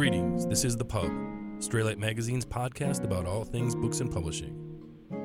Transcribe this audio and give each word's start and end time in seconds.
Greetings, 0.00 0.46
this 0.46 0.64
is 0.64 0.78
The 0.78 0.84
Pub, 0.86 1.10
Straylight 1.58 1.98
Magazine's 1.98 2.46
podcast 2.46 3.04
about 3.04 3.26
all 3.26 3.44
things 3.44 3.74
books 3.74 4.00
and 4.00 4.10
publishing. 4.10 4.56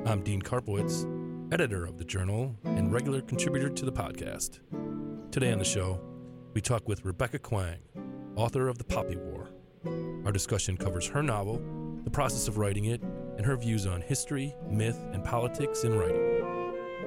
I'm 0.04 0.20
Dean 0.20 0.42
Karpowicz, 0.42 1.50
editor 1.50 1.86
of 1.86 1.96
the 1.96 2.04
journal 2.04 2.54
and 2.62 2.92
regular 2.92 3.22
contributor 3.22 3.70
to 3.70 3.86
the 3.86 3.90
podcast. 3.90 4.60
Today 5.32 5.50
on 5.50 5.58
the 5.58 5.64
show, 5.64 5.98
we 6.52 6.60
talk 6.60 6.86
with 6.86 7.06
Rebecca 7.06 7.38
Kuang, 7.38 7.78
author 8.36 8.68
of 8.68 8.76
The 8.76 8.84
Poppy 8.84 9.16
War. 9.16 9.48
Our 10.26 10.32
discussion 10.32 10.76
covers 10.76 11.06
her 11.06 11.22
novel, 11.22 11.62
the 12.04 12.10
process 12.10 12.46
of 12.46 12.58
writing 12.58 12.84
it, 12.84 13.00
and 13.00 13.46
her 13.46 13.56
views 13.56 13.86
on 13.86 14.02
history, 14.02 14.54
myth, 14.68 15.02
and 15.14 15.24
politics 15.24 15.84
in 15.84 15.98
writing. 15.98 16.44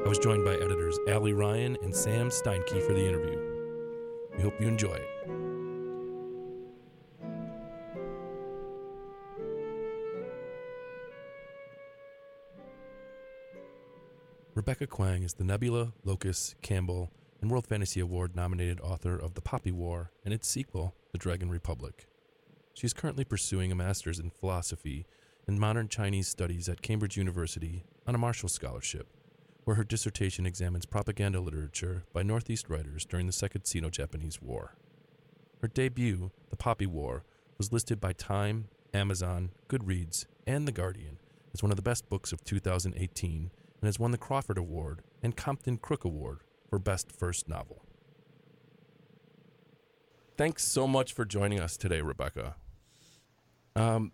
I 0.04 0.10
was 0.10 0.18
joined 0.18 0.44
by 0.44 0.56
editors 0.56 0.98
Ali 1.08 1.34
Ryan 1.34 1.78
and 1.84 1.96
Sam 1.96 2.32
Steinke 2.32 2.82
for 2.88 2.94
the 2.94 3.08
interview. 3.08 3.40
We 4.36 4.42
hope 4.42 4.60
you 4.60 4.68
enjoy 4.68 4.94
it. 4.94 5.19
Rebecca 14.70 14.86
Kuang 14.86 15.26
is 15.26 15.34
the 15.34 15.44
Nebula, 15.44 15.94
Locus, 16.04 16.54
Campbell, 16.62 17.10
and 17.42 17.50
World 17.50 17.66
Fantasy 17.66 18.00
Award 18.02 18.36
nominated 18.36 18.80
author 18.82 19.18
of 19.18 19.34
The 19.34 19.42
Poppy 19.42 19.72
War 19.72 20.12
and 20.24 20.32
its 20.32 20.48
sequel, 20.48 20.94
The 21.12 21.18
Dragon 21.18 21.50
Republic. 21.50 22.06
She 22.76 22.86
is 22.86 22.94
currently 22.94 23.24
pursuing 23.24 23.72
a 23.72 23.76
master's 23.76 24.20
in 24.20 24.30
philosophy 24.30 25.08
and 25.48 25.60
modern 25.60 25.88
Chinese 25.88 26.28
studies 26.28 26.70
at 26.70 26.84
Cambridge 26.84 27.18
University 27.18 27.84
on 28.06 28.14
a 28.14 28.20
Marshall 28.20 28.48
Scholarship, 28.48 29.08
where 29.64 29.76
her 29.76 29.84
dissertation 29.84 30.46
examines 30.46 30.86
propaganda 30.86 31.40
literature 31.40 32.04
by 32.14 32.22
Northeast 32.22 32.70
writers 32.70 33.08
during 33.08 33.26
the 33.26 33.34
Second 33.34 33.66
Sino 33.66 33.90
Japanese 33.90 34.40
War. 34.40 34.76
Her 35.64 35.68
debut, 35.68 36.30
The 36.52 36.56
Poppy 36.56 36.86
War, 36.86 37.24
was 37.58 37.74
listed 37.74 38.00
by 38.00 38.14
Time, 38.14 38.68
Amazon, 38.94 39.50
Goodreads, 39.68 40.28
and 40.46 40.68
The 40.68 40.72
Guardian 40.72 41.18
as 41.56 41.64
one 41.64 41.72
of 41.72 41.76
the 41.76 41.82
best 41.82 42.08
books 42.08 42.32
of 42.32 42.44
2018 42.44 43.50
and 43.82 43.88
has 43.88 44.00
won 44.00 44.12
the 44.12 44.18
Crawford 44.18 44.58
Award 44.58 45.02
and 45.22 45.36
Compton 45.36 45.78
Crook 45.78 46.04
Award 46.06 46.40
for 46.70 46.80
Best 46.80 47.12
First 47.12 47.48
Novel. 47.48 47.86
Thanks 50.38 50.64
so 50.64 50.88
much 50.88 51.14
for 51.14 51.26
joining 51.26 51.60
us 51.60 51.76
today, 51.76 52.02
Rebecca. 52.02 52.56
Um, 53.76 54.12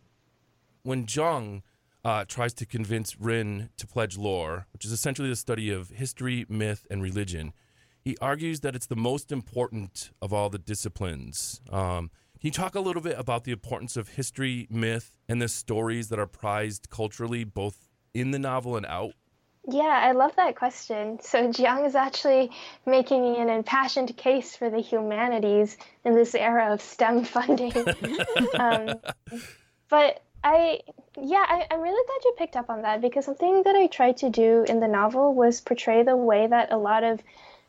when 0.83 1.05
Jiang 1.05 1.61
uh, 2.03 2.25
tries 2.27 2.53
to 2.55 2.66
convince 2.66 3.19
Rin 3.19 3.69
to 3.77 3.88
pledge 3.88 4.17
lore, 4.17 4.67
which 4.73 4.86
is 4.86 4.91
essentially 4.91 5.30
the 5.30 5.36
study 5.36 5.71
of 5.71 5.89
history, 5.89 6.45
myth, 6.49 6.86
and 6.89 7.02
religion, 7.02 7.53
he 7.99 8.16
argues 8.21 8.59
that 8.61 8.75
it's 8.75 8.86
the 8.86 8.95
most 8.95 9.31
important 9.31 10.11
of 10.21 10.31
all 10.31 10.49
the 10.49 10.59
disciplines. 10.59 11.61
Um, 11.71 12.11
can 12.39 12.47
you 12.47 12.52
talk 12.52 12.75
a 12.75 12.80
little 12.80 13.02
bit 13.02 13.17
about 13.17 13.43
the 13.43 13.52
importance 13.52 13.97
of 13.97 14.09
history, 14.09 14.67
myth, 14.69 15.17
and 15.27 15.41
the 15.41 15.47
stories 15.47 16.09
that 16.09 16.19
are 16.19 16.27
prized 16.27 16.89
culturally, 16.91 17.43
both 17.43 17.89
in 18.13 18.30
the 18.30 18.39
novel 18.39 18.77
and 18.77 18.86
out? 18.86 19.13
Yeah, 19.67 19.83
I 19.83 20.11
love 20.11 20.35
that 20.35 20.55
question. 20.55 21.19
So 21.25 21.47
Jiang 21.49 21.85
is 21.85 21.95
actually 21.95 22.52
making 22.85 23.38
an 23.38 23.49
impassioned 23.49 24.16
case 24.16 24.55
for 24.55 24.69
the 24.69 24.80
humanities 24.80 25.77
in 26.03 26.16
this 26.16 26.35
era 26.35 26.71
of 26.71 26.81
STEM 26.81 27.23
funding. 27.35 27.73
um, 28.59 28.95
but 29.89 30.21
I, 30.43 30.81
yeah, 31.19 31.45
I, 31.47 31.66
I'm 31.71 31.81
really 31.81 32.05
glad 32.05 32.25
you 32.25 32.33
picked 32.38 32.55
up 32.55 32.69
on 32.69 32.83
that 32.83 33.02
because 33.02 33.25
something 33.25 33.63
that 33.63 33.75
I 33.75 33.88
tried 33.88 34.17
to 34.17 34.30
do 34.30 34.63
in 34.67 34.80
the 34.80 34.88
novel 34.88 35.33
was 35.33 35.61
portray 35.61 36.03
the 36.03 36.16
way 36.16 36.45
that 36.45 36.71
a 36.71 36.77
lot 36.77 37.03
of 37.03 37.21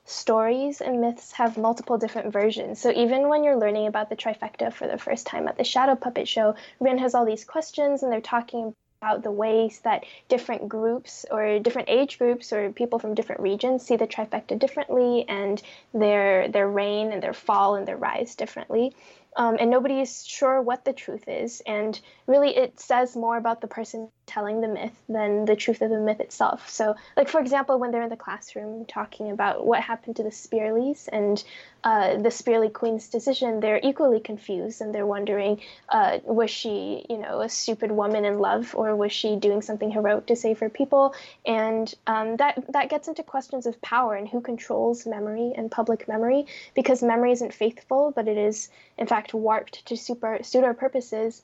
stories 0.04 0.80
and 0.80 1.00
myths 1.00 1.32
have 1.32 1.56
multiple 1.56 1.98
different 1.98 2.32
versions. 2.32 2.78
So 2.78 2.90
even 2.90 3.28
when 3.28 3.42
you're 3.42 3.58
learning 3.58 3.86
about 3.86 4.10
the 4.10 4.16
trifecta 4.16 4.72
for 4.72 4.86
the 4.86 4.98
first 4.98 5.26
time 5.26 5.48
at 5.48 5.56
the 5.56 5.64
Shadow 5.64 5.96
Puppet 5.96 6.28
Show, 6.28 6.54
Rin 6.78 6.98
has 6.98 7.14
all 7.14 7.24
these 7.24 7.44
questions 7.44 8.02
and 8.02 8.12
they're 8.12 8.20
talking 8.20 8.74
about 9.06 9.22
the 9.22 9.30
ways 9.30 9.80
that 9.84 10.04
different 10.28 10.68
groups 10.68 11.24
or 11.30 11.58
different 11.60 11.88
age 11.88 12.18
groups 12.18 12.52
or 12.52 12.70
people 12.72 12.98
from 12.98 13.14
different 13.14 13.40
regions 13.40 13.84
see 13.86 13.96
the 13.96 14.06
trifecta 14.06 14.58
differently 14.58 15.24
and 15.28 15.62
their 15.94 16.48
their 16.48 16.68
reign 16.68 17.12
and 17.12 17.22
their 17.22 17.32
fall 17.32 17.76
and 17.76 17.86
their 17.86 17.96
rise 17.96 18.34
differently 18.34 18.92
um, 19.36 19.56
and 19.60 19.70
nobody 19.70 20.00
is 20.00 20.26
sure 20.26 20.60
what 20.60 20.84
the 20.84 20.92
truth 20.92 21.28
is. 21.28 21.62
And 21.66 21.98
really, 22.26 22.56
it 22.56 22.80
says 22.80 23.14
more 23.14 23.36
about 23.36 23.60
the 23.60 23.66
person 23.66 24.08
telling 24.26 24.60
the 24.60 24.68
myth 24.68 24.94
than 25.08 25.44
the 25.44 25.54
truth 25.54 25.82
of 25.82 25.90
the 25.90 26.00
myth 26.00 26.20
itself. 26.20 26.68
So, 26.68 26.96
like 27.16 27.28
for 27.28 27.40
example, 27.40 27.78
when 27.78 27.92
they're 27.92 28.02
in 28.02 28.08
the 28.08 28.16
classroom 28.16 28.84
talking 28.86 29.30
about 29.30 29.64
what 29.64 29.80
happened 29.80 30.16
to 30.16 30.22
the 30.22 30.30
Speerlys 30.30 31.08
and 31.12 31.42
uh, 31.84 32.16
the 32.16 32.30
Speerly 32.30 32.68
Queen's 32.68 33.08
decision, 33.08 33.60
they're 33.60 33.80
equally 33.82 34.18
confused 34.18 34.80
and 34.80 34.92
they're 34.92 35.06
wondering, 35.06 35.60
uh, 35.88 36.18
was 36.24 36.50
she, 36.50 37.06
you 37.08 37.18
know, 37.18 37.40
a 37.40 37.48
stupid 37.48 37.92
woman 37.92 38.24
in 38.24 38.38
love, 38.38 38.74
or 38.74 38.96
was 38.96 39.12
she 39.12 39.36
doing 39.36 39.62
something 39.62 39.90
heroic 39.90 40.26
to 40.26 40.34
save 40.34 40.58
her 40.58 40.70
people? 40.70 41.14
And 41.44 41.92
um, 42.06 42.36
that 42.38 42.64
that 42.72 42.88
gets 42.88 43.06
into 43.06 43.22
questions 43.22 43.66
of 43.66 43.80
power 43.80 44.14
and 44.14 44.26
who 44.28 44.40
controls 44.40 45.06
memory 45.06 45.52
and 45.56 45.70
public 45.70 46.08
memory, 46.08 46.46
because 46.74 47.02
memory 47.02 47.32
isn't 47.32 47.54
faithful, 47.54 48.12
but 48.16 48.26
it 48.26 48.36
is 48.36 48.68
in 48.98 49.06
fact 49.06 49.25
warped 49.34 49.86
to 49.86 49.96
super, 49.96 50.38
suit 50.42 50.64
our 50.64 50.74
purposes. 50.74 51.42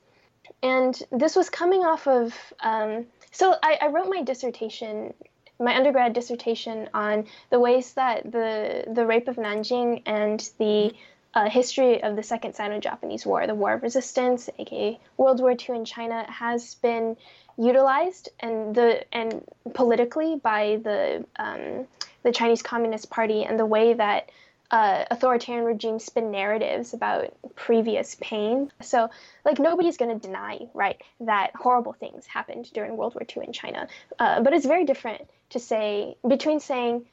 And 0.62 1.00
this 1.10 1.36
was 1.36 1.50
coming 1.50 1.84
off 1.84 2.06
of. 2.06 2.34
Um, 2.60 3.06
so 3.30 3.54
I, 3.62 3.78
I 3.80 3.86
wrote 3.88 4.08
my 4.08 4.22
dissertation 4.22 5.14
my 5.62 5.76
undergrad 5.76 6.12
dissertation 6.12 6.88
on 6.92 7.26
the 7.50 7.60
ways 7.60 7.92
that 7.94 8.30
the 8.30 8.84
the 8.92 9.06
rape 9.06 9.28
of 9.28 9.36
Nanjing 9.36 10.02
and 10.06 10.50
the 10.58 10.92
uh, 11.34 11.48
history 11.48 12.02
of 12.02 12.14
the 12.14 12.22
Second 12.22 12.54
Sino-Japanese 12.54 13.24
War, 13.24 13.46
the 13.46 13.54
War 13.54 13.74
of 13.74 13.82
Resistance, 13.82 14.50
aka 14.58 14.98
World 15.16 15.40
War 15.40 15.52
II 15.52 15.76
in 15.76 15.84
China, 15.84 16.30
has 16.30 16.74
been 16.76 17.16
utilized 17.56 18.28
and 18.40 18.74
the 18.74 19.04
and 19.14 19.44
politically 19.74 20.36
by 20.36 20.80
the 20.82 21.24
um, 21.36 21.86
the 22.22 22.32
Chinese 22.32 22.62
Communist 22.62 23.10
Party 23.10 23.44
and 23.44 23.58
the 23.58 23.66
way 23.66 23.94
that 23.94 24.30
uh, 24.72 25.04
authoritarian 25.10 25.64
regimes 25.64 26.04
spin 26.04 26.30
narratives 26.30 26.94
about 26.94 27.34
previous 27.54 28.16
pain. 28.20 28.72
So, 28.80 29.10
like, 29.44 29.58
nobody's 29.58 29.98
going 29.98 30.18
to 30.18 30.26
deny, 30.26 30.60
right, 30.72 31.00
that 31.20 31.50
horrible 31.54 31.92
things 31.92 32.26
happened 32.26 32.72
during 32.72 32.96
World 32.96 33.14
War 33.14 33.22
II 33.22 33.46
in 33.46 33.52
China. 33.52 33.86
Uh, 34.18 34.40
but 34.40 34.54
it's 34.54 34.66
very 34.66 34.86
different 34.86 35.28
to 35.50 35.58
say, 35.58 36.16
between 36.26 36.58
saying 36.58 37.04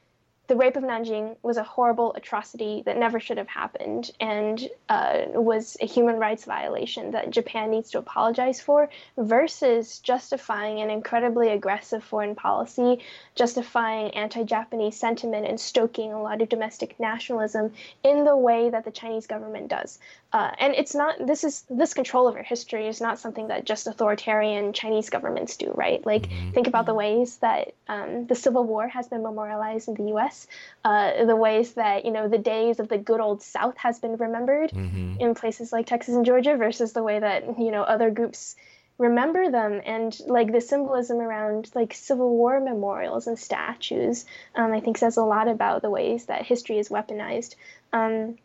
the 0.50 0.56
rape 0.56 0.74
of 0.74 0.82
Nanjing 0.82 1.36
was 1.44 1.58
a 1.58 1.62
horrible 1.62 2.12
atrocity 2.14 2.82
that 2.84 2.98
never 2.98 3.20
should 3.20 3.38
have 3.38 3.46
happened 3.46 4.10
and 4.18 4.68
uh, 4.88 5.26
was 5.28 5.76
a 5.80 5.86
human 5.86 6.16
rights 6.16 6.44
violation 6.44 7.12
that 7.12 7.30
Japan 7.30 7.70
needs 7.70 7.88
to 7.92 7.98
apologize 7.98 8.60
for, 8.60 8.90
versus 9.16 10.00
justifying 10.00 10.80
an 10.80 10.90
incredibly 10.90 11.50
aggressive 11.50 12.02
foreign 12.02 12.34
policy, 12.34 12.98
justifying 13.36 14.10
anti 14.10 14.42
Japanese 14.42 14.96
sentiment, 14.96 15.46
and 15.46 15.60
stoking 15.60 16.12
a 16.12 16.20
lot 16.20 16.42
of 16.42 16.48
domestic 16.48 16.98
nationalism 16.98 17.72
in 18.02 18.24
the 18.24 18.36
way 18.36 18.70
that 18.70 18.84
the 18.84 18.90
Chinese 18.90 19.28
government 19.28 19.68
does. 19.68 20.00
Uh, 20.32 20.50
and 20.58 20.74
it's 20.74 20.94
not 20.94 21.14
this 21.26 21.44
is 21.44 21.64
this 21.70 21.94
control 21.94 22.28
over 22.28 22.42
history 22.42 22.86
is 22.86 23.00
not 23.00 23.18
something 23.18 23.48
that 23.48 23.64
just 23.64 23.86
authoritarian 23.86 24.72
Chinese 24.72 25.10
governments 25.10 25.56
do, 25.56 25.72
right? 25.76 26.04
Like 26.06 26.22
mm-hmm. 26.22 26.50
think 26.50 26.66
about 26.66 26.86
the 26.86 26.94
ways 26.94 27.36
that 27.38 27.74
um, 27.88 28.26
the 28.26 28.34
Civil 28.34 28.64
War 28.64 28.88
has 28.88 29.08
been 29.08 29.22
memorialized 29.22 29.88
in 29.88 29.94
the 29.94 30.08
U.S., 30.08 30.39
uh, 30.84 31.24
the 31.24 31.36
ways 31.36 31.74
that 31.74 32.04
you 32.04 32.10
know 32.10 32.28
the 32.28 32.38
days 32.38 32.80
of 32.80 32.88
the 32.88 32.98
good 32.98 33.20
old 33.20 33.42
South 33.42 33.76
has 33.78 33.98
been 33.98 34.16
remembered 34.16 34.70
mm-hmm. 34.70 35.16
in 35.20 35.34
places 35.34 35.72
like 35.72 35.86
Texas 35.86 36.14
and 36.14 36.26
Georgia, 36.26 36.56
versus 36.56 36.92
the 36.92 37.02
way 37.02 37.18
that 37.18 37.58
you 37.58 37.70
know 37.70 37.82
other 37.82 38.10
groups 38.10 38.56
remember 38.98 39.50
them 39.50 39.80
and 39.86 40.20
like 40.26 40.52
the 40.52 40.60
symbolism 40.60 41.18
around 41.20 41.70
like 41.74 41.94
civil 41.94 42.36
war 42.36 42.60
memorials 42.60 43.26
and 43.26 43.38
statues 43.38 44.26
um, 44.54 44.74
i 44.74 44.80
think 44.80 44.98
says 44.98 45.16
a 45.16 45.24
lot 45.24 45.48
about 45.48 45.80
the 45.80 45.88
ways 45.88 46.26
that 46.26 46.44
history 46.44 46.78
is 46.78 46.90
weaponized 46.90 47.54
um, 47.94 48.36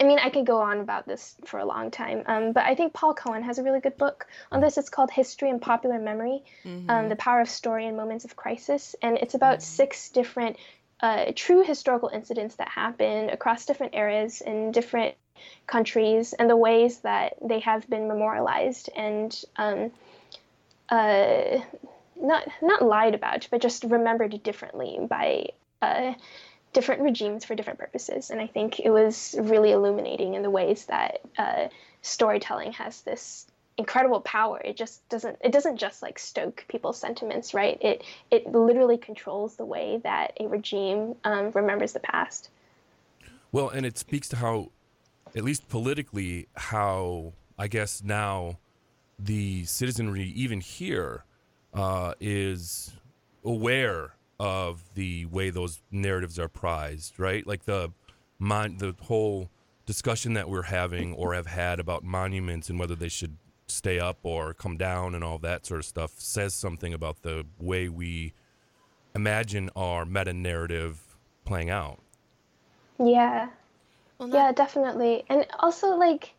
I 0.00 0.04
mean, 0.04 0.18
I 0.18 0.30
could 0.30 0.46
go 0.46 0.60
on 0.60 0.80
about 0.80 1.06
this 1.06 1.36
for 1.44 1.60
a 1.60 1.64
long 1.64 1.92
time, 1.92 2.24
um, 2.26 2.52
but 2.52 2.64
I 2.64 2.74
think 2.74 2.92
Paul 2.92 3.14
Cohen 3.14 3.44
has 3.44 3.58
a 3.58 3.62
really 3.62 3.80
good 3.80 3.96
book 3.96 4.26
on 4.50 4.60
this. 4.60 4.78
It's 4.78 4.88
called 4.88 5.12
History 5.12 5.48
and 5.48 5.62
Popular 5.62 6.00
Memory 6.00 6.42
mm-hmm. 6.64 6.90
um, 6.90 7.08
The 7.08 7.14
Power 7.14 7.40
of 7.40 7.48
Story 7.48 7.86
in 7.86 7.96
Moments 7.96 8.24
of 8.24 8.34
Crisis. 8.34 8.96
And 9.00 9.16
it's 9.16 9.34
about 9.34 9.58
mm-hmm. 9.58 9.76
six 9.76 10.08
different 10.10 10.56
uh, 11.00 11.32
true 11.34 11.62
historical 11.62 12.10
incidents 12.12 12.56
that 12.56 12.68
happen 12.68 13.30
across 13.30 13.66
different 13.66 13.94
eras 13.94 14.40
in 14.40 14.72
different 14.72 15.14
countries 15.66 16.32
and 16.32 16.48
the 16.48 16.56
ways 16.56 16.98
that 17.00 17.34
they 17.42 17.60
have 17.60 17.88
been 17.88 18.08
memorialized 18.08 18.88
and 18.96 19.44
um, 19.56 19.90
uh, 20.88 21.58
not, 22.20 22.48
not 22.62 22.82
lied 22.82 23.14
about, 23.14 23.46
but 23.50 23.60
just 23.60 23.84
remembered 23.84 24.42
differently 24.42 24.98
by. 25.08 25.46
Uh, 25.82 26.14
different 26.72 27.00
regimes 27.00 27.42
for 27.42 27.54
different 27.54 27.78
purposes. 27.78 28.28
And 28.28 28.38
I 28.38 28.46
think 28.46 28.80
it 28.80 28.90
was 28.90 29.34
really 29.38 29.72
illuminating 29.72 30.34
in 30.34 30.42
the 30.42 30.50
ways 30.50 30.84
that 30.86 31.20
uh, 31.38 31.68
storytelling 32.02 32.72
has 32.72 33.00
this 33.00 33.46
incredible 33.78 34.20
power. 34.20 34.60
It 34.64 34.76
just 34.76 35.06
doesn't 35.08 35.36
it 35.42 35.52
doesn't 35.52 35.76
just 35.76 36.02
like 36.02 36.18
stoke 36.18 36.64
people's 36.68 36.98
sentiments, 36.98 37.54
right? 37.54 37.78
It 37.80 38.04
it 38.30 38.46
literally 38.50 38.98
controls 38.98 39.56
the 39.56 39.64
way 39.64 40.00
that 40.02 40.36
a 40.40 40.48
regime 40.48 41.14
um, 41.24 41.50
remembers 41.52 41.92
the 41.92 42.00
past. 42.00 42.50
Well, 43.52 43.68
and 43.68 43.86
it 43.86 43.96
speaks 43.96 44.28
to 44.28 44.36
how, 44.36 44.70
at 45.34 45.44
least 45.44 45.68
politically, 45.68 46.48
how 46.54 47.32
I 47.58 47.68
guess 47.68 48.02
now 48.02 48.58
the 49.18 49.64
citizenry, 49.64 50.24
even 50.24 50.60
here, 50.60 51.24
uh, 51.72 52.14
is 52.20 52.92
aware 53.44 54.14
of 54.38 54.82
the 54.94 55.26
way 55.26 55.50
those 55.50 55.80
narratives 55.90 56.38
are 56.38 56.48
prized, 56.48 57.18
right? 57.18 57.46
Like 57.46 57.64
the 57.64 57.92
mon- 58.38 58.76
the 58.78 58.94
whole 59.02 59.48
discussion 59.86 60.34
that 60.34 60.48
we're 60.48 60.62
having 60.62 61.14
or 61.14 61.32
have 61.32 61.46
had 61.46 61.78
about 61.78 62.02
monuments 62.02 62.68
and 62.68 62.78
whether 62.78 62.94
they 62.94 63.08
should 63.08 63.36
stay 63.68 63.98
up 63.98 64.18
or 64.22 64.54
come 64.54 64.76
down 64.76 65.14
and 65.14 65.24
all 65.24 65.38
that 65.38 65.66
sort 65.66 65.80
of 65.80 65.86
stuff 65.86 66.12
says 66.18 66.54
something 66.54 66.94
about 66.94 67.22
the 67.22 67.44
way 67.58 67.88
we 67.88 68.32
imagine 69.14 69.70
our 69.74 70.04
meta 70.04 70.32
narrative 70.32 71.16
playing 71.44 71.70
out. 71.70 72.00
Yeah. 72.98 73.48
Well, 74.18 74.28
Yeah, 74.28 74.52
definitely. 74.52 75.24
And 75.28 75.46
also 75.58 75.96
like 75.96 76.32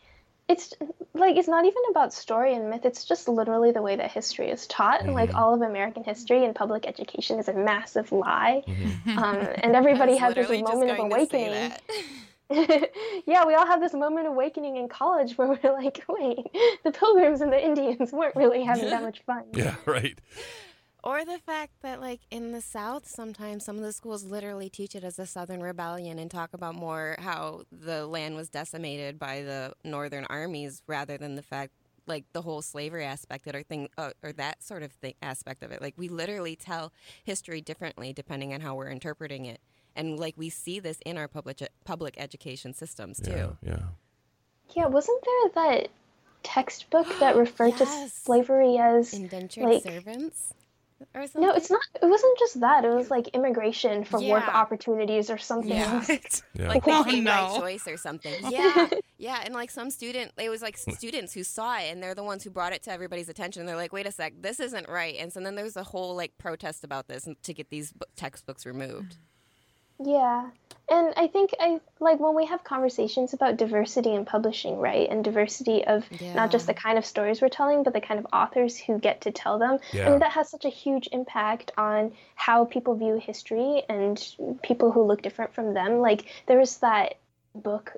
it's 0.47 0.73
like 1.13 1.35
it's 1.35 1.49
not 1.49 1.65
even 1.65 1.81
about 1.89 2.13
story 2.13 2.55
and 2.55 2.69
myth, 2.69 2.85
it's 2.85 3.03
just 3.03 3.27
literally 3.27 3.71
the 3.71 3.81
way 3.81 3.97
that 3.97 4.09
history 4.11 4.49
is 4.49 4.65
taught. 4.67 5.03
And 5.03 5.13
like 5.13 5.31
Mhm. 5.31 5.37
all 5.37 5.53
of 5.53 5.61
American 5.61 6.03
history 6.05 6.45
and 6.45 6.55
public 6.55 6.87
education 6.87 7.37
is 7.39 7.49
a 7.49 7.53
massive 7.53 8.11
lie. 8.13 8.63
Mhm. 8.65 9.17
Um, 9.17 9.35
and 9.57 9.75
everybody 9.75 10.15
has 10.15 10.33
this 10.33 10.49
literally 10.49 10.63
moment 10.63 10.91
of 10.91 10.97
going 10.97 11.11
awakening. 11.11 11.73
that. 12.49 12.91
yeah, 13.25 13.45
we 13.45 13.55
all 13.55 13.65
have 13.65 13.81
this 13.81 13.93
moment 13.93 14.27
of 14.27 14.33
awakening 14.33 14.77
in 14.77 14.87
college 14.87 15.37
where 15.37 15.47
we're 15.47 15.73
like, 15.73 16.03
wait, 16.09 16.47
the 16.83 16.91
pilgrims 16.91 17.41
and 17.41 17.51
the 17.51 17.63
Indians 17.63 18.11
weren't 18.11 18.35
really 18.35 18.63
having 18.63 18.89
that 18.89 19.03
much 19.03 19.21
fun. 19.25 19.45
Yeah, 19.53 19.75
right. 19.85 20.19
Or 21.03 21.23
the 21.23 21.39
fact 21.45 21.73
that, 21.83 22.01
like, 22.01 22.21
in 22.31 22.51
the 22.51 22.59
South, 22.59 23.07
sometimes 23.07 23.63
some 23.63 23.77
of 23.77 23.83
the 23.83 23.93
schools 23.93 24.25
literally 24.25 24.69
teach 24.69 24.93
it 24.95 25.03
as 25.03 25.15
the 25.15 25.25
Southern 25.25 25.61
Rebellion 25.61 26.19
and 26.19 26.29
talk 26.29 26.53
about 26.53 26.75
more 26.75 27.15
how 27.19 27.61
the 27.71 28.05
land 28.05 28.35
was 28.35 28.49
decimated 28.49 29.17
by 29.17 29.41
the 29.41 29.73
Northern 29.83 30.25
armies 30.25 30.81
rather 30.85 31.17
than 31.17 31.35
the 31.35 31.41
fact, 31.41 31.71
like, 32.07 32.25
the 32.33 32.41
whole 32.41 32.61
slavery 32.61 33.05
aspect 33.05 33.47
of 33.47 33.55
it 33.55 33.57
or 33.57 33.63
thing, 33.63 33.87
uh, 33.97 34.11
or 34.21 34.33
that 34.33 34.61
sort 34.61 34.83
of 34.83 34.91
thing, 34.91 35.13
aspect 35.21 35.63
of 35.63 35.71
it. 35.71 35.81
Like, 35.81 35.93
we 35.97 36.09
literally 36.09 36.57
tell 36.57 36.91
history 37.23 37.61
differently 37.61 38.11
depending 38.11 38.53
on 38.53 38.59
how 38.59 38.75
we're 38.75 38.89
interpreting 38.89 39.45
it. 39.45 39.61
And, 39.97 40.17
like, 40.19 40.35
we 40.37 40.49
see 40.49 40.79
this 40.79 40.99
in 41.05 41.17
our 41.17 41.27
public, 41.27 41.61
public 41.83 42.15
education 42.17 42.73
systems, 42.73 43.19
too. 43.19 43.31
Yeah, 43.31 43.49
yeah. 43.63 43.79
Yeah, 44.75 44.85
wasn't 44.87 45.23
there 45.25 45.63
that 45.65 45.87
textbook 46.43 47.07
that 47.19 47.35
referred 47.45 47.77
to 47.77 47.85
slavery 48.09 48.77
as 48.77 49.13
Indentured 49.13 49.63
Like- 49.65 49.83
servants? 49.83 50.53
Or 51.13 51.27
something? 51.27 51.41
no, 51.43 51.53
it's 51.53 51.69
not. 51.69 51.81
It 52.01 52.07
wasn't 52.07 52.39
just 52.39 52.59
that. 52.61 52.83
It 52.83 52.89
was 52.89 53.11
like 53.11 53.27
immigration 53.27 54.03
for 54.03 54.19
work 54.19 54.47
opportunities 54.47 55.29
or 55.29 55.37
something. 55.37 55.69
Yeah. 55.69 55.99
What? 56.07 56.41
Yeah. 56.55 56.67
like 56.69 56.83
Oh, 56.87 57.03
making 57.03 57.23
right 57.23 57.49
no. 57.53 57.59
choice 57.59 57.87
or 57.87 57.97
something. 57.97 58.33
Yeah, 58.49 58.89
yeah, 59.19 59.41
and 59.45 59.53
like 59.53 59.69
some 59.69 59.91
student, 59.91 60.31
it 60.39 60.49
was 60.49 60.63
like 60.63 60.75
students 60.75 61.33
who 61.35 61.43
saw 61.43 61.77
it, 61.77 61.91
and 61.91 62.01
they're 62.01 62.15
the 62.15 62.23
ones 62.23 62.43
who 62.43 62.49
brought 62.49 62.73
it 62.73 62.81
to 62.83 62.91
everybody's 62.91 63.29
attention. 63.29 63.67
They're 63.67 63.75
like, 63.75 63.93
"Wait 63.93 64.07
a 64.07 64.11
sec, 64.11 64.33
this 64.41 64.59
isn't 64.59 64.89
right." 64.89 65.15
And 65.19 65.31
so 65.31 65.39
then 65.39 65.53
there's 65.53 65.77
a 65.77 65.83
whole 65.83 66.15
like 66.15 66.35
protest 66.39 66.83
about 66.83 67.07
this 67.07 67.27
to 67.43 67.53
get 67.53 67.69
these 67.69 67.93
textbooks 68.15 68.65
removed. 68.65 69.17
Yeah. 69.99 70.49
And 70.89 71.13
I 71.17 71.27
think 71.27 71.53
I 71.59 71.81
like 71.99 72.19
when 72.21 72.33
we 72.33 72.45
have 72.45 72.63
conversations 72.63 73.33
about 73.33 73.57
diversity 73.57 74.13
in 74.13 74.23
publishing, 74.23 74.77
right? 74.77 75.09
And 75.09 75.21
diversity 75.21 75.83
of 75.85 76.05
not 76.33 76.49
just 76.49 76.65
the 76.65 76.73
kind 76.73 76.97
of 76.97 77.05
stories 77.05 77.41
we're 77.41 77.49
telling, 77.49 77.83
but 77.83 77.93
the 77.93 77.99
kind 77.99 78.19
of 78.21 78.27
authors 78.31 78.77
who 78.77 78.97
get 78.97 79.21
to 79.21 79.31
tell 79.31 79.59
them. 79.59 79.79
Yeah. 79.91 80.07
I 80.07 80.09
mean, 80.11 80.19
that 80.19 80.31
has 80.31 80.49
such 80.49 80.63
a 80.63 80.69
huge 80.69 81.09
impact 81.11 81.71
on 81.77 82.13
how 82.35 82.63
people 82.65 82.95
view 82.95 83.15
history 83.15 83.83
and 83.89 84.17
people 84.63 84.93
who 84.93 85.03
look 85.03 85.21
different 85.21 85.53
from 85.53 85.73
them. 85.73 85.99
Like 85.99 86.25
there 86.45 86.57
was 86.57 86.77
that 86.77 87.15
book 87.53 87.97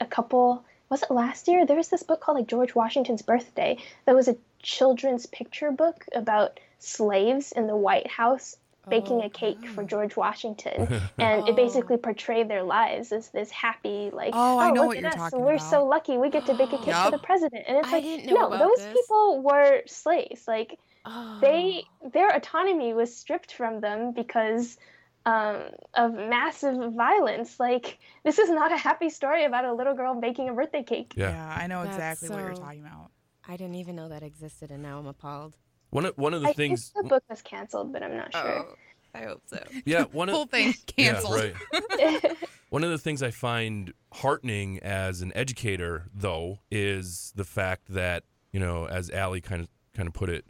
a 0.00 0.06
couple 0.06 0.64
was 0.90 1.02
it 1.02 1.10
last 1.10 1.48
year? 1.48 1.64
There 1.66 1.76
was 1.76 1.88
this 1.88 2.02
book 2.02 2.20
called 2.20 2.38
like 2.38 2.46
George 2.48 2.74
Washington's 2.74 3.22
Birthday 3.22 3.78
that 4.06 4.14
was 4.14 4.28
a 4.28 4.36
children's 4.60 5.26
picture 5.26 5.70
book 5.70 6.04
about 6.14 6.58
slaves 6.78 7.52
in 7.52 7.66
the 7.66 7.76
White 7.76 8.08
House 8.08 8.56
baking 8.88 9.20
Oh, 9.22 9.26
a 9.26 9.30
cake 9.30 9.66
for. 9.68 9.84
George 9.84 10.16
Washington, 10.16 11.00
and 11.18 11.48
it 11.48 11.56
basically 11.56 11.96
portrayed 11.96 12.48
their 12.48 12.62
lives 12.62 13.12
as 13.12 13.28
this 13.30 13.50
happy, 13.50 14.10
like, 14.12 14.30
Oh, 14.34 14.58
I 14.58 14.70
know 14.70 14.82
look 14.82 14.88
what 14.88 14.96
at 14.96 15.02
you're 15.02 15.10
us, 15.10 15.16
talking 15.16 15.40
We're 15.40 15.58
so 15.58 15.84
lucky 15.84 16.16
we 16.18 16.30
get 16.30 16.46
to 16.46 16.54
bake 16.54 16.72
a 16.72 16.78
cake 16.78 16.94
for 16.94 17.10
the 17.10 17.18
president, 17.18 17.64
and 17.68 17.78
it's 17.78 17.88
I 17.88 17.92
like, 17.92 18.02
didn't 18.04 18.26
know 18.26 18.34
no, 18.34 18.46
about 18.48 18.58
those 18.60 18.78
this. 18.78 18.92
people 18.94 19.42
were 19.42 19.82
slaves. 19.86 20.48
Like 20.48 20.78
Oh. 21.06 21.38
they, 21.42 21.84
their 22.14 22.30
autonomy 22.30 22.94
was 22.94 23.14
stripped 23.14 23.52
from 23.52 23.80
them 23.80 24.12
because 24.12 24.78
um, 25.26 25.64
of 25.92 26.14
massive 26.14 26.94
violence. 26.94 27.60
Like 27.60 27.98
this 28.24 28.38
is 28.38 28.48
not 28.48 28.72
a 28.72 28.76
happy 28.76 29.10
story 29.10 29.44
about 29.44 29.64
a 29.66 29.74
little 29.74 29.94
girl 29.94 30.14
baking 30.18 30.48
a 30.48 30.54
birthday 30.54 30.82
cake. 30.82 31.12
Yeah. 31.16 31.30
Yeah, 31.30 31.54
I 31.62 31.66
know 31.66 31.84
That's 31.84 31.96
exactly 31.96 32.28
what 32.30 32.38
you're 32.40 32.54
talking 32.54 32.80
about. 32.80 33.10
I 33.46 33.56
didn't 33.58 33.74
even 33.74 33.96
know 33.96 34.08
that 34.08 34.22
existed, 34.22 34.70
and 34.70 34.82
now 34.82 34.98
I'm 34.98 35.06
appalled. 35.06 35.56
One 35.94 36.06
of 36.06 36.18
one 36.18 36.34
of 36.34 36.42
the 36.42 36.48
I 36.48 36.52
things. 36.54 36.88
think 36.88 37.04
the 37.04 37.08
book 37.08 37.22
was 37.30 37.40
canceled, 37.40 37.92
but 37.92 38.02
I'm 38.02 38.16
not 38.16 38.30
oh, 38.34 38.42
sure. 38.42 38.66
Oh, 38.68 38.74
I 39.14 39.22
hope 39.22 39.42
so. 39.46 39.62
Yeah, 39.84 40.04
one 40.12 40.28
of 40.28 40.34
Whole 40.34 40.46
thing 40.46 40.74
yeah, 40.96 41.20
right. 41.30 41.54
One 42.70 42.82
of 42.82 42.90
the 42.90 42.98
things 42.98 43.22
I 43.22 43.30
find 43.30 43.92
heartening 44.12 44.80
as 44.80 45.22
an 45.22 45.30
educator, 45.36 46.08
though, 46.12 46.58
is 46.72 47.32
the 47.36 47.44
fact 47.44 47.94
that 47.94 48.24
you 48.52 48.58
know, 48.58 48.86
as 48.86 49.08
Allie 49.10 49.40
kind 49.40 49.62
of 49.62 49.68
kind 49.94 50.08
of 50.08 50.14
put 50.14 50.30
it, 50.30 50.46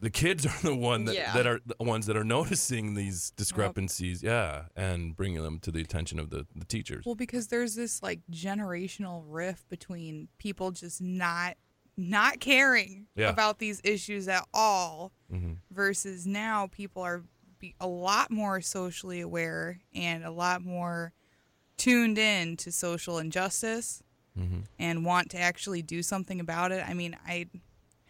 the 0.00 0.10
kids 0.10 0.44
are 0.44 0.62
the 0.62 0.74
one 0.74 1.04
that, 1.04 1.14
Yeah. 1.14 1.32
that 1.34 1.46
are 1.46 1.60
the 1.64 1.76
ones 1.78 2.06
that 2.06 2.16
are 2.16 2.24
noticing 2.24 2.94
these 2.94 3.30
discrepancies, 3.36 4.20
yeah, 4.20 4.64
and 4.74 5.14
bringing 5.14 5.44
them 5.44 5.60
to 5.60 5.70
the 5.70 5.80
attention 5.80 6.18
of 6.18 6.30
the, 6.30 6.44
the 6.56 6.64
teachers. 6.64 7.04
Well, 7.06 7.14
because 7.14 7.46
there's 7.46 7.76
this 7.76 8.02
like 8.02 8.22
generational 8.32 9.22
rift 9.28 9.68
between 9.68 10.26
people 10.38 10.72
just 10.72 11.00
not 11.00 11.56
not 11.96 12.40
caring 12.40 13.06
Yeah. 13.14 13.30
about 13.30 13.58
these 13.58 13.80
issues 13.84 14.28
at 14.28 14.46
all 14.52 15.12
hmm 15.30 15.54
versus 15.70 16.26
now 16.26 16.68
people 16.68 17.02
are 17.02 17.24
be 17.58 17.74
a 17.80 17.86
lot 17.86 18.30
more 18.30 18.60
socially 18.60 19.20
aware 19.20 19.80
and 19.94 20.24
a 20.24 20.30
lot 20.30 20.62
more 20.62 21.12
tuned 21.76 22.18
in 22.18 22.56
to 22.58 22.70
social 22.72 23.18
injustice 23.18 24.02
hmm 24.36 24.60
and 24.78 25.04
want 25.04 25.30
to 25.30 25.38
actually 25.38 25.80
do 25.82 26.02
something 26.02 26.38
about 26.40 26.70
it. 26.70 26.86
I 26.86 26.92
mean, 26.92 27.16
I 27.26 27.46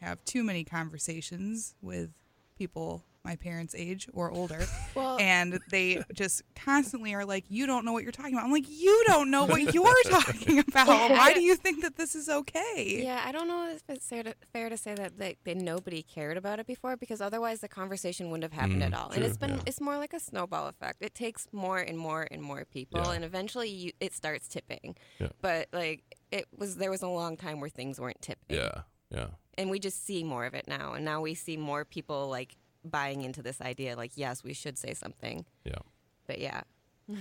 have 0.00 0.24
too 0.24 0.42
many 0.42 0.64
conversations 0.64 1.74
with 1.80 2.10
people 2.58 3.04
my 3.26 3.36
parents' 3.36 3.74
age 3.76 4.08
or 4.14 4.30
older, 4.30 4.64
Well, 4.94 5.18
and 5.20 5.58
they 5.70 6.02
just 6.14 6.42
constantly 6.54 7.12
are 7.14 7.24
like, 7.26 7.44
"You 7.48 7.66
don't 7.66 7.84
know 7.84 7.92
what 7.92 8.02
you're 8.04 8.12
talking 8.12 8.32
about." 8.34 8.44
I'm 8.44 8.52
like, 8.52 8.64
"You 8.68 9.04
don't 9.08 9.30
know 9.30 9.44
what 9.44 9.60
you're 9.74 10.02
talking 10.10 10.60
about. 10.60 10.86
Why 11.10 11.34
do 11.34 11.40
you 11.42 11.56
think 11.56 11.82
that 11.82 11.96
this 11.96 12.14
is 12.14 12.28
okay?" 12.28 13.00
Yeah, 13.02 13.20
I 13.24 13.32
don't 13.32 13.48
know 13.48 13.68
if 13.74 13.82
it's 13.88 14.08
fair 14.08 14.22
to, 14.22 14.34
fair 14.52 14.68
to 14.70 14.76
say 14.76 14.94
that, 14.94 15.18
that 15.18 15.36
that 15.44 15.56
nobody 15.56 16.02
cared 16.02 16.36
about 16.38 16.58
it 16.60 16.66
before 16.66 16.96
because 16.96 17.20
otherwise 17.20 17.60
the 17.60 17.68
conversation 17.68 18.30
wouldn't 18.30 18.44
have 18.50 18.52
happened 18.60 18.82
Mm, 18.82 18.86
at 18.86 18.94
all. 18.94 19.10
and 19.10 19.24
it's 19.24 19.36
been 19.36 19.50
yeah. 19.50 19.62
it's 19.66 19.80
more 19.80 19.98
like 19.98 20.12
a 20.14 20.20
snowball 20.20 20.68
effect. 20.68 21.02
It 21.02 21.14
takes 21.14 21.46
more 21.52 21.78
and 21.78 21.98
more 21.98 22.26
and 22.30 22.40
more 22.40 22.64
people, 22.64 23.00
Yeah. 23.02 23.12
and 23.12 23.24
eventually 23.24 23.68
you, 23.68 23.92
it 24.00 24.14
starts 24.14 24.46
tipping. 24.48 24.96
Yeah. 25.18 25.28
But 25.42 25.68
like 25.72 26.04
it 26.30 26.46
was, 26.56 26.76
there 26.76 26.90
was 26.90 27.02
a 27.02 27.08
long 27.08 27.36
time 27.36 27.60
where 27.60 27.70
things 27.70 27.98
weren't 28.00 28.20
tipping. 28.22 28.56
Yeah, 28.56 28.82
yeah. 29.10 29.28
and 29.58 29.70
we 29.70 29.78
just 29.78 30.04
see 30.06 30.22
more 30.24 30.44
of 30.44 30.54
it 30.54 30.66
now, 30.68 30.92
and 30.94 31.04
now 31.04 31.20
we 31.20 31.34
see 31.34 31.56
more 31.56 31.84
people 31.84 32.28
like 32.28 32.56
buying 32.90 33.22
into 33.22 33.42
this 33.42 33.60
idea. 33.60 33.96
Like, 33.96 34.12
yes, 34.16 34.44
we 34.44 34.54
should 34.54 34.78
say 34.78 34.94
something. 34.94 35.44
Yeah. 35.64 35.78
But 36.26 36.38
yeah, 36.40 36.62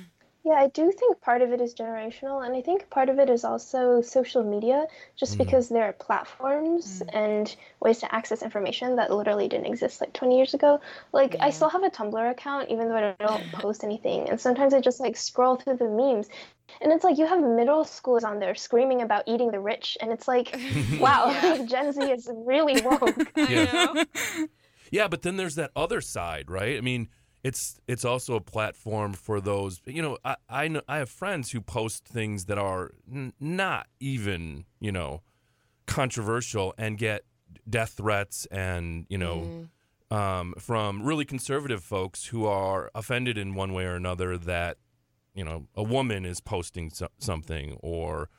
Yeah, 0.47 0.53
I 0.61 0.67
do 0.67 0.91
think 0.91 1.21
part 1.21 1.41
of 1.41 1.51
it 1.53 1.59
is 1.59 1.73
generational, 1.73 2.45
and 2.45 2.55
I 2.55 2.61
think 2.61 2.87
part 2.91 3.09
of 3.09 3.17
it 3.17 3.31
is 3.31 3.43
also 3.43 4.01
social 4.01 4.43
media, 4.43 4.85
just 5.15 5.33
Mhm. 5.33 5.37
because 5.39 5.69
there 5.69 5.85
are 5.85 5.93
platforms 5.93 7.01
and 7.11 7.55
ways 7.79 7.97
to 8.01 8.13
access 8.13 8.43
information 8.43 8.97
that 8.97 9.09
literally 9.11 9.47
didn't 9.47 9.65
exist 9.65 10.01
like 10.01 10.13
20 10.13 10.37
years 10.37 10.53
ago. 10.53 10.81
Like, 11.11 11.35
I 11.39 11.49
still 11.49 11.69
have 11.69 11.81
a 11.81 11.89
Tumblr 11.89 12.29
account, 12.29 12.69
even 12.69 12.89
though 12.89 12.95
I 12.95 13.15
don't 13.17 13.51
post 13.53 13.83
anything, 13.83 14.29
and 14.29 14.39
sometimes 14.39 14.75
I 14.75 14.81
just 14.81 14.99
like 14.99 15.17
scroll 15.17 15.55
through 15.55 15.77
the 15.77 15.89
memes, 15.89 16.29
and 16.79 16.91
it's 16.93 17.03
like 17.03 17.17
you 17.17 17.25
have 17.25 17.41
middle 17.41 17.83
schoolers 17.83 18.23
on 18.23 18.37
there 18.37 18.53
screaming 18.53 19.01
about 19.01 19.23
eating 19.25 19.49
the 19.49 19.59
rich, 19.59 19.97
and 19.99 20.11
it's 20.11 20.27
like, 20.27 20.55
wow, 20.99 21.25
Yeah. 21.31 21.65
Gen 21.65 21.91
Z 21.91 22.03
is 22.11 22.29
really 22.31 22.81
woke. 22.81 23.33
Yeah. 23.35 24.03
Yeah, 24.91 25.07
but 25.07 25.21
then 25.21 25.37
there's 25.37 25.55
that 25.55 25.71
other 25.75 26.01
side, 26.01 26.49
right? 26.49 26.77
I 26.77 26.81
mean, 26.81 27.09
it's 27.43 27.79
it's 27.87 28.03
also 28.05 28.35
a 28.35 28.41
platform 28.41 29.13
for 29.13 29.39
those. 29.39 29.81
You 29.85 30.01
know, 30.01 30.17
I 30.25 30.35
I 30.49 30.67
know 30.67 30.81
I 30.87 30.97
have 30.97 31.09
friends 31.09 31.51
who 31.51 31.61
post 31.61 32.05
things 32.07 32.45
that 32.45 32.57
are 32.57 32.91
n- 33.11 33.33
not 33.39 33.87
even 33.99 34.65
you 34.79 34.91
know 34.91 35.21
controversial 35.85 36.73
and 36.77 36.97
get 36.97 37.23
death 37.69 37.91
threats 37.97 38.45
and 38.47 39.05
you 39.09 39.17
know 39.17 39.67
um, 40.11 40.53
from 40.57 41.03
really 41.03 41.25
conservative 41.25 41.83
folks 41.83 42.27
who 42.27 42.45
are 42.45 42.89
offended 42.95 43.37
in 43.37 43.55
one 43.55 43.73
way 43.73 43.85
or 43.85 43.95
another 43.95 44.37
that 44.37 44.77
you 45.33 45.43
know 45.43 45.67
a 45.75 45.83
woman 45.83 46.25
is 46.25 46.41
posting 46.41 46.89
so- 46.89 47.09
something 47.19 47.77
or 47.81 48.29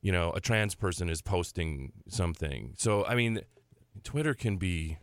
you 0.00 0.12
know 0.12 0.30
a 0.32 0.40
trans 0.40 0.74
person 0.74 1.08
is 1.08 1.22
posting 1.22 1.92
something. 2.08 2.74
So 2.76 3.04
I 3.06 3.14
mean, 3.14 3.40
Twitter 4.04 4.34
can 4.34 4.56
be 4.58 4.98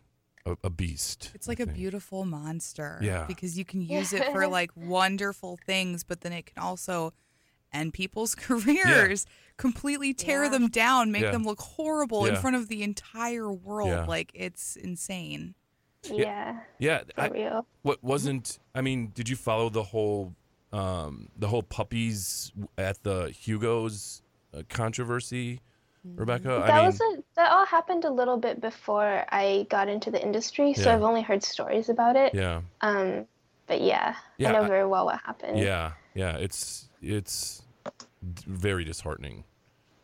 a, 0.46 0.56
a 0.64 0.70
beast. 0.70 1.30
It's 1.34 1.48
like 1.48 1.60
a 1.60 1.66
beautiful 1.66 2.24
monster. 2.24 2.98
Yeah. 3.02 3.24
Because 3.26 3.58
you 3.58 3.64
can 3.64 3.80
use 3.98 4.12
it 4.12 4.24
for 4.32 4.46
like 4.46 4.70
wonderful 4.76 5.58
things, 5.66 6.04
but 6.04 6.20
then 6.22 6.32
it 6.32 6.46
can 6.46 6.62
also 6.62 7.12
end 7.72 7.92
people's 7.92 8.34
careers, 8.46 9.26
completely 9.56 10.12
tear 10.14 10.44
Yeah. 10.44 10.48
them 10.50 10.68
down, 10.68 11.12
make 11.12 11.22
Yeah. 11.22 11.30
them 11.30 11.44
look 11.44 11.60
horrible 11.60 12.26
in 12.26 12.36
front 12.36 12.56
of 12.56 12.68
the 12.68 12.82
entire 12.82 13.50
world. 13.50 13.90
Yeah. 13.90 14.04
Like 14.06 14.30
it's 14.34 14.76
insane. 14.76 15.54
Yeah, 16.04 16.60
Yeah, 16.78 17.02
for 17.14 17.20
I, 17.20 17.28
real. 17.28 17.66
what 17.82 18.02
wasn't? 18.02 18.58
I 18.74 18.80
mean, 18.80 19.12
did 19.14 19.28
you 19.28 19.36
follow 19.36 19.68
the 19.68 19.82
whole, 19.82 20.34
um, 20.72 21.28
the 21.36 21.48
whole 21.48 21.62
puppies 21.62 22.52
at 22.78 23.02
the 23.02 23.26
Hugo's 23.26 24.22
uh, 24.56 24.62
controversy, 24.70 25.60
Rebecca? 26.04 26.48
that 26.66 26.70
I 26.70 26.76
mean, 26.78 26.86
was 26.86 27.00
a, 27.00 27.22
that 27.36 27.52
all 27.52 27.66
happened 27.66 28.04
a 28.04 28.10
little 28.10 28.36
bit 28.38 28.60
before 28.60 29.24
I 29.30 29.66
got 29.68 29.88
into 29.88 30.10
the 30.10 30.22
industry, 30.22 30.72
so 30.74 30.84
Yeah. 30.84 30.94
I've 30.96 31.02
only 31.02 31.22
heard 31.22 31.42
stories 31.42 31.88
about 31.88 32.16
it. 32.16 32.34
yeah, 32.34 32.62
Um, 32.80 33.26
but 33.66 33.80
yeah, 33.82 34.16
Yeah, 34.38 34.48
I 34.48 34.52
know 34.52 34.62
I- 34.64 34.68
very 34.68 34.86
well 34.86 35.04
what 35.06 35.20
happened. 35.24 35.58
yeah, 35.58 35.92
yeah. 36.14 36.36
It's 36.36 36.88
it's 37.02 37.62
very 38.22 38.84
disheartening. 38.84 39.44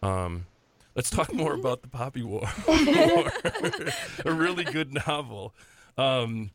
Um, 0.02 0.46
let's 0.94 1.10
talk 1.10 1.32
more 1.32 1.54
about 1.54 1.82
the 1.82 1.88
Poppy 1.88 2.22
War, 2.22 2.42
a 4.24 4.32
really 4.32 4.64
good 4.64 4.92
novel. 5.06 5.54
Um, 5.98 6.50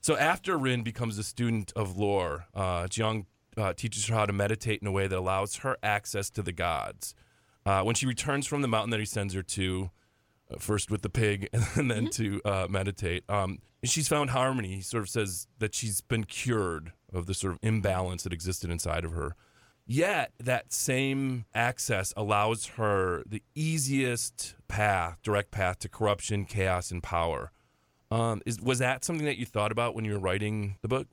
so 0.00 0.16
after 0.16 0.56
Rin 0.56 0.82
becomes 0.82 1.18
a 1.18 1.22
student 1.24 1.72
of 1.76 1.96
lore, 1.96 2.46
uh, 2.54 2.84
Jiang 2.84 3.26
uh, 3.56 3.72
teaches 3.74 4.06
her 4.06 4.14
how 4.14 4.26
to 4.26 4.32
meditate 4.32 4.80
in 4.82 4.86
a 4.88 4.92
way 4.92 5.06
that 5.06 5.18
allows 5.18 5.56
her 5.56 5.76
access 5.82 6.30
to 6.30 6.42
the 6.42 6.52
gods. 6.52 7.14
Uh, 7.66 7.82
when 7.82 7.96
she 7.96 8.06
returns 8.06 8.46
from 8.46 8.62
the 8.62 8.68
mountain 8.68 8.90
that 8.90 9.00
he 9.00 9.06
sends 9.06 9.34
her 9.34 9.42
to, 9.42 9.90
uh, 10.50 10.56
first 10.58 10.88
with 10.90 11.02
the 11.02 11.10
pig 11.10 11.48
and 11.74 11.90
then 11.90 12.08
to 12.08 12.40
uh, 12.44 12.66
meditate, 12.70 13.24
um, 13.28 13.58
she's 13.84 14.06
found 14.06 14.30
harmony. 14.30 14.76
He 14.76 14.82
sort 14.82 15.02
of 15.02 15.10
says 15.10 15.48
that 15.58 15.74
she's 15.74 16.00
been 16.00 16.24
cured 16.24 16.92
of 17.12 17.26
the 17.26 17.34
sort 17.34 17.54
of 17.54 17.58
imbalance 17.62 18.22
that 18.22 18.32
existed 18.32 18.70
inside 18.70 19.04
of 19.04 19.12
her. 19.12 19.34
Yet 19.84 20.32
that 20.40 20.72
same 20.72 21.44
access 21.54 22.12
allows 22.16 22.66
her 22.76 23.22
the 23.26 23.42
easiest 23.54 24.54
path, 24.68 25.18
direct 25.22 25.50
path 25.50 25.80
to 25.80 25.88
corruption, 25.88 26.44
chaos, 26.44 26.90
and 26.90 27.02
power. 27.02 27.52
Um, 28.10 28.42
is 28.46 28.60
was 28.60 28.78
that 28.78 29.04
something 29.04 29.26
that 29.26 29.36
you 29.36 29.46
thought 29.46 29.72
about 29.72 29.94
when 29.94 30.04
you 30.04 30.12
were 30.12 30.18
writing 30.18 30.76
the 30.82 30.88
book? 30.88 31.08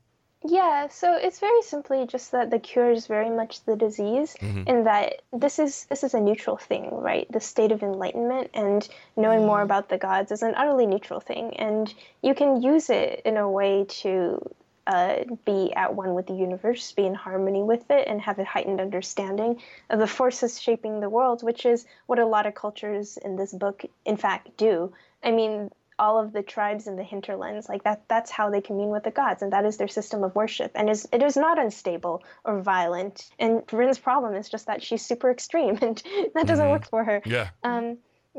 Yeah, 0.45 0.87
so 0.89 1.15
it's 1.15 1.39
very 1.39 1.61
simply 1.61 2.05
just 2.05 2.31
that 2.33 2.51
the 2.51 2.59
cure 2.59 2.91
is 2.91 3.07
very 3.07 3.29
much 3.29 3.63
the 3.63 3.77
disease, 3.77 4.35
Mhm. 4.41 4.63
and 4.67 4.85
that 4.85 5.21
this 5.31 5.57
is 5.57 5.85
this 5.85 6.03
is 6.03 6.13
a 6.13 6.19
neutral 6.19 6.57
thing, 6.57 6.89
right? 6.91 7.31
The 7.31 7.39
state 7.39 7.71
of 7.71 7.81
enlightenment 7.81 8.49
and 8.53 8.87
knowing 9.15 9.45
more 9.45 9.61
about 9.61 9.87
the 9.87 9.97
gods 9.97 10.31
is 10.31 10.43
an 10.43 10.53
utterly 10.55 10.85
neutral 10.85 11.21
thing, 11.21 11.55
and 11.57 11.93
you 12.21 12.35
can 12.35 12.61
use 12.61 12.89
it 12.89 13.21
in 13.23 13.37
a 13.37 13.49
way 13.49 13.85
to 14.01 14.41
uh, 14.85 15.23
be 15.45 15.71
at 15.75 15.95
one 15.95 16.13
with 16.13 16.27
the 16.27 16.33
universe, 16.33 16.91
be 16.91 17.05
in 17.05 17.13
harmony 17.13 17.63
with 17.63 17.89
it, 17.89 18.05
and 18.05 18.19
have 18.19 18.37
a 18.37 18.43
heightened 18.43 18.81
understanding 18.81 19.61
of 19.89 19.99
the 19.99 20.07
forces 20.07 20.61
shaping 20.61 20.99
the 20.99 21.09
world, 21.09 21.41
which 21.41 21.65
is 21.65 21.85
what 22.07 22.19
a 22.19 22.25
lot 22.25 22.45
of 22.45 22.53
cultures 22.53 23.15
in 23.15 23.37
this 23.37 23.53
book, 23.53 23.85
in 24.03 24.17
fact, 24.17 24.57
do. 24.57 24.91
I 25.23 25.31
mean, 25.31 25.71
all 26.03 26.19
of 26.19 26.33
the 26.33 26.43
tribes 26.55 26.87
in 26.87 26.95
the 26.95 27.03
hinterlands 27.13 27.69
like 27.69 27.83
that 27.83 28.03
that's 28.13 28.31
how 28.37 28.49
they 28.49 28.61
commune 28.61 28.89
with 28.95 29.03
the 29.03 29.11
gods 29.21 29.41
and 29.41 29.53
that 29.53 29.65
is 29.65 29.77
their 29.77 29.93
system 29.99 30.23
of 30.23 30.35
worship 30.35 30.71
and 30.75 30.89
is 30.89 31.07
it 31.11 31.23
is 31.23 31.37
not 31.37 31.57
unstable 31.65 32.21
or 32.43 32.61
violent 32.61 33.29
and 33.39 33.63
Rin's 33.71 33.99
problem 33.99 34.35
is 34.35 34.49
just 34.49 34.67
that 34.67 34.83
she's 34.83 35.05
super 35.11 35.29
extreme 35.31 35.77
and 35.87 36.01
that 36.35 36.47
doesn't 36.47 36.65
Mhm. 36.67 36.75
work 36.75 36.89
for 36.89 37.03
her 37.03 37.21
Yeah. 37.25 37.49
um, 37.63 37.97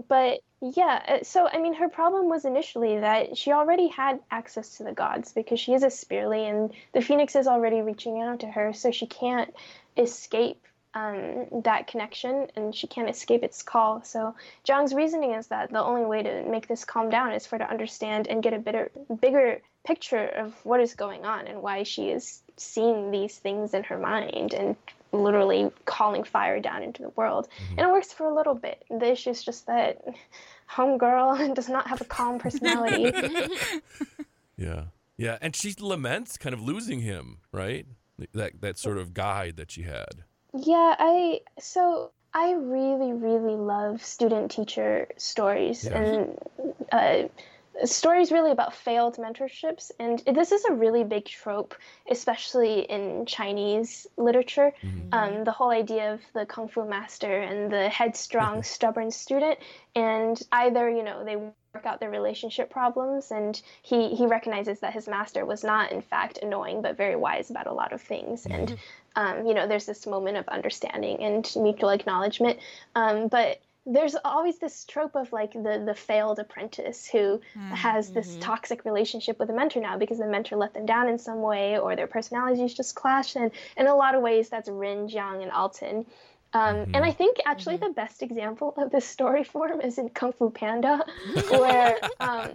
but 0.09 0.41
yeah, 0.61 1.03
uh, 1.07 1.19
so 1.23 1.47
I 1.47 1.59
mean, 1.59 1.75
her 1.75 1.89
problem 1.89 2.29
was 2.29 2.45
initially 2.45 2.99
that 2.99 3.37
she 3.37 3.53
already 3.53 3.89
had 3.89 4.19
access 4.31 4.77
to 4.79 4.85
the 4.85 4.93
gods 4.93 5.33
because 5.33 5.61
she 5.61 5.75
is 5.75 5.83
a 5.83 5.91
Speerly, 5.91 6.49
and 6.49 6.73
the 6.95 7.03
Phoenix 7.03 7.37
is 7.37 7.47
already 7.47 7.81
reaching 7.81 8.21
out 8.21 8.41
to 8.41 8.47
her, 8.47 8.73
so 8.73 8.91
she 8.91 9.07
can't 9.07 9.55
escape 9.97 10.63
um, 10.95 11.47
that 11.63 11.87
connection, 11.87 12.49
and 12.57 12.75
she 12.75 12.87
can't 12.87 13.09
escape 13.09 13.43
its 13.43 13.63
call. 13.63 14.03
So 14.05 14.35
Jiang's 14.67 14.95
reasoning 14.95 15.33
is 15.33 15.49
that 15.49 15.71
the 15.71 15.83
only 15.83 16.05
way 16.05 16.23
to 16.23 16.45
make 16.45 16.69
this 16.69 16.85
calm 16.85 17.11
down 17.11 17.33
is 17.33 17.47
for 17.47 17.57
her 17.57 17.65
to 17.65 17.71
understand 17.71 18.29
and 18.29 18.43
get 18.43 18.53
a 18.53 18.59
bigger, 18.59 18.91
bigger 19.21 19.61
picture 19.85 20.27
of 20.27 20.55
what 20.65 20.81
is 20.81 20.95
going 20.95 21.25
on 21.25 21.47
and 21.47 21.63
why 21.63 21.83
she 21.83 22.11
is 22.11 22.41
seeing 22.57 23.11
these 23.11 23.37
things 23.37 23.75
in 23.75 23.83
her 23.85 23.99
mind 23.99 24.55
and 24.55 24.77
literally 25.13 25.71
calling 25.85 26.25
fire 26.25 26.61
down 26.61 26.83
into 26.83 27.03
the 27.03 27.11
world. 27.11 27.49
And 27.71 27.81
it 27.81 27.91
works 27.91 28.13
for 28.13 28.27
a 28.27 28.35
little 28.35 28.55
bit. 28.55 28.85
The 28.89 29.13
issue 29.13 29.31
is 29.31 29.43
just 29.43 29.67
that 29.67 30.03
Homegirl 30.71 31.55
does 31.55 31.69
not 31.69 31.89
have 31.89 32.01
a 32.01 32.05
calm 32.05 32.39
personality. 32.39 33.13
Yeah. 34.57 34.85
Yeah. 35.17 35.39
And 35.41 35.55
she 35.55 35.75
laments 35.79 36.37
kind 36.37 36.55
of 36.55 36.63
losing 36.63 37.01
him, 37.01 37.39
right? 37.53 37.87
That 38.33 38.61
that 38.61 38.79
sort 38.79 38.99
of 38.99 39.13
guide 39.13 39.57
that 39.57 39.71
she 39.71 39.83
had. 39.83 40.25
Yeah, 40.55 40.95
I 40.99 41.41
so 41.59 42.13
I 42.33 42.53
really, 42.53 43.13
really 43.13 43.57
love 43.57 44.03
student 44.05 44.51
teacher 44.51 45.09
stories 45.17 45.87
Yeah. 45.87 45.95
and 45.95 46.39
uh, 46.93 47.25
stories 47.85 48.33
really 48.33 48.51
about 48.51 48.75
failed 48.75 49.17
mentorships. 49.17 49.91
And 49.99 50.21
this 50.27 50.53
is 50.53 50.65
a 50.65 50.75
really 50.75 51.05
big 51.05 51.27
trope, 51.27 51.75
especially 52.11 52.81
in 52.81 53.27
Chinese 53.27 54.07
literature. 54.17 54.73
Mhm. 54.83 55.11
um, 55.13 55.45
the 55.45 55.53
whole 55.53 55.71
idea 55.71 56.15
of 56.15 56.21
the 56.35 56.47
kung 56.47 56.69
fu 56.69 56.85
master 56.85 57.41
and 57.43 57.71
the 57.73 57.89
headstrong, 57.89 58.63
stubborn 58.75 59.11
student, 59.11 59.59
and 59.95 60.41
either 60.53 60.91
you 60.91 61.03
know 61.03 61.25
they 61.25 61.37
work 61.75 61.87
out 61.87 62.01
their 62.01 62.11
relationship 62.11 62.71
problems, 62.71 63.31
and 63.31 63.61
he 63.83 64.15
he 64.15 64.27
recognizes 64.27 64.81
that 64.81 64.93
his 64.93 65.09
master 65.09 65.45
was 65.45 65.65
not 65.65 65.93
in 65.93 66.01
fact 66.01 66.39
annoying 66.43 66.81
but 66.81 66.97
very 66.97 67.17
wise 67.17 67.51
about 67.51 67.67
a 67.67 67.73
lot 67.73 67.93
of 67.93 68.01
things, 68.01 68.47
and 68.47 68.77
um, 69.17 69.47
you 69.47 69.55
know 69.55 69.67
there's 69.67 69.87
this 69.87 70.07
moment 70.07 70.37
of 70.37 70.49
understanding 70.49 71.23
and 71.23 71.53
mutual 71.57 71.91
acknowledgement, 71.91 72.59
um, 72.95 73.29
but. 73.29 73.61
There's 73.87 74.17
always 74.25 74.59
this 74.59 74.87
trope 74.87 75.15
of 75.15 75.31
like 75.31 75.53
the 75.53 75.83
the 75.85 75.95
failed 75.95 76.39
apprentice 76.39 77.07
who 77.07 77.43
has 77.69 78.11
this 78.11 78.39
toxic 78.41 78.87
relationship 78.87 79.39
with 79.39 79.51
a 79.51 79.53
mentor 79.53 79.83
now 79.83 79.99
because 79.99 80.17
the 80.17 80.27
mentor 80.27 80.57
let 80.57 80.73
them 80.73 80.87
down 80.87 81.07
in 81.07 81.19
some 81.19 81.43
way 81.43 81.79
or 81.79 81.95
their 81.95 82.07
personalities 82.07 82.73
just 82.73 82.95
clash 82.95 83.37
and 83.37 83.51
in 83.77 83.87
a 83.87 83.95
lot 83.95 84.15
of 84.15 84.23
ways 84.23 84.49
that's 84.49 84.71
Rin, 84.71 85.07
Jiang, 85.07 85.43
and 85.43 85.53
Altan. 85.53 86.07
Um. 86.55 86.77
And 86.95 87.05
I 87.05 87.11
think 87.11 87.39
actually 87.45 87.77
the 87.77 87.91
best 87.91 88.23
example 88.23 88.73
of 88.77 88.91
this 88.91 89.05
story 89.05 89.45
form 89.45 89.81
is 89.81 89.99
in 89.99 90.09
Kung 90.09 90.33
Fu 90.33 90.51
Panda, 90.51 91.05
where 91.51 91.99
um, 92.21 92.51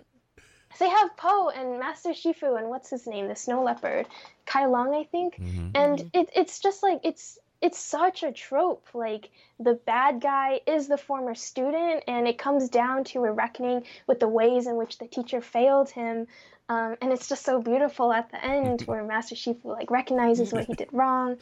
they 0.80 0.90
have 0.90 1.18
Po 1.18 1.50
and 1.50 1.80
Master 1.80 2.12
Shifu 2.12 2.58
and 2.58 2.70
what's 2.70 2.90
his 2.90 3.06
name, 3.06 3.28
the 3.28 3.36
snow 3.36 3.62
leopard, 3.64 4.08
Tai 4.46 4.66
Lung, 4.68 4.96
I 4.96 5.04
think. 5.04 5.36
Mhm. 5.36 5.72
and 5.76 6.00
it, 6.14 6.30
it's 6.36 6.60
just 6.60 6.82
like 6.82 7.02
it's 7.04 7.38
it's 7.62 7.78
such 7.78 8.24
a 8.24 8.32
trope. 8.32 8.88
Like 8.94 9.30
the 9.60 9.74
bad 9.74 10.22
guy 10.22 10.62
is 10.66 10.88
the 10.88 10.98
former 10.98 11.36
student 11.36 12.06
and 12.08 12.26
it 12.26 12.38
comes 12.38 12.70
down 12.70 13.04
to 13.06 13.26
a 13.26 13.32
reckoning 13.32 13.84
with 14.08 14.22
the 14.22 14.30
ways 14.30 14.66
in 14.66 14.78
which 14.78 14.98
the 14.98 15.08
teacher 15.08 15.42
failed 15.42 15.90
him. 15.90 16.28
Um, 16.70 16.96
and 17.02 17.12
it's 17.12 17.28
just 17.28 17.44
so 17.44 17.62
beautiful 17.62 18.14
at 18.14 18.32
the 18.32 18.44
end 18.46 18.82
where 18.86 19.04
master 19.04 19.36
shifu 19.36 19.66
like 19.66 19.92
recognizes 19.92 20.54
what 20.54 20.66
he 20.66 20.74
did 20.74 20.90
wrong 20.94 21.38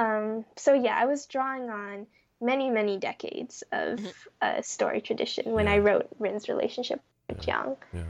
um, 0.00 0.44
so 0.56 0.70
yeah 0.86 0.96
i 1.02 1.06
was 1.06 1.26
drawing 1.26 1.68
on 1.70 2.06
many 2.40 2.70
many 2.70 2.96
decades 2.98 3.62
of 3.72 4.00
uh, 4.42 4.60
story 4.62 5.00
tradition 5.00 5.52
when 5.52 5.68
i 5.68 5.78
wrote 5.78 6.06
rin's 6.18 6.48
relationship 6.48 7.00
with 7.28 7.40
jiang 7.46 7.76
Yeah. 7.92 8.02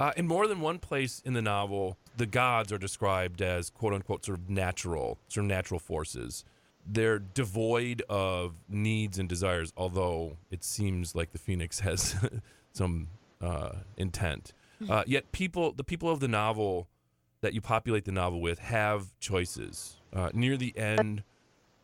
Uh, 0.00 0.12
in 0.16 0.26
more 0.28 0.46
than 0.46 0.60
one 0.60 0.78
place 0.78 1.20
in 1.24 1.32
the 1.32 1.42
novel, 1.42 1.96
the 2.16 2.26
gods 2.26 2.72
are 2.72 2.78
described 2.78 3.42
as 3.42 3.68
quote 3.68 3.92
unquote 3.92 4.24
sort 4.24 4.38
of 4.38 4.48
natural, 4.48 5.18
sort 5.26 5.44
of 5.44 5.48
natural 5.48 5.80
forces. 5.80 6.44
They're 6.86 7.18
devoid 7.18 8.02
of 8.08 8.54
needs 8.68 9.18
and 9.18 9.28
desires, 9.28 9.72
although 9.76 10.36
it 10.52 10.62
seems 10.62 11.16
like 11.16 11.32
the 11.32 11.38
Phoenix 11.38 11.80
has 11.80 12.14
some 12.72 13.08
uh, 13.42 13.72
intent. 13.96 14.52
Uh, 14.88 15.02
yet 15.06 15.32
people, 15.32 15.72
the 15.72 15.82
people 15.82 16.08
of 16.08 16.20
the 16.20 16.28
novel 16.28 16.86
that 17.40 17.54
you 17.54 17.60
populate 17.60 18.04
the 18.04 18.12
novel 18.12 18.40
with, 18.40 18.58
have 18.58 19.18
choices. 19.20 19.96
Uh, 20.12 20.30
near 20.32 20.56
the 20.56 20.76
end, 20.76 21.22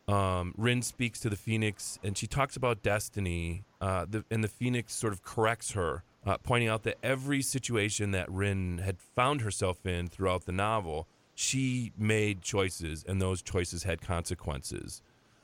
um, 0.09 0.55
Rin 0.57 0.83
speaks 0.83 1.21
to 1.21 1.31
the 1.31 1.37
Phoenix, 1.37 1.99
and 2.03 2.17
she 2.17 2.27
talks 2.27 2.57
about 2.57 2.83
destiny. 2.83 3.65
Uh, 3.81 4.07
the, 4.09 4.25
and 4.31 4.43
the 4.43 4.49
Phoenix 4.49 4.95
sort 4.95 5.13
of 5.13 5.23
corrects 5.23 5.73
her, 5.73 6.03
uh, 6.27 6.37
pointing 6.39 6.69
out 6.69 6.83
that 6.83 6.97
every 7.03 7.43
situation 7.43 8.11
that 8.11 8.31
Rin 8.31 8.79
had 8.79 8.99
found 8.99 9.41
herself 9.43 9.87
in 9.87 10.09
throughout 10.09 10.45
the 10.45 10.53
novel, 10.53 11.07
she 11.35 11.93
made 11.97 12.43
choices, 12.43 13.05
and 13.07 13.21
those 13.21 13.43
choices 13.43 13.85
had 13.85 14.01
consequences. 14.01 15.03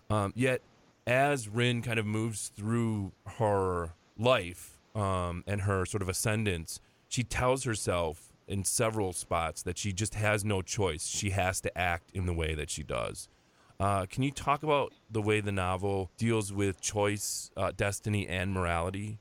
Um, 0.09 0.33
yet, 0.37 0.61
as 1.07 1.49
Rin 1.49 1.83
kind 1.83 1.99
of 1.99 2.07
moves 2.07 2.49
through 2.55 3.13
her 3.39 3.95
life 4.19 4.79
um, 4.95 5.45
and 5.47 5.63
her 5.63 5.87
sort 5.87 6.03
of 6.03 6.09
ascendance, 6.09 6.81
she 7.09 7.25
tells 7.25 7.65
herself 7.65 8.30
in 8.51 8.65
several 8.65 9.13
spots 9.13 9.63
that 9.63 9.79
she 9.79 9.93
just 9.93 10.15
has 10.15 10.45
no 10.45 10.61
choice. 10.61 11.07
She 11.07 11.31
has 11.31 11.61
to 11.63 11.79
act 11.79 12.11
in 12.13 12.27
the 12.27 12.35
way 12.35 12.55
that 12.55 12.69
she 12.69 12.83
does. 12.83 13.29
Uh, 13.79 14.05
can 14.05 14.23
you 14.23 14.31
talk 14.31 14.63
about 14.63 14.93
the 15.11 15.23
way 15.23 15.41
the 15.41 15.53
novel 15.53 16.11
deals 16.19 16.53
with 16.53 16.81
choice, 16.83 17.51
uh, 17.57 17.73
destiny, 17.75 18.29
and 18.29 18.53
morality? 18.53 19.19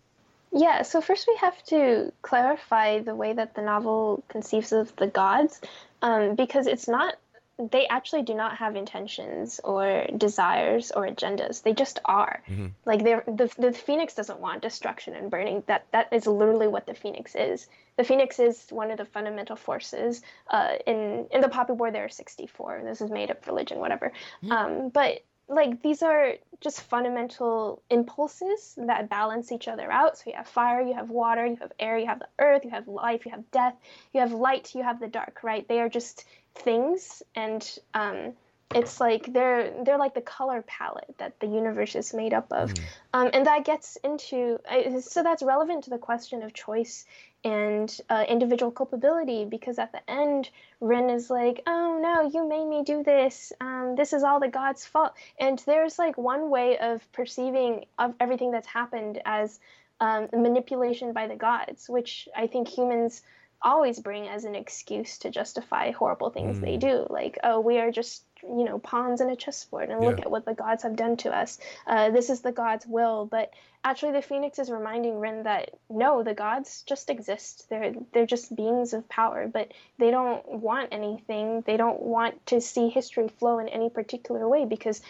Yeah, 0.51 0.81
so 0.81 0.99
first 0.99 1.27
we 1.27 1.37
have 1.37 1.63
to 1.65 2.11
clarify 2.23 2.99
the 2.99 3.15
way 3.15 3.33
that 3.33 3.55
the 3.55 3.61
novel 3.61 4.23
conceives 4.27 4.73
of 4.73 4.93
the 4.97 5.07
gods, 5.07 5.61
um, 6.01 6.35
because 6.35 6.67
it's 6.67 6.87
not 6.87 7.15
they 7.59 7.87
actually 7.87 8.23
do 8.23 8.33
not 8.33 8.57
have 8.57 8.75
intentions 8.75 9.59
or 9.63 10.05
desires 10.17 10.91
or 10.91 11.05
agendas. 11.05 11.61
They 11.61 11.73
just 11.73 11.99
are. 12.05 12.41
Mm-hmm. 12.49 12.67
Like 12.85 13.03
they're, 13.03 13.23
the 13.27 13.51
the 13.57 13.73
phoenix 13.73 14.15
doesn't 14.15 14.39
want 14.39 14.61
destruction 14.61 15.13
and 15.15 15.29
burning. 15.29 15.63
That 15.67 15.85
that 15.91 16.13
is 16.13 16.25
literally 16.25 16.67
what 16.67 16.87
the 16.87 16.93
phoenix 16.93 17.35
is. 17.35 17.67
The 17.97 18.03
phoenix 18.05 18.39
is 18.39 18.67
one 18.69 18.91
of 18.91 18.97
the 18.97 19.05
fundamental 19.05 19.57
forces. 19.57 20.21
Uh, 20.49 20.75
in 20.87 21.27
in 21.31 21.41
the 21.41 21.49
Poppy 21.49 21.73
War, 21.73 21.91
there 21.91 22.05
are 22.05 22.09
sixty 22.09 22.47
four. 22.47 22.81
This 22.83 23.01
is 23.01 23.11
made 23.11 23.29
up 23.29 23.45
religion, 23.45 23.79
whatever. 23.79 24.13
Um, 24.49 24.89
but 24.89 25.23
like 25.49 25.81
these 25.81 26.03
are 26.03 26.35
just 26.61 26.81
fundamental 26.81 27.81
impulses 27.89 28.75
that 28.77 29.09
balance 29.09 29.51
each 29.51 29.67
other 29.67 29.91
out. 29.91 30.17
So 30.17 30.25
you 30.27 30.35
have 30.35 30.47
fire, 30.47 30.81
you 30.81 30.93
have 30.93 31.09
water, 31.09 31.45
you 31.45 31.57
have 31.59 31.71
air, 31.79 31.97
you 31.97 32.05
have 32.05 32.19
the 32.19 32.27
earth, 32.37 32.63
you 32.63 32.69
have 32.69 32.87
life, 32.87 33.25
you 33.25 33.31
have 33.31 33.49
death, 33.51 33.75
you 34.13 34.21
have 34.21 34.31
light, 34.31 34.75
you 34.75 34.83
have 34.83 34.99
the 34.99 35.07
dark, 35.07 35.39
right? 35.43 35.67
They 35.67 35.79
are 35.79 35.89
just 35.89 36.25
things 36.61 37.23
and 37.35 37.79
um, 37.93 38.33
it's 38.75 39.01
like 39.01 39.33
they're 39.33 39.73
they're 39.83 39.97
like 39.97 40.13
the 40.13 40.21
color 40.21 40.63
palette 40.67 41.15
that 41.17 41.39
the 41.39 41.47
universe 41.47 41.95
is 41.95 42.13
made 42.13 42.33
up 42.33 42.51
of. 42.51 42.71
Um, 43.13 43.31
and 43.33 43.47
that 43.47 43.65
gets 43.65 43.95
into 44.03 44.59
uh, 44.69 44.99
so 45.01 45.23
that's 45.23 45.41
relevant 45.41 45.85
to 45.85 45.89
the 45.89 45.97
question 45.97 46.43
of 46.43 46.53
choice 46.53 47.05
and 47.43 47.99
uh, 48.09 48.25
individual 48.27 48.71
culpability 48.71 49.45
because 49.45 49.79
at 49.79 49.91
the 49.91 50.07
end 50.09 50.49
rin 50.81 51.09
is 51.09 51.29
like 51.29 51.63
oh 51.65 51.99
no 52.01 52.29
you 52.31 52.47
made 52.47 52.67
me 52.67 52.83
do 52.83 53.01
this. 53.01 53.51
Um, 53.59 53.95
this 53.97 54.13
is 54.13 54.21
all 54.21 54.39
the 54.39 54.49
god's 54.49 54.85
fault. 54.85 55.13
And 55.39 55.57
there's 55.65 55.97
like 55.97 56.17
one 56.17 56.51
way 56.51 56.77
of 56.77 57.11
perceiving 57.11 57.85
of 57.97 58.13
everything 58.19 58.51
that's 58.51 58.67
happened 58.67 59.19
as 59.25 59.59
um, 59.99 60.27
manipulation 60.31 61.11
by 61.11 61.27
the 61.27 61.35
gods 61.35 61.89
which 61.89 62.29
i 62.33 62.47
think 62.47 62.69
humans 62.69 63.21
always 63.61 63.99
bring 63.99 64.27
as 64.27 64.45
an 64.45 64.55
excuse 64.55 65.17
to 65.19 65.29
justify 65.29 65.91
horrible 65.91 66.29
things 66.29 66.59
they 66.59 66.77
do. 66.77 67.05
Like 67.09 67.37
oh 67.43 67.59
we 67.59 67.79
are 67.79 67.91
just 67.91 68.23
you 68.43 68.63
know 68.63 68.79
pawns 68.79 69.21
in 69.21 69.29
a 69.29 69.35
chessboard 69.35 69.89
and 69.89 69.99
look 70.01 70.19
at 70.19 70.31
what 70.31 70.45
the 70.45 70.53
gods 70.53 70.83
have 70.83 70.95
done 70.95 71.17
to 71.17 71.35
us. 71.35 71.59
Uh, 71.85 72.09
this 72.09 72.29
is 72.29 72.41
the 72.41 72.51
god's 72.51 72.85
will. 72.85 73.25
But 73.25 73.51
actually 73.83 74.13
the 74.13 74.21
phoenix 74.21 74.59
is 74.59 74.69
reminding 74.69 75.19
rin 75.19 75.43
that 75.43 75.71
no 75.89 76.23
the 76.23 76.33
gods 76.33 76.83
just 76.87 77.09
exist. 77.09 77.65
They're 77.69 77.93
they're 78.13 78.25
just 78.25 78.55
beings 78.55 78.93
of 78.93 79.07
power 79.09 79.47
but 79.47 79.73
they 79.97 80.11
don't 80.11 80.47
want 80.47 80.89
anything. 80.91 81.61
They 81.65 81.77
don't 81.77 82.01
want 82.01 82.45
to 82.47 82.61
see 82.61 82.89
history 82.89 83.27
flow 83.39 83.59
in 83.59 83.67
any 83.67 83.89
particular 83.89 84.47
way 84.47 84.65
because 84.65 85.01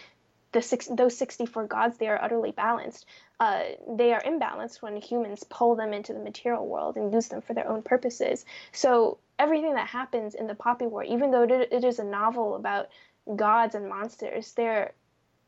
the 0.52 0.62
six, 0.62 0.86
those 0.86 1.16
64 1.16 1.66
gods 1.66 1.96
they 1.98 2.08
are 2.08 2.22
utterly 2.22 2.52
balanced. 2.52 3.06
Uh, 3.38 3.62
they 3.88 4.12
are 4.12 4.20
imbalanced 4.22 4.82
when 4.82 4.96
humans 4.96 5.44
pull 5.48 5.74
them 5.76 5.92
into 5.92 6.12
the 6.12 6.18
material 6.18 6.66
world 6.66 6.96
and 6.96 7.12
use 7.12 7.28
them 7.28 7.40
for 7.40 7.54
their 7.54 7.68
own 7.68 7.82
purposes. 7.82 8.44
So 8.72 9.18
everything 9.38 9.74
that 9.74 9.88
happens 9.88 10.34
in 10.34 10.46
the 10.46 10.54
poppy 10.54 10.86
war 10.86 11.02
even 11.02 11.30
though 11.30 11.44
it 11.44 11.84
is 11.84 11.98
a 11.98 12.04
novel 12.04 12.56
about 12.56 12.88
gods 13.36 13.74
and 13.74 13.88
monsters 13.88 14.52
they're 14.52 14.92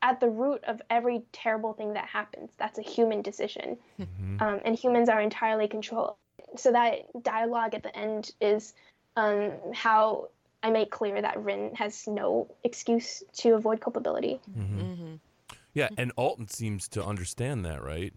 at 0.01 0.19
the 0.19 0.29
root 0.29 0.65
of 0.65 0.83
every 0.91 1.23
terrible 1.33 1.73
thing 1.75 1.93
that 1.95 2.07
happens. 2.07 2.51
That's 2.59 2.79
a 2.79 2.83
human 2.83 3.23
decision. 3.23 3.77
Um, 4.41 4.61
and 4.65 4.77
humans 4.77 5.09
are 5.09 5.21
entirely 5.21 5.69
controlled 5.69 6.17
so 6.57 6.73
that 6.73 7.23
dialogue 7.23 7.75
at 7.75 7.83
the 7.83 7.97
end 7.97 8.33
is 8.41 8.75
um, 9.17 9.53
how 9.73 10.29
i 10.63 10.71
make 10.71 10.91
clear 10.91 11.21
that 11.23 11.43
rin 11.43 11.75
has 11.75 12.07
no 12.07 12.49
excuse 12.65 13.23
to 13.33 13.55
avoid 13.55 13.81
culpability 13.81 14.41
Mm-hmm. 14.57 15.15
Yeah, 15.75 15.89
and 15.97 16.15
Altan 16.17 16.51
seems 16.51 16.87
to 16.89 17.03
understand 17.03 17.65
that, 17.65 17.83
right? 17.83 18.13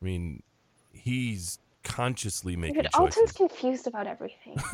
I 0.00 0.04
mean, 0.04 0.44
he's 0.92 1.58
consciously 1.82 2.54
making 2.54 2.82
Dude, 2.82 2.92
altan's 2.92 3.14
choices. 3.14 3.32
confused 3.32 3.86
about 3.88 4.06
everything 4.06 4.56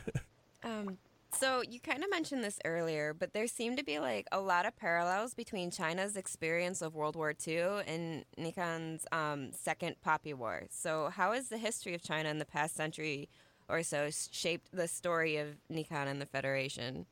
Um, 0.64 0.98
so 1.32 1.62
you 1.62 1.80
kind 1.80 2.04
of 2.04 2.10
mentioned 2.10 2.44
this 2.44 2.60
earlier, 2.66 3.14
but 3.14 3.34
there 3.34 3.46
seem 3.46 3.76
to 3.76 3.84
be 3.84 4.00
like 4.00 4.26
a 4.32 4.40
lot 4.40 4.66
of 4.66 4.76
parallels 4.76 5.34
between 5.36 5.70
China's 5.70 6.16
experience 6.16 6.82
of 6.82 6.96
World 6.96 7.16
War 7.16 7.36
II 7.46 7.82
and 7.86 8.26
Nikan's 8.40 9.06
um, 9.12 9.52
Second 9.52 9.98
Poppy 10.02 10.34
War. 10.34 10.64
So 10.72 11.10
how 11.14 11.34
has 11.34 11.50
the 11.50 11.58
history 11.58 11.94
of 11.94 12.02
China 12.02 12.30
in 12.30 12.40
the 12.40 12.46
past 12.46 12.76
century 12.76 13.30
or 13.68 13.84
so 13.84 14.10
shaped 14.12 14.70
the 14.72 14.88
story 14.88 15.38
of 15.38 15.48
Nikan 15.72 16.08
and 16.08 16.22
the 16.22 16.26
Federation? 16.26 17.06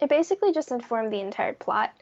it 0.00 0.08
basically 0.08 0.52
just 0.52 0.70
informed 0.70 1.12
the 1.12 1.20
entire 1.20 1.54
plot. 1.54 1.92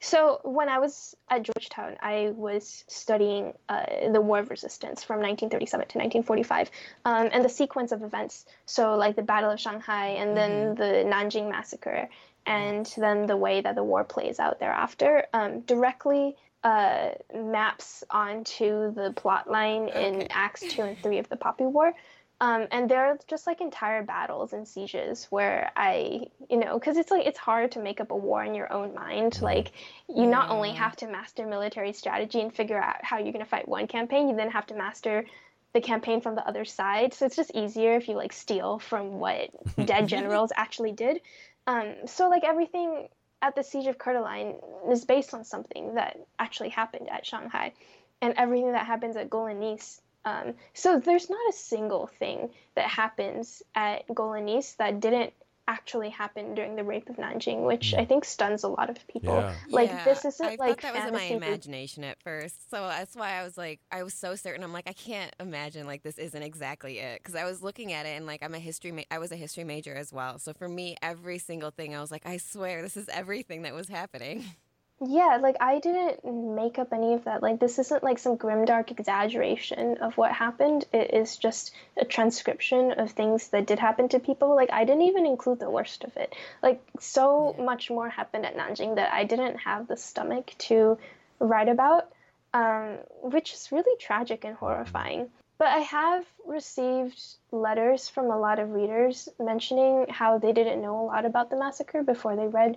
So 0.00 0.40
when 0.44 0.68
I 0.68 0.78
was 0.78 1.16
at 1.28 1.42
Georgetown, 1.42 1.96
I 2.00 2.32
was 2.36 2.84
studying 2.86 3.52
uh, 3.68 4.10
the 4.12 4.20
War 4.20 4.38
of 4.38 4.50
Resistance 4.50 5.02
from 5.02 5.16
1937 5.16 5.88
to 5.88 5.98
1945, 5.98 6.70
um, 7.04 7.28
and 7.32 7.44
the 7.44 7.48
sequence 7.48 7.90
of 7.90 8.02
events. 8.02 8.46
So 8.64 8.94
like 8.94 9.16
the 9.16 9.22
Battle 9.22 9.50
of 9.50 9.58
Shanghai, 9.58 10.10
and 10.10 10.36
then 10.36 10.76
the 10.76 11.04
Nanjing 11.04 11.50
massacre, 11.50 12.08
and 12.46 12.86
then 12.96 13.26
the 13.26 13.36
way 13.36 13.60
that 13.60 13.74
the 13.74 13.82
war 13.82 14.04
plays 14.04 14.38
out 14.38 14.60
thereafter, 14.60 15.26
um, 15.32 15.60
directly 15.62 16.36
uh, 16.62 17.10
maps 17.34 18.04
onto 18.10 18.94
the 18.94 19.12
plot 19.16 19.50
line 19.50 19.88
in 19.88 20.28
Acts 20.30 20.60
two 20.60 20.82
and 20.82 20.98
three 21.02 21.18
of 21.18 21.28
the 21.28 21.36
Poppy 21.36 21.64
War. 21.64 21.92
Um, 22.40 22.68
and 22.70 22.88
there 22.88 23.04
are 23.06 23.18
just 23.26 23.48
like 23.48 23.60
entire 23.60 24.04
battles 24.04 24.52
and 24.52 24.66
sieges 24.66 25.26
where 25.28 25.72
I, 25.76 26.26
you 26.48 26.56
know, 26.58 26.78
because 26.78 26.96
it's 26.96 27.10
like 27.10 27.26
it's 27.26 27.38
hard 27.38 27.72
to 27.72 27.80
make 27.80 28.00
up 28.00 28.12
a 28.12 28.16
war 28.16 28.44
in 28.44 28.54
your 28.54 28.72
own 28.72 28.94
mind. 28.94 29.42
Like, 29.42 29.72
you 30.08 30.24
not 30.26 30.50
only 30.50 30.70
have 30.70 30.94
to 30.96 31.08
master 31.08 31.46
military 31.46 31.92
strategy 31.92 32.40
and 32.40 32.54
figure 32.54 32.80
out 32.80 33.04
how 33.04 33.18
you're 33.18 33.32
going 33.32 33.44
to 33.44 33.50
fight 33.50 33.66
one 33.66 33.88
campaign, 33.88 34.28
you 34.28 34.36
then 34.36 34.52
have 34.52 34.66
to 34.66 34.74
master 34.74 35.24
the 35.72 35.80
campaign 35.80 36.20
from 36.20 36.36
the 36.36 36.46
other 36.46 36.64
side. 36.64 37.12
So 37.12 37.26
it's 37.26 37.36
just 37.36 37.50
easier 37.54 37.96
if 37.96 38.08
you 38.08 38.14
like 38.14 38.32
steal 38.32 38.78
from 38.78 39.18
what 39.18 39.50
dead 39.84 40.06
generals 40.14 40.52
actually 40.54 40.92
did. 40.92 41.20
Um, 41.66 41.94
so 42.06 42.28
like 42.28 42.44
everything 42.44 43.08
at 43.42 43.54
the 43.54 43.62
siege 43.62 43.86
of 43.86 43.98
Khurdalain 43.98 44.56
is 44.90 45.04
based 45.04 45.34
on 45.34 45.44
something 45.44 45.94
that 45.94 46.16
actually 46.38 46.70
happened 46.70 47.08
at 47.10 47.26
Shanghai, 47.26 47.72
and 48.20 48.34
everything 48.36 48.72
that 48.72 48.86
happens 48.86 49.16
at 49.16 49.30
Golyn 49.30 49.60
Niis. 49.60 50.00
Um, 50.28 50.54
so 50.74 50.98
there's 50.98 51.30
not 51.30 51.40
a 51.48 51.52
single 51.52 52.06
thing 52.18 52.50
that 52.74 52.88
happens 52.88 53.62
at 53.74 54.06
Golyn 54.08 54.44
Niis 54.44 54.76
that 54.76 55.00
didn't 55.00 55.32
actually 55.68 56.08
happen 56.08 56.54
during 56.54 56.76
the 56.76 56.82
rape 56.82 57.10
of 57.10 57.16
Nanjing, 57.16 57.66
which 57.66 57.92
I 57.92 58.06
think 58.06 58.24
stuns 58.24 58.64
a 58.64 58.68
lot 58.68 58.88
of 58.88 59.06
people. 59.06 59.34
Yeah. 59.34 59.54
Like 59.68 59.90
Yeah, 59.90 60.04
this 60.04 60.24
isn't 60.24 60.46
I 60.46 60.56
like 60.58 60.80
that 60.80 60.94
was 60.94 61.04
in 61.04 61.12
my 61.12 61.24
imagination 61.24 62.04
at 62.04 62.18
first, 62.22 62.70
so 62.70 62.88
that's 62.88 63.14
why 63.14 63.38
I 63.38 63.44
was 63.44 63.58
like, 63.58 63.80
I 63.92 64.02
was 64.02 64.14
so 64.14 64.34
certain. 64.34 64.64
I'm 64.64 64.72
like, 64.72 64.88
I 64.88 64.94
can't 64.94 65.34
imagine 65.38 65.86
like 65.86 66.02
this 66.02 66.18
isn't 66.18 66.42
exactly 66.42 66.98
it 66.98 67.20
because 67.22 67.34
I 67.34 67.44
was 67.44 67.62
looking 67.62 67.92
at 67.92 68.06
it 68.06 68.16
and 68.16 68.26
like 68.26 68.42
I'm 68.42 68.54
a 68.54 68.58
history, 68.58 68.92
ma- 68.92 69.02
I 69.10 69.18
was 69.18 69.30
a 69.30 69.36
history 69.36 69.64
major 69.64 69.94
as 69.94 70.10
well. 70.10 70.38
So 70.38 70.54
for 70.54 70.68
me, 70.68 70.96
every 71.02 71.38
single 71.38 71.70
thing, 71.70 71.94
I 71.94 72.00
was 72.00 72.10
like, 72.10 72.26
I 72.26 72.38
swear 72.38 72.80
this 72.80 72.96
is 72.96 73.08
everything 73.10 73.62
that 73.62 73.74
was 73.74 73.88
happening. 73.88 74.44
Yeah, 75.00 75.38
like 75.40 75.56
I 75.60 75.78
didn't 75.78 76.24
make 76.56 76.78
up 76.78 76.92
any 76.92 77.14
of 77.14 77.24
that. 77.24 77.40
Like 77.40 77.60
this 77.60 77.78
isn't 77.78 78.02
like 78.02 78.18
some 78.18 78.36
grimdark 78.36 78.90
exaggeration 78.90 79.98
of 79.98 80.16
what 80.16 80.32
happened. 80.32 80.86
It 80.92 81.14
is 81.14 81.36
just 81.36 81.72
a 81.96 82.04
transcription 82.04 82.90
of 82.92 83.12
things 83.12 83.48
that 83.48 83.66
did 83.66 83.78
happen 83.78 84.08
to 84.08 84.18
people. 84.18 84.56
Like 84.56 84.70
I 84.72 84.84
didn't 84.84 85.02
even 85.02 85.24
include 85.24 85.60
the 85.60 85.70
worst 85.70 86.02
of 86.02 86.16
it. 86.16 86.34
Like 86.64 86.82
so 86.98 87.54
much 87.60 87.90
more 87.90 88.08
happened 88.08 88.44
at 88.44 88.56
Nanjing 88.56 88.96
that 88.96 89.12
I 89.12 89.22
didn't 89.22 89.58
have 89.58 89.86
the 89.86 89.96
stomach 89.96 90.52
to 90.58 90.98
write 91.38 91.68
about, 91.68 92.10
um, 92.52 92.98
which 93.22 93.52
is 93.52 93.70
really 93.70 93.96
tragic 94.00 94.44
and 94.44 94.56
horrifying. 94.56 95.30
But 95.58 95.68
I 95.68 95.78
have 95.78 96.24
received 96.44 97.22
letters 97.52 98.08
from 98.08 98.32
a 98.32 98.38
lot 98.38 98.58
of 98.58 98.70
readers 98.70 99.28
mentioning 99.38 100.06
how 100.08 100.38
they 100.38 100.52
didn't 100.52 100.82
know 100.82 101.00
a 101.00 101.06
lot 101.06 101.24
about 101.24 101.50
the 101.50 101.56
massacre 101.56 102.02
before 102.02 102.34
they 102.34 102.48
read 102.48 102.76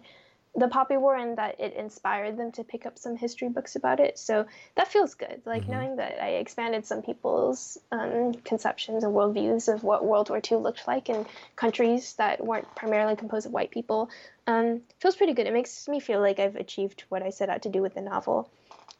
the 0.53 0.67
Poppy 0.67 0.97
War 0.97 1.15
and 1.15 1.37
that 1.37 1.59
it 1.59 1.73
inspired 1.73 2.37
them 2.37 2.51
to 2.53 2.63
pick 2.63 2.85
up 2.85 2.97
some 2.99 3.15
history 3.15 3.47
books 3.47 3.75
about 3.77 3.99
it. 4.01 4.19
So 4.19 4.45
that 4.75 4.89
feels 4.89 5.13
good. 5.13 5.41
Like 5.45 5.69
knowing 5.69 5.95
that 5.95 6.21
I 6.21 6.31
expanded 6.31 6.85
some 6.85 7.01
people's 7.01 7.77
um, 7.91 8.33
conceptions 8.33 9.03
and 9.03 9.13
worldviews 9.13 9.73
of 9.73 9.83
what 9.83 10.05
World 10.05 10.29
War 10.29 10.41
II 10.51 10.57
looked 10.57 10.87
like 10.87 11.09
in 11.09 11.25
countries 11.55 12.13
that 12.15 12.43
weren't 12.43 12.73
primarily 12.75 13.15
composed 13.15 13.45
of 13.45 13.53
white 13.53 13.71
people 13.71 14.09
um, 14.45 14.81
feels 14.99 15.15
pretty 15.15 15.33
good. 15.33 15.47
It 15.47 15.53
makes 15.53 15.87
me 15.87 16.01
feel 16.01 16.19
like 16.19 16.39
I've 16.39 16.57
achieved 16.57 17.05
what 17.07 17.23
I 17.23 17.29
set 17.29 17.49
out 17.49 17.61
to 17.61 17.69
do 17.69 17.81
with 17.81 17.93
the 17.93 18.01
novel. 18.01 18.49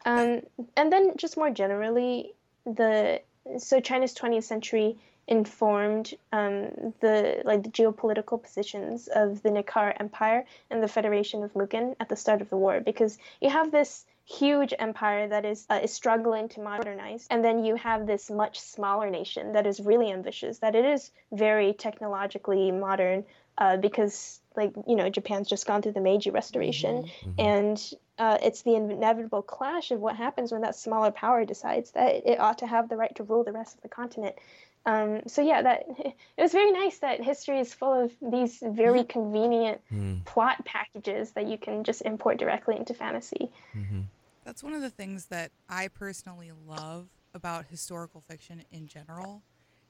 Um, 0.06 0.40
and 0.76 0.90
then 0.90 1.16
just 1.16 1.36
more 1.36 1.50
generally, 1.50 2.32
the 2.64 3.20
so 3.58 3.80
China's 3.80 4.14
20th 4.14 4.44
century 4.44 4.96
informed 5.28 6.14
um, 6.32 6.94
the 7.00 7.42
like 7.44 7.62
the 7.62 7.68
geopolitical 7.68 8.42
positions 8.42 9.08
of 9.08 9.42
the 9.42 9.50
Nikara 9.50 9.94
Empire 10.00 10.44
and 10.70 10.82
the 10.82 10.88
Federation 10.88 11.42
of 11.42 11.52
Mugen 11.54 11.94
at 12.00 12.08
the 12.08 12.16
start 12.16 12.42
of 12.42 12.50
the 12.50 12.56
war 12.56 12.80
because 12.80 13.18
you 13.40 13.48
have 13.48 13.70
this 13.70 14.04
huge 14.24 14.72
empire 14.78 15.28
that 15.28 15.44
is 15.44 15.66
uh, 15.68 15.80
is 15.82 15.92
struggling 15.92 16.48
to 16.48 16.60
modernize 16.60 17.26
and 17.30 17.44
then 17.44 17.64
you 17.64 17.74
have 17.76 18.06
this 18.06 18.30
much 18.30 18.60
smaller 18.60 19.10
nation 19.10 19.52
that 19.52 19.66
is 19.66 19.80
really 19.80 20.12
ambitious 20.12 20.58
that 20.58 20.74
it 20.74 20.84
is 20.84 21.10
very 21.32 21.72
technologically 21.72 22.70
modern 22.70 23.24
uh, 23.58 23.76
because 23.76 24.40
like 24.56 24.72
you 24.86 24.96
know 24.96 25.08
Japan's 25.08 25.48
just 25.48 25.66
gone 25.66 25.82
through 25.82 25.92
the 25.92 26.00
Meiji 26.00 26.30
Restoration 26.30 27.10
and 27.38 27.92
uh, 28.18 28.38
it's 28.42 28.62
the 28.62 28.74
inevitable 28.74 29.42
clash 29.42 29.90
of 29.90 29.98
what 29.98 30.16
happens 30.16 30.52
when 30.52 30.62
that 30.62 30.76
smaller 30.76 31.10
power 31.10 31.44
decides 31.44 31.90
that 31.92 32.26
it 32.26 32.38
ought 32.38 32.58
to 32.58 32.66
have 32.66 32.88
the 32.88 32.96
right 32.96 33.14
to 33.16 33.24
rule 33.24 33.44
the 33.44 33.52
rest 33.52 33.76
of 33.76 33.82
the 33.82 33.88
continent 33.88 34.36
Um, 34.84 35.20
so 35.26 35.42
yeah, 35.42 35.62
that 35.62 35.84
it 35.98 36.14
was 36.42 36.52
very 36.52 36.72
nice 36.72 36.98
that 36.98 37.22
history 37.22 37.60
is 37.60 37.72
full 37.72 37.92
of 38.04 38.12
these 38.20 38.58
very 38.66 39.00
Mm-hmm. 39.00 39.10
convenient 39.10 39.80
Mm, 39.92 40.24
plot 40.24 40.64
packages 40.64 41.32
that 41.32 41.46
you 41.46 41.58
can 41.58 41.84
just 41.84 42.02
import 42.02 42.38
directly 42.38 42.76
into 42.76 42.94
fantasy. 42.94 43.50
mhm. 43.76 44.04
That's 44.44 44.62
one 44.62 44.72
of 44.74 44.82
the 44.82 44.90
things 44.90 45.26
that 45.26 45.52
I 45.68 45.88
personally 45.88 46.50
love 46.66 47.06
about 47.34 47.66
historical 47.66 48.20
fiction 48.20 48.64
in 48.72 48.86
general 48.88 49.42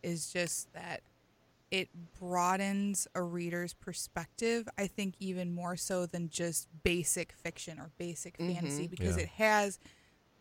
is 0.02 0.30
just 0.30 0.72
that 0.74 1.00
it 1.70 1.88
broadens 2.20 3.08
a 3.14 3.22
reader's 3.22 3.72
perspective, 3.72 4.68
I 4.76 4.86
think 4.86 5.14
even 5.20 5.54
more 5.54 5.74
so 5.76 6.04
than 6.04 6.28
just 6.28 6.68
basic 6.82 7.32
fiction 7.32 7.78
or 7.78 7.90
basic 7.96 8.36
fantasy 8.36 8.86
Mhm. 8.86 8.90
because 8.90 9.16
Yeah. 9.16 9.22
it 9.22 9.28
has 9.30 9.78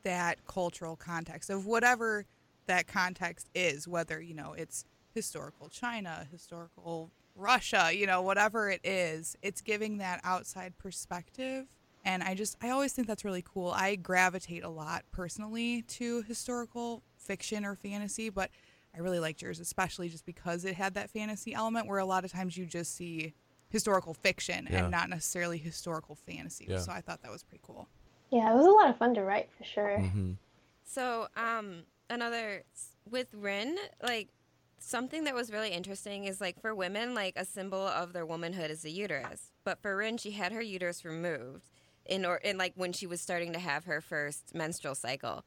that 0.03 0.45
cultural 0.45 0.97
context 0.97 1.49
of 1.49 1.65
whatever 1.65 2.25
that 2.71 2.87
context 2.87 3.49
is, 3.53 3.87
whether, 3.87 4.21
you 4.21 4.33
know, 4.33 4.53
it's 4.53 4.85
historical 5.13 5.67
China, 5.67 6.25
historical 6.31 7.11
Russia, 7.35 7.91
you 7.93 8.07
know, 8.07 8.21
whatever 8.21 8.69
it 8.69 8.79
is, 8.83 9.35
it's 9.41 9.61
giving 9.61 9.97
that 9.97 10.21
outside 10.23 10.77
perspective. 10.77 11.65
And 12.05 12.23
I 12.23 12.33
just, 12.33 12.55
I 12.61 12.69
always 12.69 12.93
think 12.93 13.07
that's 13.07 13.25
really 13.25 13.43
cool. 13.45 13.71
I 13.75 13.95
gravitate 13.95 14.63
a 14.63 14.69
lot 14.69 15.03
personally 15.11 15.81
to 15.83 16.21
historical 16.23 17.03
fiction 17.17 17.65
or 17.65 17.75
fantasy, 17.75 18.29
but 18.29 18.49
I 18.95 18.99
really 18.99 19.19
liked 19.19 19.41
yours, 19.41 19.59
especially 19.59 20.07
just 20.09 20.25
because 20.25 20.63
it 20.65 20.75
had 20.75 20.93
that 20.95 21.09
fantasy 21.09 21.53
element 21.53 21.87
where 21.87 21.99
a 21.99 22.05
lot 22.05 22.23
of 22.25 22.31
times 22.31 22.57
you 22.57 22.65
just 22.65 22.95
see 22.95 23.33
historical 23.69 24.13
fiction 24.13 24.67
Yeah. 24.71 24.83
and 24.83 24.91
not 24.91 25.09
necessarily 25.09 25.57
historical 25.57 26.15
fantasy. 26.15 26.67
Yeah. 26.69 26.79
So 26.79 26.91
I 26.91 27.01
thought 27.01 27.21
that 27.21 27.31
was 27.31 27.43
pretty 27.43 27.63
cool. 27.65 27.87
Yeah, 28.31 28.51
it 28.51 28.55
was 28.55 28.65
a 28.65 28.69
lot 28.69 28.89
of 28.89 28.97
fun 28.97 29.13
to 29.15 29.23
write 29.23 29.49
for 29.57 29.63
sure. 29.65 29.97
Mhm. 29.99 30.37
So, 30.83 31.27
um, 31.37 31.83
another 32.11 32.63
with 33.09 33.33
Rin, 33.33 33.77
like 34.03 34.29
something 34.77 35.23
that 35.23 35.33
was 35.33 35.51
really 35.51 35.69
interesting 35.69 36.25
is 36.25 36.41
like 36.41 36.59
for 36.61 36.75
women, 36.75 37.15
like 37.15 37.33
a 37.35 37.45
symbol 37.45 37.87
of 37.87 38.13
their 38.13 38.25
womanhood 38.25 38.69
is 38.69 38.81
the 38.81 38.91
uterus. 38.91 39.51
But 39.63 39.81
for 39.81 39.95
Rin, 39.95 40.17
she 40.17 40.31
had 40.31 40.51
her 40.51 40.61
uterus 40.61 41.05
removed 41.05 41.69
in 42.05 42.25
or 42.25 42.37
in 42.37 42.57
like 42.57 42.73
when 42.75 42.93
she 42.93 43.07
was 43.07 43.21
starting 43.21 43.53
to 43.53 43.59
have 43.59 43.85
her 43.85 44.01
first 44.01 44.53
menstrual 44.53 44.95
cycle. 44.95 45.43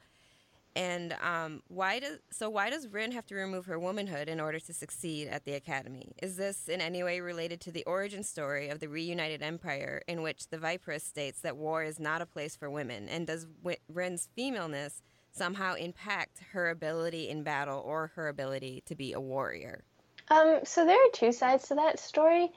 And 0.77 1.15
um, 1.23 1.63
why 1.69 2.01
does 2.01 2.19
so 2.33 2.51
why 2.51 2.69
does 2.69 2.89
Rin 2.89 3.13
have 3.13 3.27
to 3.27 3.37
remove 3.37 3.67
her 3.67 3.79
womanhood 3.79 4.29
in 4.29 4.41
order 4.41 4.59
to 4.59 4.73
succeed 4.73 5.29
at 5.29 5.45
the 5.45 5.53
academy? 5.53 6.13
Is 6.21 6.37
this 6.37 6.69
in 6.69 6.81
any 6.81 7.05
way 7.05 7.21
related 7.21 7.61
to 7.63 7.71
the 7.71 7.85
origin 7.85 8.25
story 8.25 8.71
of 8.71 8.81
the 8.81 8.89
reunited 8.89 9.41
empire, 9.41 10.03
in 10.09 10.23
which 10.23 10.49
the 10.49 10.59
Vipress 10.59 11.03
states 11.03 11.41
that 11.43 11.57
war 11.57 11.85
is 11.85 12.01
not 12.01 12.23
a 12.23 12.27
place 12.27 12.57
for 12.57 12.69
women? 12.69 13.09
And 13.09 13.25
does 13.25 13.47
Rin's 13.89 14.29
femaleness 14.35 15.01
somehow 15.35 15.75
impact 15.75 16.41
her 16.53 16.71
ability 16.71 17.29
in 17.29 17.43
battle 17.43 17.83
or 17.85 18.13
her 18.15 18.29
ability 18.29 18.83
to 18.87 18.95
be 18.95 19.13
a 19.13 19.21
warrior? 19.21 19.85
Um, 20.29 20.61
so 20.65 20.87
there 20.87 20.97
are 20.97 21.11
two 21.13 21.33
sides 21.33 21.69
to 21.69 21.75
that 21.75 21.99
story. 21.99 22.53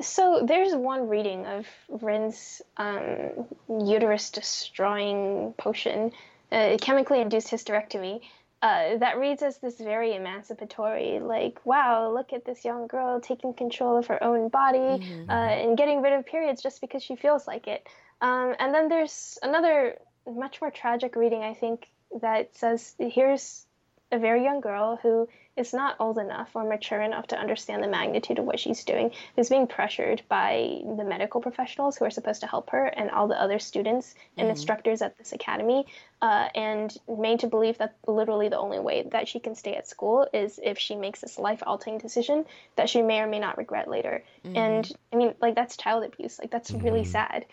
So 0.00 0.42
there's 0.44 0.74
one 0.74 1.08
reading 1.08 1.44
of 1.46 1.66
Rin's 1.88 2.62
um, 2.76 3.46
uterus 3.68 4.30
destroying 4.30 5.54
potion, 5.58 6.12
uh, 6.50 6.76
chemically 6.80 7.20
induced 7.20 7.48
hysterectomy, 7.48 8.22
uh, 8.62 8.96
that 8.96 9.18
reads 9.18 9.42
as 9.42 9.58
this 9.58 9.78
very 9.78 10.14
emancipatory, 10.14 11.20
like, 11.20 11.64
wow, 11.66 12.10
look 12.10 12.32
at 12.32 12.44
this 12.46 12.64
young 12.64 12.86
girl 12.86 13.20
taking 13.20 13.52
control 13.52 13.98
of 13.98 14.06
her 14.06 14.22
own 14.24 14.48
body 14.48 14.78
Mhm. 14.78 15.28
uh, 15.28 15.32
and 15.32 15.76
getting 15.76 16.00
rid 16.00 16.14
of 16.14 16.24
periods 16.24 16.62
just 16.62 16.80
because 16.80 17.02
she 17.02 17.16
feels 17.16 17.46
like 17.46 17.68
it. 17.68 17.86
Um, 18.22 18.56
and 18.58 18.72
then 18.72 18.88
there's 18.88 19.38
another 19.42 19.98
much 20.26 20.60
more 20.60 20.70
tragic 20.70 21.16
reading, 21.16 21.42
I 21.42 21.52
think, 21.54 21.88
that 22.20 22.54
says 22.56 22.94
here's 22.98 23.66
a 24.12 24.18
very 24.18 24.44
young 24.44 24.60
girl 24.60 24.96
who 25.02 25.28
is 25.56 25.72
not 25.72 25.96
old 25.98 26.18
enough 26.18 26.50
or 26.54 26.62
mature 26.62 27.00
enough 27.00 27.26
to 27.26 27.36
understand 27.36 27.82
the 27.82 27.88
magnitude 27.88 28.38
of 28.38 28.44
what 28.44 28.60
she's 28.60 28.84
doing, 28.84 29.10
who's 29.34 29.48
being 29.48 29.66
pressured 29.66 30.22
by 30.28 30.80
the 30.84 31.02
medical 31.02 31.40
professionals 31.40 31.96
who 31.96 32.04
are 32.04 32.10
supposed 32.10 32.42
to 32.42 32.46
help 32.46 32.70
her 32.70 32.84
and 32.86 33.10
all 33.10 33.26
the 33.26 33.40
other 33.40 33.58
students 33.58 34.14
and 34.36 34.46
Mhm. 34.46 34.50
instructors 34.50 35.02
at 35.02 35.16
this 35.18 35.32
academy, 35.32 35.86
uh, 36.22 36.48
and 36.54 36.96
made 37.08 37.40
to 37.40 37.48
believe 37.48 37.78
that 37.78 37.96
literally 38.06 38.48
the 38.48 38.58
only 38.58 38.78
way 38.78 39.02
that 39.02 39.26
she 39.26 39.40
can 39.40 39.54
stay 39.54 39.74
at 39.74 39.88
school 39.88 40.28
is 40.32 40.60
if 40.62 40.78
she 40.78 40.94
makes 40.94 41.22
this 41.22 41.38
life 41.38 41.62
altering 41.66 41.98
decision 41.98 42.44
that 42.76 42.88
she 42.88 43.02
may 43.02 43.20
or 43.20 43.26
may 43.26 43.40
not 43.40 43.58
regret 43.58 43.88
later. 43.88 44.22
And 44.54 44.90
I 45.12 45.16
mean, 45.16 45.34
like, 45.40 45.54
that's 45.54 45.76
child 45.76 46.04
abuse. 46.04 46.38
Like, 46.38 46.50
that's 46.50 46.74
really 46.74 47.02
Mhm. 47.02 47.06
sad. 47.06 47.46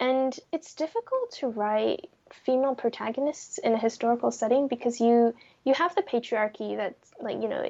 And 0.00 0.38
it's 0.50 0.74
difficult 0.74 1.30
to 1.32 1.48
write 1.48 2.10
female 2.44 2.74
protagonists 2.74 3.58
in 3.58 3.72
a 3.74 3.78
historical 3.78 4.30
setting 4.30 4.68
because 4.68 5.00
you 5.00 5.34
you 5.64 5.74
have 5.74 5.94
the 5.94 6.02
patriarchy 6.02 6.76
that's 6.76 7.12
like 7.20 7.40
you 7.42 7.48
know 7.48 7.62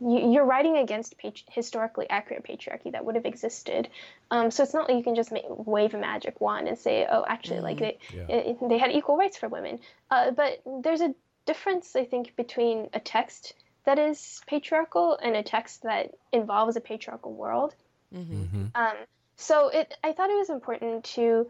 you, 0.00 0.32
you're 0.32 0.44
writing 0.44 0.76
against 0.76 1.18
pat- 1.18 1.42
historically 1.50 2.08
accurate 2.10 2.44
patriarchy 2.44 2.90
that 2.92 3.04
would 3.04 3.14
have 3.14 3.26
existed 3.26 3.88
um, 4.30 4.50
so 4.50 4.62
it's 4.62 4.74
not 4.74 4.88
like 4.88 4.96
you 4.96 5.04
can 5.04 5.14
just 5.14 5.30
make, 5.30 5.44
wave 5.48 5.94
a 5.94 5.98
magic 5.98 6.40
wand 6.40 6.66
and 6.68 6.78
say 6.78 7.06
oh 7.10 7.24
actually 7.28 7.60
like 7.60 7.78
they 7.78 7.98
Yeah. 8.14 8.26
it, 8.28 8.56
they 8.68 8.78
had 8.78 8.90
equal 8.92 9.16
rights 9.16 9.36
for 9.36 9.48
women 9.48 9.78
uh, 10.10 10.30
but 10.30 10.60
there's 10.82 11.00
a 11.02 11.14
difference 11.44 11.94
i 11.94 12.04
think 12.04 12.34
between 12.36 12.88
a 12.92 13.00
text 13.00 13.54
that 13.84 13.98
is 13.98 14.40
patriarchal 14.48 15.16
and 15.22 15.36
a 15.36 15.42
text 15.44 15.82
that 15.84 16.10
involves 16.32 16.76
a 16.76 16.80
patriarchal 16.80 17.32
world 17.32 17.74
Mm-hmm. 18.14 18.42
Mhm. 18.42 18.70
um, 18.76 18.96
so 19.36 19.68
it, 19.68 19.92
I 20.02 20.12
thought 20.12 20.30
it 20.30 20.36
was 20.38 20.48
important 20.48 21.04
to 21.16 21.48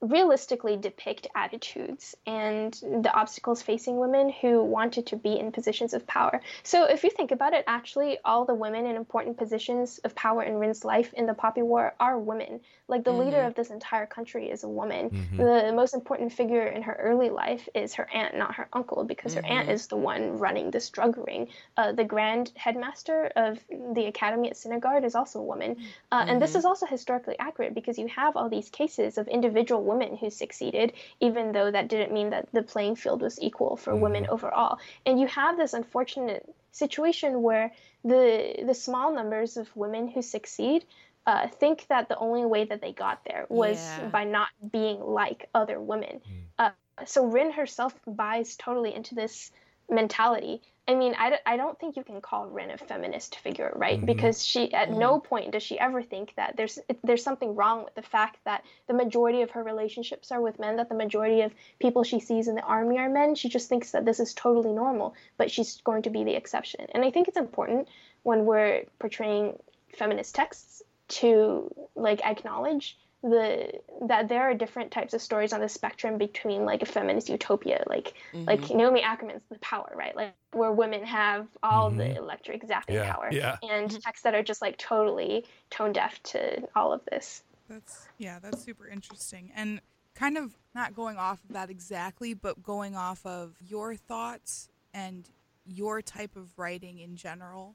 realistically 0.00 0.76
depict 0.76 1.26
attitudes 1.34 2.14
and 2.26 2.74
the 2.74 3.10
obstacles 3.14 3.62
facing 3.62 3.96
women 3.96 4.28
who 4.28 4.62
wanted 4.62 5.06
to 5.06 5.16
be 5.16 5.38
in 5.38 5.50
positions 5.50 5.94
of 5.94 6.06
power. 6.06 6.42
So 6.62 6.84
if 6.84 7.04
you 7.04 7.10
think 7.10 7.30
about 7.30 7.54
it, 7.54 7.64
actually, 7.66 8.18
all 8.22 8.44
the 8.44 8.54
women 8.54 8.84
in 8.84 8.96
important 8.96 9.38
positions 9.38 9.98
of 10.04 10.14
power 10.14 10.42
in 10.42 10.56
Rin's 10.56 10.84
life 10.84 11.14
in 11.14 11.24
the 11.26 11.32
Poppy 11.32 11.62
War 11.62 11.94
are 11.98 12.18
women. 12.18 12.60
Like 12.86 13.04
the 13.04 13.12
leader 13.12 13.38
Mhm. 13.38 13.46
of 13.46 13.54
this 13.54 13.70
entire 13.70 14.04
country 14.04 14.50
is 14.50 14.62
a 14.62 14.68
woman. 14.68 15.08
Mhm. 15.08 15.36
The 15.38 15.72
most 15.72 15.94
important 15.94 16.32
figure 16.32 16.66
in 16.66 16.82
her 16.82 16.92
early 17.00 17.30
life 17.30 17.66
is 17.74 17.94
her 17.94 18.06
aunt, 18.12 18.36
not 18.36 18.56
her 18.56 18.68
uncle, 18.74 19.04
because 19.04 19.32
her 19.34 19.46
aunt 19.46 19.68
Mhm. 19.68 19.72
is 19.72 19.86
the 19.86 19.96
one 19.96 20.38
running 20.38 20.70
this 20.70 20.90
drug 20.90 21.16
ring. 21.16 21.48
Uh, 21.78 21.92
the 21.92 22.04
grand 22.04 22.52
headmaster 22.56 23.32
of 23.36 23.58
the 23.70 24.04
academy 24.04 24.50
at 24.50 24.56
Sinegard 24.56 25.04
is 25.04 25.14
also 25.14 25.38
a 25.38 25.42
woman. 25.42 25.76
Uh, 26.12 26.26
And 26.28 26.42
this 26.42 26.52
Mhm. 26.52 26.58
is 26.58 26.64
also 26.64 26.86
historically 26.86 27.38
accurate 27.38 27.74
because 27.74 27.98
you 27.98 28.08
have 28.08 28.36
all 28.36 28.48
these 28.48 28.68
cases 28.68 29.18
of 29.18 29.28
individual 29.28 29.82
women 29.82 29.93
who 30.02 30.16
succeeded, 30.16 30.80
even 31.06 31.38
though 31.40 31.56
that 31.56 31.76
didn't 31.76 32.00
mean 32.02 32.20
that 32.22 32.40
the 32.44 32.52
playing 32.52 32.86
field 32.86 33.16
was 33.16 33.34
equal 33.40 33.76
for 33.76 33.94
women 33.94 34.26
overall. 34.26 34.78
And 35.04 35.18
you 35.18 35.26
have 35.26 35.56
this 35.56 35.72
unfortunate 35.74 36.48
situation 36.70 37.42
where 37.42 37.72
the 38.04 38.62
the 38.66 38.74
small 38.74 39.12
numbers 39.12 39.56
of 39.56 39.74
women 39.76 40.08
who 40.08 40.22
succeed 40.22 40.84
uh, 41.26 41.48
think 41.48 41.86
that 41.88 42.08
the 42.08 42.18
only 42.18 42.44
way 42.44 42.64
that 42.64 42.80
they 42.80 42.92
got 42.92 43.24
there 43.24 43.46
was 43.48 43.98
Yeah. 44.00 44.08
by 44.12 44.24
not 44.24 44.48
being 44.72 45.00
like 45.00 45.48
other 45.54 45.80
women. 45.80 46.20
Uh, 46.58 46.70
so 47.04 47.26
Rin 47.26 47.52
herself 47.52 47.72
buys 48.06 48.56
totally 48.56 48.94
into 48.94 49.14
this 49.14 49.50
mentality. 49.90 50.60
I 50.86 50.94
mean, 50.94 51.14
I, 51.18 51.30
d- 51.30 51.36
I 51.46 51.56
don't 51.56 51.78
think 51.78 51.96
you 51.96 52.04
can 52.04 52.20
call 52.20 52.46
Rin 52.48 52.70
a 52.70 52.76
feminist 52.76 53.36
figure, 53.36 53.72
right? 53.74 53.98
Mhm. 54.00 54.04
Because 54.04 54.44
she 54.44 54.72
at 54.74 54.90
no 54.90 55.18
point 55.18 55.52
does 55.52 55.62
she 55.62 55.78
ever 55.78 56.02
think 56.02 56.34
that 56.36 56.56
there's 56.58 56.78
there's 57.02 57.22
something 57.24 57.54
wrong 57.54 57.84
with 57.84 57.94
the 57.94 58.02
fact 58.02 58.36
that 58.44 58.64
the 58.86 58.92
majority 58.92 59.40
of 59.40 59.50
her 59.52 59.62
relationships 59.62 60.30
are 60.30 60.42
with 60.42 60.58
men, 60.58 60.76
that 60.76 60.90
the 60.90 60.94
majority 60.94 61.40
of 61.40 61.54
people 61.78 62.04
she 62.04 62.20
sees 62.20 62.48
in 62.48 62.54
the 62.54 62.62
army 62.62 62.98
are 62.98 63.08
men. 63.08 63.34
She 63.34 63.48
just 63.48 63.70
thinks 63.70 63.92
that 63.92 64.04
this 64.04 64.20
is 64.20 64.34
totally 64.34 64.72
normal, 64.74 65.14
but 65.38 65.50
she's 65.50 65.80
going 65.80 66.02
to 66.02 66.10
be 66.10 66.22
the 66.24 66.34
exception. 66.36 66.86
And 66.92 67.02
I 67.02 67.10
think 67.10 67.28
it's 67.28 67.38
important 67.38 67.88
when 68.22 68.44
we're 68.44 68.84
portraying 68.98 69.58
feminist 69.96 70.34
texts 70.34 70.82
to 71.06 71.72
like 71.94 72.24
acknowledge 72.26 72.98
the 73.24 73.80
that 74.02 74.28
there 74.28 74.42
are 74.42 74.52
different 74.54 74.90
types 74.90 75.14
of 75.14 75.22
stories 75.22 75.54
on 75.54 75.60
the 75.60 75.68
spectrum 75.68 76.18
between 76.18 76.66
like 76.66 76.82
a 76.82 76.86
feminist 76.86 77.30
utopia 77.30 77.82
like 77.88 78.12
like 78.34 78.68
Naomi 78.70 79.02
Alderman's 79.02 79.42
The 79.50 79.58
Power, 79.60 79.90
right? 79.96 80.14
Like 80.14 80.34
where 80.52 80.70
women 80.72 81.02
have 81.04 81.46
all 81.62 81.90
the 81.90 82.04
Mhm. 82.04 82.16
electric 82.18 82.62
zapping 82.64 82.94
Yeah, 82.94 83.12
power 83.14 83.28
yeah. 83.32 83.56
and 83.62 83.90
texts 84.02 84.24
that 84.24 84.34
are 84.34 84.42
just 84.42 84.60
like 84.60 84.76
totally 84.76 85.46
tone 85.70 85.92
deaf 85.92 86.22
to 86.24 86.68
all 86.76 86.92
of 86.92 87.00
this. 87.10 87.42
That's 87.66 88.06
yeah, 88.18 88.38
that's 88.40 88.62
super 88.62 88.86
interesting. 88.86 89.50
And 89.56 89.80
kind 90.14 90.36
of 90.36 90.54
not 90.74 90.94
going 90.94 91.16
off 91.16 91.42
of 91.44 91.54
that 91.54 91.70
exactly, 91.70 92.34
but 92.34 92.62
going 92.62 92.94
off 92.94 93.24
of 93.24 93.56
your 93.66 93.96
thoughts 93.96 94.68
and 94.92 95.28
your 95.64 96.02
type 96.02 96.36
of 96.36 96.58
writing 96.58 96.98
in 96.98 97.16
general. 97.16 97.74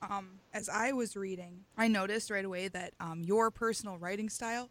Um, 0.00 0.38
as 0.54 0.68
I 0.68 0.92
was 0.92 1.14
reading, 1.16 1.64
I 1.76 1.88
noticed 1.88 2.30
right 2.30 2.44
away 2.44 2.68
that 2.68 2.94
um, 3.00 3.22
your 3.22 3.50
personal 3.50 3.98
writing 3.98 4.28
style 4.30 4.70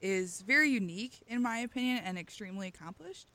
is 0.00 0.42
very 0.42 0.70
unique, 0.70 1.22
in 1.26 1.42
my 1.42 1.58
opinion, 1.58 2.02
and 2.04 2.18
extremely 2.18 2.68
accomplished. 2.68 3.30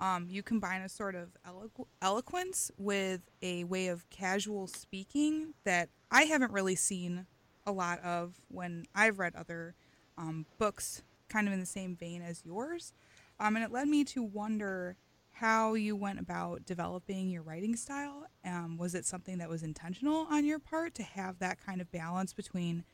Um, 0.00 0.26
you 0.28 0.42
combine 0.42 0.82
a 0.82 0.88
sort 0.88 1.14
of 1.14 1.30
eloqu- 1.48 1.86
eloquence 2.00 2.72
with 2.76 3.20
a 3.40 3.64
way 3.64 3.86
of 3.86 4.08
casual 4.10 4.66
speaking 4.66 5.54
that 5.64 5.88
I 6.10 6.22
haven't 6.22 6.52
really 6.52 6.74
seen 6.74 7.26
a 7.66 7.72
lot 7.72 8.00
of 8.00 8.34
when 8.48 8.84
I've 8.94 9.18
read 9.18 9.36
other 9.36 9.74
um, 10.18 10.46
books 10.58 11.02
kind 11.28 11.46
of 11.46 11.54
in 11.54 11.60
the 11.60 11.66
same 11.66 11.94
vein 11.94 12.20
as 12.20 12.42
yours. 12.44 12.92
Um, 13.38 13.56
and 13.56 13.64
it 13.64 13.70
led 13.70 13.88
me 13.88 14.04
to 14.04 14.22
wonder 14.22 14.96
how 15.32 15.74
you 15.74 15.96
went 15.96 16.20
about 16.20 16.64
developing 16.66 17.30
your 17.30 17.42
writing 17.42 17.74
style? 17.74 18.26
Um, 18.44 18.76
was 18.76 18.94
it 18.94 19.06
something 19.06 19.38
that 19.38 19.48
was 19.48 19.62
intentional 19.62 20.26
on 20.30 20.44
your 20.44 20.58
part 20.58 20.94
to 20.96 21.02
have 21.02 21.38
that 21.38 21.64
kind 21.64 21.80
of 21.80 21.90
balance 21.90 22.32
between 22.32 22.84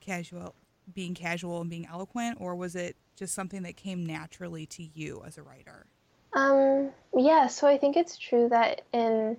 casual, 0.00 0.54
being 0.92 1.14
casual 1.14 1.60
and 1.60 1.70
being 1.70 1.86
eloquent, 1.86 2.38
or 2.40 2.54
was 2.54 2.74
it 2.74 2.96
just 3.16 3.34
something 3.34 3.62
that 3.62 3.76
came 3.76 4.04
naturally 4.04 4.66
to 4.66 4.82
you 4.82 5.22
as 5.26 5.38
a 5.38 5.42
writer? 5.42 5.86
Um, 6.32 6.90
yeah, 7.16 7.46
so 7.46 7.66
I 7.66 7.78
think 7.78 7.96
it's 7.96 8.16
true 8.16 8.48
that 8.48 8.82
in 8.92 9.36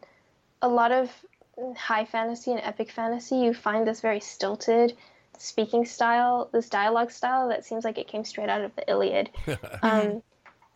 a 0.61 0.67
lot 0.67 0.91
of 0.91 1.11
high 1.75 2.05
fantasy 2.05 2.51
and 2.51 2.61
epic 2.61 2.91
fantasy, 2.91 3.37
you 3.37 3.53
find 3.53 3.87
this 3.87 4.01
very 4.01 4.19
stilted 4.19 4.95
speaking 5.37 5.85
style, 5.85 6.49
this 6.51 6.69
dialogue 6.69 7.11
style 7.11 7.49
that 7.49 7.65
seems 7.65 7.83
like 7.83 7.97
it 7.97 8.07
came 8.07 8.23
straight 8.23 8.49
out 8.49 8.61
of 8.61 8.75
the 8.75 8.89
Iliad. 8.89 9.29
um, 9.81 10.21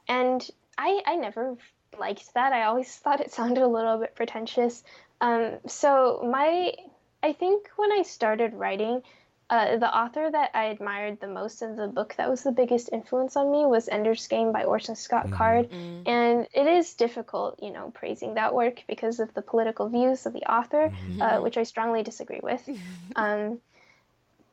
and 0.07 0.49
I, 0.77 1.01
I 1.05 1.15
never 1.15 1.55
liked 1.97 2.33
that. 2.33 2.53
I 2.53 2.63
always 2.63 2.93
thought 2.95 3.21
it 3.21 3.31
sounded 3.31 3.63
a 3.63 3.67
little 3.67 3.99
bit 3.99 4.15
pretentious. 4.15 4.83
Um, 5.21 5.57
so 5.67 6.27
my, 6.29 6.73
I 7.23 7.33
think 7.33 7.69
when 7.75 7.91
I 7.91 8.03
started 8.03 8.53
writing, 8.53 9.01
uh, 9.49 9.77
the 9.77 9.95
author 9.95 10.29
that 10.29 10.51
I 10.53 10.65
admired 10.65 11.19
the 11.19 11.27
most 11.27 11.61
of 11.61 11.75
the 11.77 11.87
book 11.87 12.15
that 12.17 12.29
was 12.29 12.43
the 12.43 12.51
biggest 12.51 12.89
influence 12.91 13.35
on 13.37 13.51
me 13.51 13.65
was 13.65 13.87
Ender's 13.87 14.27
Game 14.27 14.51
by 14.51 14.63
Orson 14.65 14.95
Scott 14.95 15.27
Mhm. 15.27 15.31
Card. 15.31 15.69
Mm. 15.69 16.03
And 16.07 16.47
it 16.53 16.67
is 16.67 16.93
difficult, 16.95 17.61
you 17.61 17.71
know, 17.71 17.91
praising 17.91 18.33
that 18.35 18.53
work 18.53 18.83
because 18.87 19.19
of 19.19 19.33
the 19.33 19.41
political 19.41 19.87
views 19.89 20.25
of 20.25 20.33
the 20.33 20.43
author, 20.51 20.91
Mhm. 21.07 21.21
uh, 21.21 21.41
which 21.41 21.57
I 21.57 21.63
strongly 21.63 22.03
disagree 22.03 22.41
with. 22.43 22.67
Um, 23.15 23.61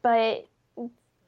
but 0.02 0.46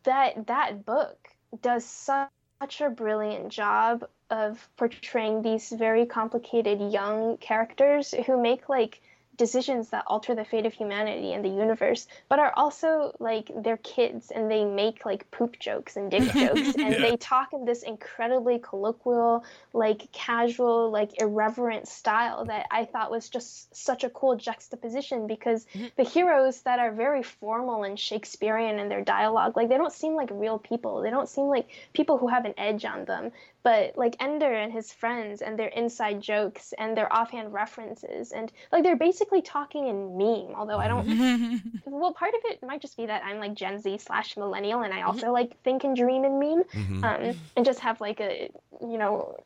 that 0.05 0.47
that 0.47 0.85
book 0.87 1.19
does 1.61 1.85
such 1.85 2.81
a 2.81 2.91
brilliant 2.91 3.49
job 3.51 4.09
of 4.31 4.69
portraying 4.77 5.43
these 5.43 5.71
very 5.71 6.07
complicated 6.07 6.81
young 6.93 7.37
characters 7.39 8.15
who 8.27 8.41
make 8.41 8.69
like 8.69 9.01
decisions 9.37 9.91
that 9.91 10.05
alter 10.07 10.35
the 10.35 10.45
fate 10.45 10.67
of 10.67 10.73
humanity 10.73 11.33
and 11.33 11.45
the 11.45 11.49
universe, 11.49 12.07
but 12.29 12.39
are 12.39 12.53
also 12.57 13.15
like 13.19 13.51
they're 13.63 13.77
kids 13.79 14.31
and 14.31 14.51
they 14.51 14.65
make 14.65 15.05
like 15.05 15.31
poop 15.31 15.59
jokes 15.59 15.97
and 15.97 16.11
dick 16.11 16.23
jokes 16.33 16.75
and 16.75 16.93
Yeah. 16.93 16.99
they 16.99 17.17
talk 17.17 17.53
in 17.53 17.65
this 17.65 17.83
incredibly 17.83 18.59
colloquial, 18.59 19.45
like 19.73 20.11
casual, 20.13 20.91
like 20.91 21.21
irreverent 21.21 21.89
style 21.89 22.45
that 22.47 22.67
I 22.71 22.85
thought 22.85 23.11
was 23.11 23.29
just 23.29 23.75
such 23.75 24.05
a 24.05 24.11
cool 24.11 24.37
juxtaposition 24.37 25.27
because 25.27 25.67
mm-hmm. 25.75 25.87
the 25.97 26.05
heroes 26.05 26.63
that 26.63 26.79
are 26.79 26.93
very 26.93 27.23
formal 27.23 27.85
and 27.85 27.99
Shakespearean 27.99 28.79
in 28.79 28.89
their 28.89 29.03
dialogue, 29.03 29.57
like 29.57 29.69
they 29.69 29.79
don't 29.79 29.93
seem 29.93 30.15
like 30.15 30.29
real 30.33 30.59
people. 30.59 31.03
They 31.03 31.11
don't 31.11 31.29
seem 31.29 31.47
like 31.47 31.69
people 31.93 32.19
who 32.19 32.29
have 32.29 32.45
an 32.45 32.55
edge 32.57 32.85
on 32.85 33.05
them. 33.05 33.33
But 33.67 33.99
like 33.99 34.15
Ender 34.21 34.53
and 34.53 34.73
his 34.73 34.93
friends 34.93 35.43
and 35.43 35.59
their 35.59 35.73
inside 35.81 36.21
jokes 36.21 36.73
and 36.79 36.97
their 36.97 37.13
offhand 37.13 37.53
references 37.53 38.31
and 38.31 38.53
like 38.71 38.85
they're 38.85 38.95
basically 39.09 39.43
talking 39.43 39.89
in 39.89 40.17
meme. 40.17 40.55
Although 40.55 40.79
I 40.79 40.87
don't 40.87 41.09
well, 41.85 42.13
part 42.13 42.35
of 42.35 42.41
it 42.45 42.63
might 42.63 42.81
just 42.81 42.97
be 42.97 43.07
that 43.07 43.25
I'm 43.25 43.41
like 43.41 43.55
Gen 43.55 43.81
Z 43.81 43.99
slash 43.99 44.37
millennial, 44.37 44.83
and 44.83 44.95
I 44.95 45.03
also 45.03 45.33
like 45.33 45.61
think 45.65 45.83
and 45.83 45.97
dream 45.97 46.25
in 46.25 46.39
meme, 46.39 46.63
Mhm. 46.73 47.05
um, 47.05 47.37
and 47.57 47.67
just 47.67 47.81
have 47.81 48.01
like 48.01 48.21
a 48.21 48.51
you 48.81 48.99
know 48.99 49.37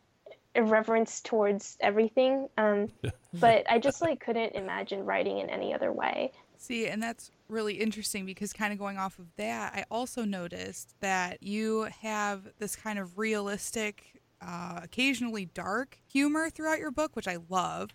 irreverence 0.55 1.23
towards 1.23 1.79
everything. 1.81 2.49
Um, 2.59 2.91
but 3.33 3.65
I 3.71 3.79
just 3.79 4.03
like 4.03 4.21
couldn't 4.21 4.55
imagine 4.55 5.07
writing 5.07 5.39
in 5.39 5.49
any 5.49 5.73
other 5.73 5.91
way. 5.93 6.33
See, 6.63 6.87
and 6.87 7.03
that's 7.03 7.31
really 7.49 7.75
interesting 7.75 8.27
because 8.27 8.53
kind 8.53 8.71
of 8.71 8.79
going 8.79 8.99
off 8.99 9.19
of 9.19 9.35
that, 9.37 9.73
I 9.75 9.87
also 9.91 10.27
noticed 10.27 10.95
that 11.01 11.43
you 11.43 11.89
have 12.03 12.43
this 12.59 12.77
kind 12.77 12.99
of 12.99 13.17
realistic, 13.17 14.21
uh, 14.43 14.81
occasionally 14.83 15.47
dark 15.47 15.97
humor 16.07 16.51
throughout 16.51 16.79
your 16.79 16.91
book, 16.91 17.17
which 17.17 17.27
I 17.27 17.39
love. 17.49 17.95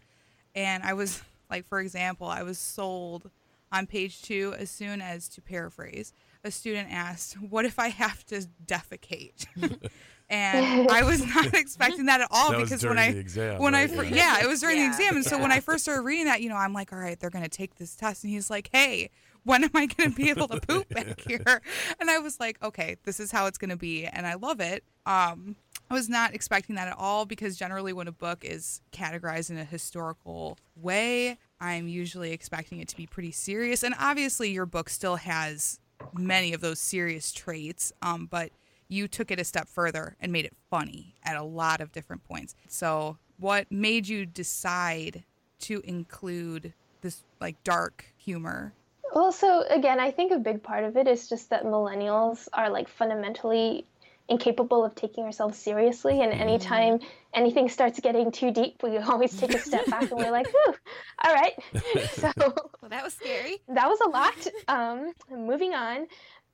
And 0.56 0.82
I 0.82 0.94
was 0.94 1.22
like, 1.50 1.64
for 1.64 1.80
example, 1.80 2.26
I 2.26 2.42
was 2.42 2.58
sold 2.58 3.30
on 3.72 3.86
page 3.86 4.24
two 4.24 4.56
as 4.58 4.72
soon 4.72 5.00
as, 5.00 5.30
to 5.30 5.44
paraphrase, 5.44 6.12
a 6.44 6.50
student 6.50 6.92
asked, 6.92 7.36
What 7.36 7.66
if 7.66 7.78
I 7.78 7.90
have 7.90 8.26
to 8.28 8.48
defecate? 8.66 9.46
and 10.30 10.90
I 10.90 11.04
was 11.04 11.26
not 11.36 11.54
expecting 11.54 12.06
that 12.08 12.22
at 12.22 12.28
all 12.32 12.52
That 12.52 12.62
because 12.64 12.82
during 12.82 12.98
when 12.98 13.06
I 13.06 13.12
the 13.12 13.20
exam, 13.20 13.62
when 13.62 13.76
I 13.76 13.82
right? 13.82 13.92
fir- 13.92 14.04
Yeah. 14.06 14.16
yeah, 14.40 14.44
it 14.44 14.48
was 14.48 14.60
during 14.62 14.78
Yeah. 14.78 14.84
the 14.84 14.90
exam, 14.90 15.16
and 15.18 15.26
so 15.26 15.38
when 15.40 15.52
I 15.52 15.60
first 15.60 15.84
started 15.84 16.02
reading 16.02 16.26
that, 16.26 16.42
you 16.42 16.50
know, 16.50 16.56
I'm 16.58 16.74
like, 16.74 16.92
all 16.92 17.00
right, 17.00 17.20
they're 17.20 17.30
gonna 17.30 17.50
take 17.50 17.76
this 17.76 17.96
test, 17.96 18.24
and 18.24 18.32
he's 18.34 18.50
like, 18.50 18.70
hey, 18.72 19.10
when 19.44 19.64
am 19.64 19.70
I 19.76 19.86
gonna 19.86 20.10
be 20.10 20.30
able 20.32 20.48
to 20.48 20.60
poop 20.60 20.90
back 20.90 21.20
here? 21.28 21.62
And 22.00 22.10
I 22.10 22.18
was 22.20 22.40
like, 22.40 22.62
okay, 22.64 22.96
this 23.04 23.20
is 23.20 23.32
how 23.32 23.46
it's 23.46 23.58
gonna 23.58 23.78
be, 23.78 24.06
and 24.06 24.26
I 24.26 24.34
love 24.36 24.60
it. 24.60 24.84
Um, 25.06 25.56
I 25.90 25.94
was 25.94 26.10
not 26.10 26.34
expecting 26.34 26.76
that 26.78 26.88
at 26.88 26.96
all 26.98 27.26
because 27.28 27.56
generally 27.56 27.94
when 27.94 28.08
a 28.08 28.12
book 28.12 28.44
is 28.44 28.82
categorized 28.92 29.52
in 29.52 29.58
a 29.60 29.64
historical 29.64 30.58
way, 30.76 31.38
I'm 31.62 31.88
usually 31.88 32.32
expecting 32.32 32.80
it 32.80 32.88
to 32.88 32.98
be 32.98 33.06
pretty 33.06 33.32
serious, 33.32 33.84
and 33.84 33.94
obviously 34.00 34.50
your 34.50 34.66
book 34.66 34.90
still 34.90 35.18
has 35.18 35.80
many 36.14 36.54
of 36.54 36.62
those 36.62 36.80
serious 36.80 37.32
traits, 37.32 37.94
um, 38.02 38.26
but 38.26 38.50
you 38.88 39.08
took 39.08 39.32
it 39.32 39.40
a 39.40 39.44
step 39.44 39.68
further 39.68 40.16
and 40.20 40.32
made 40.32 40.46
it 40.46 40.56
funny 40.70 41.16
at 41.24 41.36
a 41.36 41.44
lot 41.44 41.82
of 41.82 41.92
different 41.92 42.24
points. 42.24 42.56
So, 42.68 43.18
what 43.38 43.72
made 43.72 44.08
you 44.08 44.26
decide 44.26 45.24
to 45.60 45.82
include 45.84 46.74
this 47.02 47.24
like 47.42 47.62
dark 47.64 48.06
humor? 48.18 48.74
Well, 49.14 49.32
so 49.32 49.64
again, 49.70 50.00
I 50.00 50.12
think 50.12 50.32
a 50.32 50.40
big 50.40 50.62
part 50.64 50.84
of 50.84 50.98
it 50.98 51.08
is 51.08 51.30
just 51.30 51.50
that 51.50 51.64
millennials 51.64 52.48
are 52.54 52.70
like 52.70 52.88
fundamentally 52.90 53.86
incapable 54.28 54.84
of 54.84 54.96
taking 54.96 55.24
ourselves 55.24 55.58
seriously, 55.58 56.22
and 56.22 56.34
anytime 56.34 57.00
anything 57.34 57.70
starts 57.70 58.00
getting 58.00 58.32
too 58.32 58.52
deep, 58.52 58.82
we 58.82 58.98
always 59.14 59.38
take 59.38 59.54
a 59.54 59.60
step 59.60 59.86
back 59.86 60.10
and 60.12 60.20
we're 60.20 60.32
like, 60.32 60.48
"Whew, 60.48 60.76
all 61.24 61.34
right." 61.34 61.54
so 62.14 62.32
Well, 62.38 62.90
that 62.90 63.04
was 63.04 63.14
scary. 63.14 63.60
that 63.68 63.88
was 63.88 64.00
a 64.02 64.10
lot. 64.10 64.48
Um, 64.68 65.14
moving 65.32 65.74
on. 65.74 66.08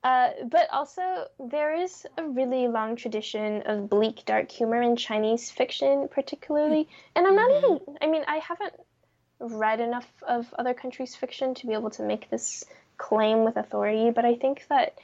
Uh, 0.03 0.29
but 0.49 0.67
also, 0.71 1.27
there 1.39 1.75
is 1.75 2.07
a 2.17 2.23
really 2.23 2.67
long 2.67 2.95
tradition 2.95 3.61
of 3.67 3.89
bleak, 3.89 4.25
dark 4.25 4.49
humor 4.49 4.81
in 4.81 4.95
Chinese 4.95 5.51
fiction, 5.51 6.07
particularly. 6.09 6.87
And 7.15 7.27
I'm 7.27 7.35
not 7.35 7.51
even, 7.51 7.79
I 8.01 8.07
mean, 8.07 8.23
I 8.27 8.37
haven't 8.37 8.73
read 9.39 9.79
enough 9.79 10.07
of 10.27 10.51
other 10.57 10.73
countries' 10.73 11.15
fiction 11.15 11.53
to 11.55 11.67
be 11.67 11.73
able 11.73 11.91
to 11.91 12.03
make 12.03 12.29
this 12.29 12.63
claim 12.97 13.43
with 13.43 13.57
authority, 13.57 14.09
but 14.11 14.25
I 14.25 14.35
think 14.35 14.65
that 14.69 14.97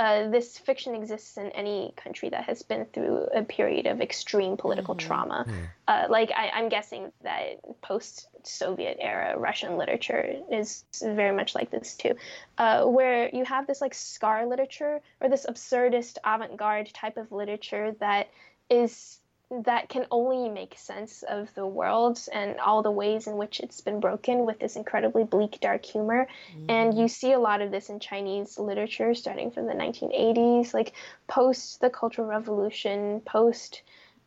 uh, 0.00 0.30
this 0.30 0.56
fiction 0.56 0.94
exists 0.94 1.36
in 1.36 1.50
any 1.50 1.92
country 1.94 2.30
that 2.30 2.44
has 2.44 2.62
been 2.62 2.86
through 2.86 3.26
a 3.34 3.42
period 3.42 3.86
of 3.86 4.00
extreme 4.00 4.56
political 4.56 4.94
trauma. 4.94 5.44
Uh, 5.86 6.06
like, 6.08 6.30
I, 6.34 6.48
I'm 6.54 6.70
guessing 6.70 7.12
that 7.22 7.60
post 7.82 8.26
Soviet 8.42 8.96
era 8.98 9.38
Russian 9.38 9.76
literature 9.76 10.36
is 10.50 10.84
very 11.02 11.36
much 11.36 11.54
like 11.54 11.70
this 11.70 11.96
too, 11.96 12.14
uh, 12.56 12.84
where 12.84 13.28
you 13.28 13.44
have 13.44 13.66
this 13.66 13.82
like 13.82 13.92
scar 13.92 14.46
literature 14.46 15.02
or 15.20 15.28
this 15.28 15.44
absurdist 15.44 16.16
avant 16.24 16.56
garde 16.56 16.90
type 16.94 17.18
of 17.18 17.30
literature 17.30 17.94
that 18.00 18.30
is 18.70 19.19
that 19.64 19.88
can 19.88 20.06
only 20.10 20.48
make 20.48 20.78
sense 20.78 21.24
of 21.28 21.52
the 21.54 21.66
world 21.66 22.20
and 22.32 22.58
all 22.60 22.82
the 22.82 22.90
ways 22.90 23.26
in 23.26 23.36
which 23.36 23.58
it's 23.60 23.80
been 23.80 23.98
broken 23.98 24.46
with 24.46 24.60
this 24.60 24.76
incredibly 24.76 25.24
bleak 25.24 25.58
dark 25.60 25.84
humor. 25.84 26.28
And 26.68 26.96
you 26.96 27.08
see 27.08 27.32
a 27.32 27.38
lot 27.38 27.60
of 27.60 27.70
this 27.70 27.90
in 27.90 27.98
chinese 27.98 28.58
literature 28.58 29.14
starting 29.14 29.50
from 29.50 29.66
the 29.66 29.74
1980s 29.74 30.72
like 30.72 30.92
post 31.26 31.80
the 31.80 31.90
cultural 31.90 32.28
revolution 32.28 33.20
post 33.24 33.82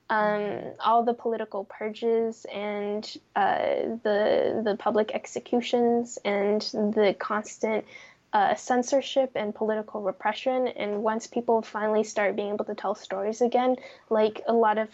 um, 0.10 0.60
all 0.80 1.04
the 1.04 1.14
political 1.14 1.64
purges 1.64 2.46
and 2.54 3.18
uh, 3.36 3.66
the 4.04 4.62
the 4.64 4.76
public 4.78 5.12
executions 5.14 6.20
and 6.26 6.62
the 6.62 7.16
constant 7.18 7.86
uh, 8.34 8.56
censorship 8.56 9.32
and 9.36 9.56
political 9.56 10.02
repression. 10.02 10.68
And 10.68 11.04
once 11.04 11.28
people 11.28 11.62
finally 11.62 12.04
start 12.04 12.36
being 12.36 12.54
able 12.54 12.66
to 12.66 12.76
tell 12.76 12.96
stories 12.96 13.42
again, 13.42 13.78
like 14.10 14.42
a 14.48 14.54
lot 14.54 14.78
of 14.78 14.90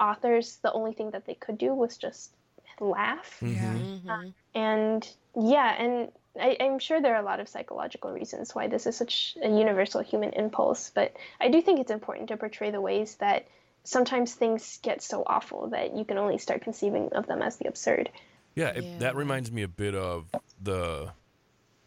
authors, 0.00 0.58
the 0.62 0.72
only 0.72 0.92
thing 0.92 1.10
that 1.10 1.26
they 1.26 1.34
could 1.34 1.58
do 1.58 1.74
was 1.74 1.96
just 1.96 2.32
laugh. 2.80 3.38
Yeah. 3.40 3.74
Mhm. 3.74 4.34
And 4.54 5.08
yeah, 5.34 5.74
and 5.82 6.12
I, 6.40 6.56
I'm 6.60 6.78
sure 6.78 7.00
there 7.00 7.14
are 7.14 7.20
a 7.20 7.24
lot 7.24 7.40
of 7.40 7.48
psychological 7.48 8.10
reasons 8.12 8.54
why 8.54 8.68
this 8.68 8.86
is 8.86 8.96
such 8.96 9.36
a 9.42 9.48
universal 9.48 10.02
human 10.02 10.30
impulse, 10.34 10.90
but 10.94 11.14
I 11.40 11.48
do 11.48 11.62
think 11.62 11.80
it's 11.80 11.90
important 11.90 12.28
to 12.28 12.36
portray 12.36 12.70
the 12.70 12.80
ways 12.80 13.16
that 13.16 13.46
sometimes 13.84 14.34
things 14.34 14.78
get 14.82 15.02
so 15.02 15.22
awful 15.26 15.68
that 15.68 15.94
you 15.96 16.04
can 16.04 16.18
only 16.18 16.38
start 16.38 16.62
conceiving 16.62 17.10
of 17.12 17.26
them 17.26 17.40
as 17.40 17.56
the 17.56 17.68
absurd. 17.68 18.10
Yeah, 18.54 18.68
it, 18.68 18.84
Yeah. 18.84 18.98
that 18.98 19.16
reminds 19.16 19.52
me 19.52 19.62
a 19.62 19.68
bit 19.68 19.94
of 19.94 20.30
the 20.60 21.12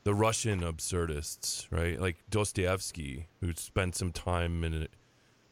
the 0.05 0.13
Russian 0.13 0.61
absurdists, 0.63 1.67
right? 1.71 1.99
Like 1.99 2.17
Dostoevsky, 2.29 3.27
who 3.41 3.53
spent 3.53 3.95
some 3.95 4.11
time 4.11 4.63
in 4.63 4.87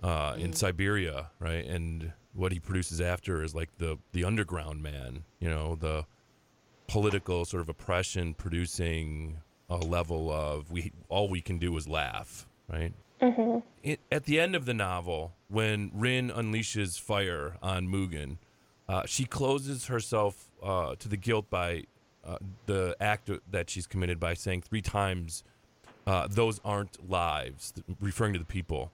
uh, 0.04 0.36
in 0.38 0.54
Siberia, 0.54 1.32
right? 1.40 1.66
And 1.66 2.14
what 2.34 2.52
he 2.52 2.60
produces 2.60 3.02
after 3.02 3.44
is 3.44 3.56
like 3.56 3.78
the 3.78 3.98
the 4.12 4.24
underground 4.24 4.82
man, 4.84 5.24
you 5.40 5.50
know, 5.50 5.76
the 5.76 6.06
political 6.88 7.46
sort 7.46 7.62
of 7.62 7.70
oppression 7.70 8.34
producing 8.34 9.38
a 9.70 9.78
level 9.78 10.32
of 10.32 10.72
we 10.72 10.92
all 11.10 11.28
we 11.30 11.42
can 11.42 11.58
do 11.58 11.76
is 11.78 11.88
laugh, 11.88 12.48
right? 12.72 12.94
It, 13.84 14.00
at 14.12 14.26
the 14.26 14.40
end 14.40 14.56
of 14.56 14.66
the 14.66 14.74
novel, 14.74 15.34
when 15.50 15.92
Rin 15.94 16.30
unleashes 16.30 17.00
fire 17.00 17.58
on 17.62 17.88
Mugen, 17.88 18.38
Uh, 18.90 19.04
she 19.06 19.26
closes 19.26 19.88
herself 19.88 20.50
uh, 20.64 20.96
to 20.96 21.10
the 21.10 21.18
guilt 21.18 21.50
by 21.50 21.84
uh, 22.24 22.38
the 22.68 22.96
act 23.02 23.30
that 23.52 23.70
she's 23.70 23.86
committed 23.86 24.18
by 24.18 24.34
saying 24.34 24.62
three 24.62 24.82
times, 24.82 25.44
uh, 26.06 26.26
"Those 26.30 26.62
aren't 26.64 26.96
lives," 27.10 27.74
referring 28.00 28.32
to 28.34 28.40
the 28.40 28.46
people 28.46 28.92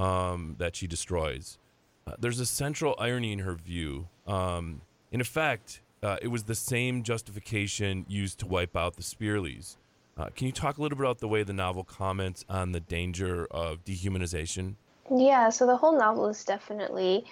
um, 0.00 0.56
that 0.58 0.74
she 0.74 0.86
destroys. 0.86 1.58
Uh, 2.06 2.14
there's 2.18 2.40
a 2.40 2.46
central 2.46 2.94
irony 2.98 3.32
in 3.32 3.40
her 3.40 3.54
view. 3.54 4.08
Um, 4.26 4.80
in 5.12 5.20
effect, 5.20 5.82
uh, 6.02 6.16
it 6.22 6.28
was 6.28 6.44
the 6.44 6.54
same 6.54 7.02
justification 7.02 8.06
used 8.08 8.38
to 8.40 8.46
wipe 8.46 8.76
out 8.76 8.96
the 8.96 9.02
Speerlys. 9.02 9.76
Uh, 10.16 10.28
can 10.34 10.46
you 10.46 10.52
talk 10.52 10.78
a 10.78 10.82
little 10.82 10.96
bit 10.96 11.04
about 11.04 11.18
the 11.18 11.28
way 11.28 11.42
the 11.42 11.52
novel 11.52 11.84
comments 11.84 12.44
on 12.48 12.72
the 12.72 12.80
danger 12.80 13.46
of 13.50 13.84
dehumanization? 13.84 14.74
Yeah, 15.14 15.50
so 15.50 15.66
the 15.66 15.76
whole 15.76 15.96
novel 15.98 16.28
is 16.28 16.44
definitely 16.44 17.24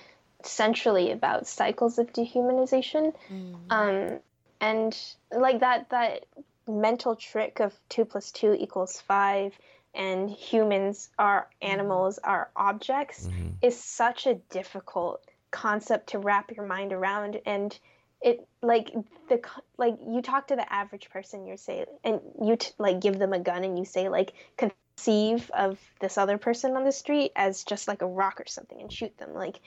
centrally 0.43 1.11
about 1.11 1.47
cycles 1.47 1.99
of 1.99 2.13
dehumanization. 2.13 3.15
Mm. 3.33 3.55
Um, 3.71 4.21
and 4.61 4.97
like 5.31 5.61
that 5.61 5.91
that 5.91 6.27
mental 6.67 7.17
trick 7.17 7.61
of 7.61 7.73
two 7.89 8.05
plus 8.05 8.31
two 8.31 8.55
equals 8.59 9.01
five 9.01 9.59
and 9.95 10.31
humans 10.31 11.09
are 11.19 11.49
mm-hmm. 11.63 11.73
animals 11.73 12.19
are 12.19 12.51
objects 12.57 13.27
mm-hmm. 13.27 13.49
is 13.63 13.79
such 13.79 14.27
a 14.27 14.35
difficult 14.51 15.23
concept 15.51 16.11
to 16.11 16.19
wrap 16.19 16.51
your 16.57 16.67
mind 16.67 16.93
around 16.93 17.41
and 17.47 17.79
it 18.21 18.47
like 18.63 18.93
the 19.29 19.41
like 19.77 19.97
you 20.07 20.21
talk 20.21 20.49
to 20.49 20.57
the 20.57 20.73
average 20.73 21.09
person 21.11 21.47
you 21.47 21.57
say 21.57 21.87
and 22.05 22.21
you 22.43 22.57
t- 22.57 22.71
like 22.79 23.01
give 23.01 23.19
them 23.19 23.33
a 23.33 23.39
gun 23.39 23.65
and 23.65 23.79
you 23.79 23.85
say 23.85 24.09
like 24.09 24.33
conceive 24.57 25.51
of 25.57 25.79
this 26.01 26.19
other 26.19 26.37
person 26.37 26.77
on 26.77 26.85
the 26.85 26.93
street 26.93 27.31
as 27.37 27.65
just 27.65 27.87
like 27.87 28.03
a 28.03 28.07
rock 28.07 28.41
or 28.41 28.47
something 28.47 28.81
and 28.81 28.93
shoot 28.93 29.17
them 29.19 29.33
like 29.35 29.61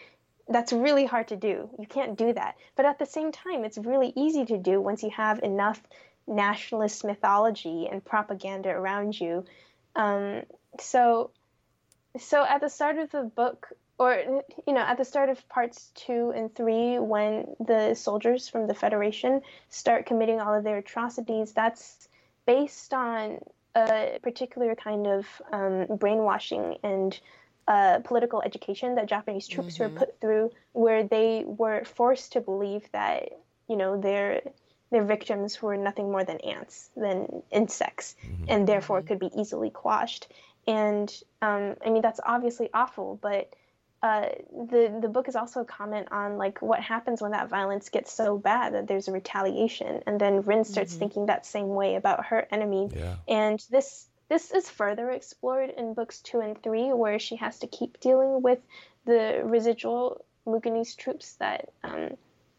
that's 0.49 0.73
really 0.73 1.05
hard 1.05 1.29
to 1.29 1.38
do 1.38 1.69
you 1.79 1.88
can't 1.88 2.17
do 2.17 2.34
that 2.34 2.55
but 2.75 2.86
at 2.86 2.99
the 2.99 3.05
same 3.05 3.31
time 3.31 3.63
it's 3.63 3.77
really 3.77 4.12
easy 4.17 4.45
to 4.45 4.57
do 4.57 4.81
once 4.81 5.01
you 5.01 5.10
have 5.10 5.39
enough 5.39 5.81
nationalist 6.27 7.05
mythology 7.05 7.88
and 7.89 8.03
propaganda 8.03 8.69
around 8.69 9.19
you 9.19 9.45
um, 9.95 10.43
so 10.80 11.32
so 12.19 12.43
at 12.45 12.62
the 12.62 12.69
start 12.69 12.97
of 12.97 13.12
the 13.12 13.23
book 13.23 13.69
or 13.97 14.43
you 14.67 14.73
know 14.73 14.82
at 14.82 14.97
the 14.97 15.06
start 15.06 15.30
of 15.30 15.47
parts 15.47 15.91
two 15.95 16.34
and 16.36 16.54
three 16.56 16.97
when 16.99 17.56
the 17.60 17.93
soldiers 17.93 18.49
from 18.49 18.67
the 18.67 18.73
federation 18.73 19.41
start 19.69 20.06
committing 20.06 20.39
all 20.39 20.54
of 20.54 20.63
their 20.63 20.77
atrocities 20.77 21.51
that's 21.54 22.10
based 22.45 22.93
on 22.93 23.39
a 23.75 24.19
particular 24.21 24.75
kind 24.75 25.08
of 25.08 25.25
um, 25.54 25.86
brainwashing 25.97 26.77
and 26.84 27.19
uh, 27.67 27.99
political 27.99 28.41
education 28.41 28.95
that 28.95 29.08
japanese 29.08 29.47
troops 29.47 29.77
mm-hmm. 29.77 29.93
were 29.93 29.99
put 29.99 30.19
through 30.19 30.51
where 30.73 31.04
they 31.04 31.43
were 31.45 31.84
forced 31.86 32.34
to 32.34 32.41
believe 32.41 32.84
that 32.91 33.30
you 33.69 33.77
know 33.77 34.01
their 34.01 34.41
their 34.91 35.04
victims 35.04 35.62
were 35.62 35.77
nothing 35.77 36.12
more 36.12 36.23
than 36.23 36.38
ants 36.41 36.89
than 36.95 37.41
insects 37.51 38.15
mm-hmm. 38.25 38.45
and 38.47 38.67
therefore 38.67 38.99
mm-hmm. 38.99 39.08
could 39.08 39.19
be 39.19 39.32
easily 39.36 39.69
quashed 39.69 40.27
and 40.67 41.13
um, 41.41 41.75
i 41.86 41.89
mean 41.89 42.01
that's 42.01 42.19
obviously 42.25 42.69
awful 42.73 43.17
but 43.21 43.54
uh, 44.04 44.30
the 44.51 44.97
the 44.99 45.08
book 45.08 45.27
is 45.27 45.36
also 45.36 45.62
a 45.62 45.65
comment 45.65 46.08
on 46.12 46.38
like 46.38 46.62
what 46.62 46.80
happens 46.80 47.21
when 47.21 47.32
that 47.32 47.49
violence 47.49 47.89
gets 47.89 48.12
so 48.12 48.36
bad 48.36 48.73
that 48.73 48.88
there's 48.88 49.08
a 49.08 49.12
retaliation, 49.12 50.01
and 50.08 50.19
then 50.19 50.41
Rin 50.41 50.63
starts 50.63 50.93
mm-hmm. 50.93 50.99
thinking 50.99 51.25
that 51.27 51.45
same 51.45 51.69
way 51.69 51.95
about 51.95 52.25
her 52.25 52.47
enemy. 52.49 52.89
Yeah. 52.95 53.17
And 53.27 53.63
this 53.69 54.08
this 54.27 54.51
is 54.51 54.67
further 54.67 55.12
explored 55.12 55.69
in 55.69 55.93
books 55.93 56.19
two 56.21 56.39
and 56.39 56.62
three, 56.63 56.93
where 56.93 57.19
she 57.19 57.36
has 57.36 57.60
to 57.60 57.67
keep 57.67 57.99
dealing 57.99 58.41
with 58.41 58.60
the 59.06 59.41
residual 59.43 60.25
Mugenese 60.47 60.97
troops 60.97 61.34
that 61.34 61.69
um, 61.84 62.17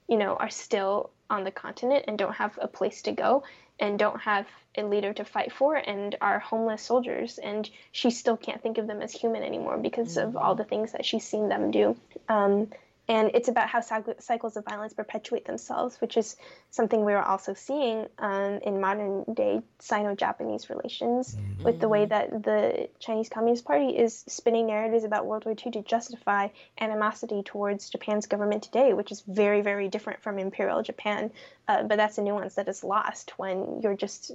you 0.08 0.16
know 0.16 0.34
are 0.34 0.50
still 0.50 1.10
on 1.30 1.44
the 1.44 1.50
continent 1.50 2.04
and 2.08 2.18
don't 2.18 2.34
have 2.34 2.58
a 2.60 2.68
place 2.68 3.02
to 3.02 3.12
go 3.12 3.42
and 3.80 3.98
don't 3.98 4.20
have 4.20 4.46
a 4.76 4.82
leader 4.82 5.12
to 5.12 5.24
fight 5.24 5.52
for 5.52 5.74
and 5.74 6.16
are 6.20 6.38
homeless 6.38 6.82
soldiers 6.82 7.38
and 7.38 7.68
she 7.90 8.10
still 8.10 8.36
can't 8.36 8.62
think 8.62 8.78
of 8.78 8.86
them 8.86 9.02
as 9.02 9.12
human 9.12 9.42
anymore 9.42 9.78
because 9.78 10.16
mm-hmm. 10.16 10.28
of 10.28 10.36
all 10.36 10.54
the 10.54 10.64
things 10.64 10.92
that 10.92 11.04
she's 11.04 11.24
seen 11.24 11.48
them 11.48 11.70
do 11.70 11.96
um, 12.28 12.68
and 13.08 13.32
it's 13.34 13.48
about 13.48 13.68
how 13.68 13.80
cycles 13.80 14.56
of 14.56 14.64
violence 14.64 14.94
perpetuate 14.94 15.44
themselves, 15.44 16.00
which 16.00 16.16
is 16.16 16.36
something 16.70 17.04
we 17.04 17.12
are 17.12 17.22
also 17.22 17.52
seeing 17.52 18.06
um, 18.18 18.60
in 18.62 18.80
modern 18.80 19.24
day 19.34 19.60
Sino 19.80 20.14
Japanese 20.14 20.70
relations, 20.70 21.34
mm-hmm. 21.34 21.64
with 21.64 21.80
the 21.80 21.88
way 21.88 22.06
that 22.06 22.30
the 22.44 22.88
Chinese 23.00 23.28
Communist 23.28 23.64
Party 23.64 23.88
is 23.88 24.24
spinning 24.28 24.68
narratives 24.68 25.02
about 25.04 25.26
World 25.26 25.44
War 25.44 25.54
II 25.54 25.72
to 25.72 25.82
justify 25.82 26.48
animosity 26.80 27.42
towards 27.42 27.90
Japan's 27.90 28.26
government 28.26 28.62
today, 28.62 28.92
which 28.92 29.10
is 29.10 29.22
very, 29.26 29.62
very 29.62 29.88
different 29.88 30.22
from 30.22 30.38
Imperial 30.38 30.82
Japan. 30.82 31.32
Uh, 31.66 31.82
but 31.82 31.96
that's 31.96 32.18
a 32.18 32.22
nuance 32.22 32.54
that 32.54 32.68
is 32.68 32.84
lost 32.84 33.32
when 33.36 33.80
you're 33.82 33.96
just 33.96 34.30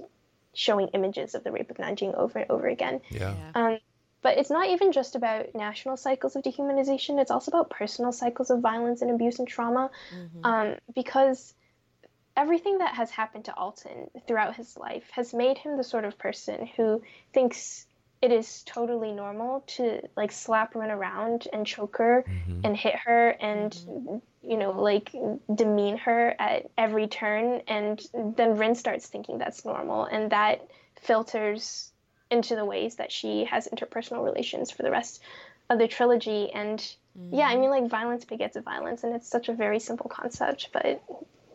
showing 0.52 0.88
images 0.88 1.34
of 1.34 1.42
the 1.42 1.52
rape 1.52 1.70
of 1.70 1.78
Nanjing 1.78 2.14
over 2.14 2.40
and 2.40 2.50
over 2.50 2.66
again. 2.66 3.00
Yeah. 3.10 3.34
Um, 3.54 3.78
but 4.22 4.38
it's 4.38 4.50
not 4.50 4.68
even 4.68 4.92
just 4.92 5.14
about 5.14 5.54
national 5.54 5.96
cycles 5.96 6.36
of 6.36 6.42
dehumanization, 6.42 7.20
it's 7.20 7.30
also 7.30 7.50
about 7.50 7.70
personal 7.70 8.12
cycles 8.12 8.50
of 8.50 8.60
violence 8.60 9.02
and 9.02 9.10
abuse 9.10 9.38
and 9.38 9.46
trauma. 9.46 9.90
Mm-hmm. 10.14 10.44
Um, 10.44 10.74
because 10.94 11.54
everything 12.36 12.78
that 12.78 12.94
has 12.94 13.10
happened 13.10 13.44
to 13.46 13.52
Altan 13.52 14.08
throughout 14.26 14.54
his 14.54 14.76
life 14.76 15.08
has 15.10 15.34
made 15.34 15.58
him 15.58 15.76
the 15.76 15.84
sort 15.84 16.04
of 16.04 16.18
person 16.18 16.68
who 16.76 17.02
thinks 17.32 17.86
it 18.20 18.32
is 18.32 18.62
totally 18.64 19.12
normal 19.12 19.62
to 19.66 20.00
like 20.16 20.32
slap 20.32 20.74
Rin 20.74 20.90
around 20.90 21.46
and 21.52 21.66
choke 21.66 21.98
her 21.98 22.24
mm-hmm. 22.28 22.60
and 22.64 22.76
hit 22.76 22.94
her 23.04 23.30
and 23.30 23.72
mm-hmm. 23.72 24.16
you 24.48 24.56
know 24.56 24.72
like 24.72 25.14
demean 25.52 25.98
her 25.98 26.34
at 26.38 26.70
every 26.76 27.06
turn 27.06 27.62
and 27.68 28.00
then 28.36 28.56
Rin 28.56 28.74
starts 28.74 29.06
thinking 29.06 29.38
that's 29.38 29.64
normal 29.64 30.04
and 30.04 30.30
that 30.30 30.66
filters 31.00 31.92
into 32.30 32.56
the 32.56 32.64
ways 32.64 32.96
that 32.96 33.10
she 33.10 33.44
has 33.44 33.68
interpersonal 33.68 34.24
relations 34.24 34.70
for 34.70 34.82
the 34.82 34.90
rest 34.90 35.22
of 35.70 35.78
the 35.78 35.88
trilogy. 35.88 36.50
And 36.52 36.78
mm. 37.18 37.30
yeah, 37.32 37.46
I 37.46 37.56
mean, 37.56 37.70
like 37.70 37.88
violence 37.88 38.24
begets 38.24 38.56
violence, 38.56 39.04
and 39.04 39.14
it's 39.14 39.28
such 39.28 39.48
a 39.48 39.54
very 39.54 39.78
simple 39.78 40.08
concept, 40.08 40.68
but 40.72 41.02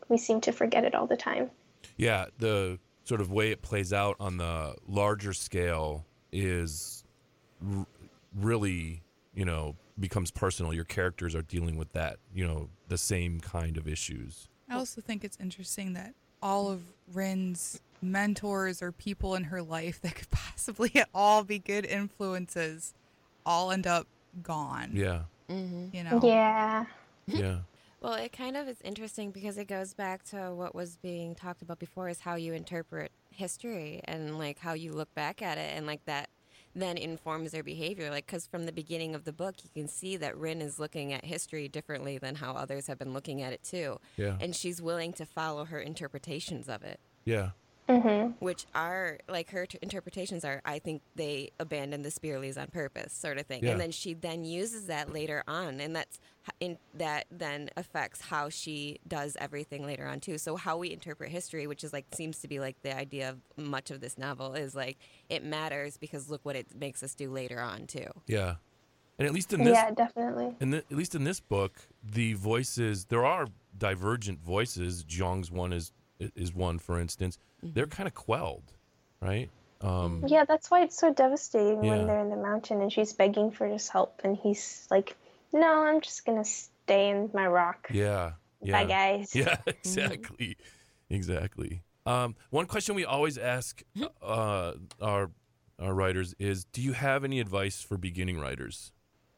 we 0.10 0.18
seem 0.18 0.42
to 0.42 0.52
forget 0.52 0.84
it 0.84 0.96
all 0.96 1.08
the 1.08 1.18
time. 1.18 1.50
Yeah, 1.98 2.26
the 2.40 2.80
sort 3.04 3.22
of 3.22 3.32
way 3.32 3.52
it 3.52 3.62
plays 3.62 3.92
out 3.92 4.16
on 4.20 4.38
the 4.38 4.76
larger 4.88 5.34
scale 5.34 6.06
is 6.32 7.04
r- 7.66 7.86
really, 8.36 9.04
you 9.34 9.46
know, 9.46 9.76
becomes 10.00 10.32
personal. 10.32 10.74
Your 10.74 10.86
characters 10.86 11.36
are 11.36 11.42
dealing 11.42 11.78
with 11.78 11.92
that, 11.94 12.18
you 12.34 12.48
know, 12.48 12.70
the 12.88 12.98
same 12.98 13.40
kind 13.40 13.78
of 13.78 13.88
issues. 13.88 14.48
I 14.70 14.76
also 14.76 15.02
think 15.02 15.24
it's 15.24 15.38
interesting 15.40 15.94
that 15.94 16.14
all 16.42 16.72
of 16.72 16.82
Rin's 17.14 17.82
mentors 18.04 18.82
or 18.82 18.92
people 18.92 19.36
in 19.36 19.46
her 19.46 19.62
life 19.62 20.02
that 20.02 20.16
could 20.16 20.30
possibly 20.32 20.92
all 21.14 21.44
be 21.44 21.60
good 21.60 21.86
influences 21.86 22.94
all 23.46 23.72
end 23.72 23.88
up 23.88 24.08
gone. 24.42 24.92
Yeah. 24.94 25.24
Mm-hmm. 25.50 25.96
You 25.96 26.04
know? 26.04 26.20
Yeah. 26.24 26.86
Yeah. 27.26 27.60
well, 28.02 28.16
it 28.16 28.34
kind 28.34 28.58
of 28.58 28.68
is 28.68 28.82
interesting 28.84 29.32
because 29.32 29.58
it 29.58 29.70
goes 29.70 29.94
back 29.94 30.26
to 30.26 30.54
what 30.54 30.76
was 30.76 30.98
being 30.98 31.36
talked 31.36 31.62
about 31.62 31.80
before 31.80 32.10
is 32.10 32.20
how 32.20 32.36
you 32.36 32.52
interpret 32.52 33.14
history 33.32 34.02
and 34.04 34.38
like 34.38 34.60
how 34.60 34.74
you 34.74 34.92
look 34.92 35.16
back 35.16 35.42
at 35.42 35.58
it 35.58 35.72
and 35.74 35.88
like 35.88 36.04
that 36.04 36.28
then 36.76 36.98
informs 36.98 37.52
their 37.52 37.64
behavior. 37.64 38.10
Like, 38.10 38.26
because 38.26 38.48
from 38.48 38.66
the 38.66 38.72
beginning 38.72 39.16
of 39.16 39.26
the 39.26 39.34
book, 39.34 39.56
you 39.64 39.70
can 39.74 39.88
see 39.88 40.18
that 40.18 40.38
Rin 40.38 40.62
is 40.62 40.80
looking 40.80 41.14
at 41.14 41.24
history 41.24 41.68
differently 41.68 42.18
than 42.18 42.36
how 42.36 42.54
others 42.54 42.88
have 42.88 42.98
been 42.98 43.14
looking 43.14 43.42
at 43.42 43.54
it 43.54 43.64
too. 43.64 44.00
Yeah. 44.18 44.38
And 44.40 44.56
she's 44.56 44.82
willing 44.82 45.14
to 45.14 45.26
follow 45.26 45.66
her 45.66 45.80
interpretations 45.80 46.68
of 46.68 46.84
it. 46.84 47.00
Yeah. 47.26 47.52
Mm-hmm. 47.90 48.32
Which 48.40 48.66
are 48.74 49.20
like 49.28 49.50
her 49.52 49.66
t- 49.66 49.78
interpretations 49.82 50.46
are, 50.46 50.62
I 50.64 50.80
think 50.80 51.02
they 51.16 51.52
abandoned 51.60 52.06
the 52.06 52.10
Speerlys 52.10 52.58
on 52.58 52.68
purpose, 52.68 53.12
sort 53.12 53.38
of 53.38 53.46
thing. 53.46 53.64
Yeah. 53.64 53.72
And 53.72 53.82
then 53.82 53.92
she 53.92 54.14
then 54.14 54.46
uses 54.46 54.88
that 54.88 55.12
later 55.12 55.44
on, 55.50 55.82
and 55.82 55.94
that's 55.94 56.18
in 56.62 56.78
that 56.94 57.26
then 57.30 57.70
affects 57.76 58.22
how 58.22 58.48
she 58.48 59.00
does 59.08 59.36
everything 59.40 59.86
later 59.86 60.08
on 60.08 60.22
too. 60.22 60.38
So 60.38 60.56
how 60.56 60.78
we 60.78 60.92
interpret 60.92 61.30
history, 61.30 61.68
which 61.68 61.84
is 61.84 61.92
like 61.92 62.06
seems 62.14 62.40
to 62.40 62.48
be 62.48 62.60
like 62.60 62.82
the 62.84 62.96
idea 62.96 63.30
of 63.30 63.40
much 63.58 63.92
of 63.92 64.00
this 64.00 64.18
novel, 64.18 64.54
is 64.54 64.76
like 64.76 64.98
it 65.30 65.44
matters 65.44 65.98
because 65.98 66.30
look 66.30 66.42
what 66.44 66.56
it 66.56 66.68
makes 66.80 67.04
us 67.04 67.14
do 67.14 67.30
later 67.30 67.60
on 67.60 67.86
too. 67.86 68.08
Yeah. 68.28 68.56
And 69.20 69.28
at 69.28 69.34
least 69.34 69.54
in 69.54 69.64
this, 69.64 69.76
yeah, 69.76 69.92
definitely. 69.92 70.56
And 70.60 70.74
at 70.74 70.92
least 70.92 71.16
in 71.16 71.24
this 71.24 71.40
book, 71.40 71.82
the 72.04 72.34
voices 72.34 73.06
there 73.06 73.26
are 73.26 73.48
divergent 73.78 74.42
voices. 74.42 75.04
Jiang's 75.04 75.52
one 75.52 75.74
is 75.74 75.92
is 76.20 76.54
one, 76.54 76.80
for 76.80 77.00
instance 77.00 77.38
mm-hmm. 77.64 77.74
they're 77.74 77.88
kind 77.88 78.08
of 78.08 78.14
quelled, 78.14 78.74
right? 79.22 79.50
Um, 79.82 80.24
yeah, 80.28 80.46
that's 80.46 80.72
why 80.72 80.84
it's 80.84 80.98
so 80.98 81.14
devastating 81.14 81.84
yeah. 81.84 81.98
when 81.98 82.08
they're 82.08 82.20
in 82.20 82.30
the 82.30 82.38
mountain 82.38 82.82
and 82.82 82.92
she's 82.92 83.12
begging 83.14 83.52
for 83.52 83.68
his 83.68 83.90
help, 83.90 84.22
and 84.24 84.38
he's 84.38 84.88
like, 84.90 85.18
"No, 85.52 85.86
I'm 85.86 86.00
just 86.00 86.26
gonna 86.26 86.46
stay 86.46 87.10
in 87.10 87.30
my 87.34 87.48
rock." 87.48 87.90
Yeah. 87.92 88.34
yeah. 88.62 88.72
Bye, 88.72 88.86
guys. 88.86 89.36
Yeah, 89.36 89.58
exactly, 89.68 90.58
exactly. 91.10 91.84
Um, 92.06 92.36
one 92.50 92.66
question 92.66 92.96
we 92.96 93.04
always 93.04 93.38
ask 93.38 93.84
mm-hmm. 93.96 94.06
uh, 94.22 94.74
our 95.02 95.32
our 95.80 95.94
writers 95.94 96.34
is, 96.40 96.66
do 96.66 96.82
you 96.82 96.94
have 96.94 97.24
any 97.24 97.40
advice 97.40 97.82
for 97.82 97.98
beginning 97.98 98.40
writers? 98.40 98.92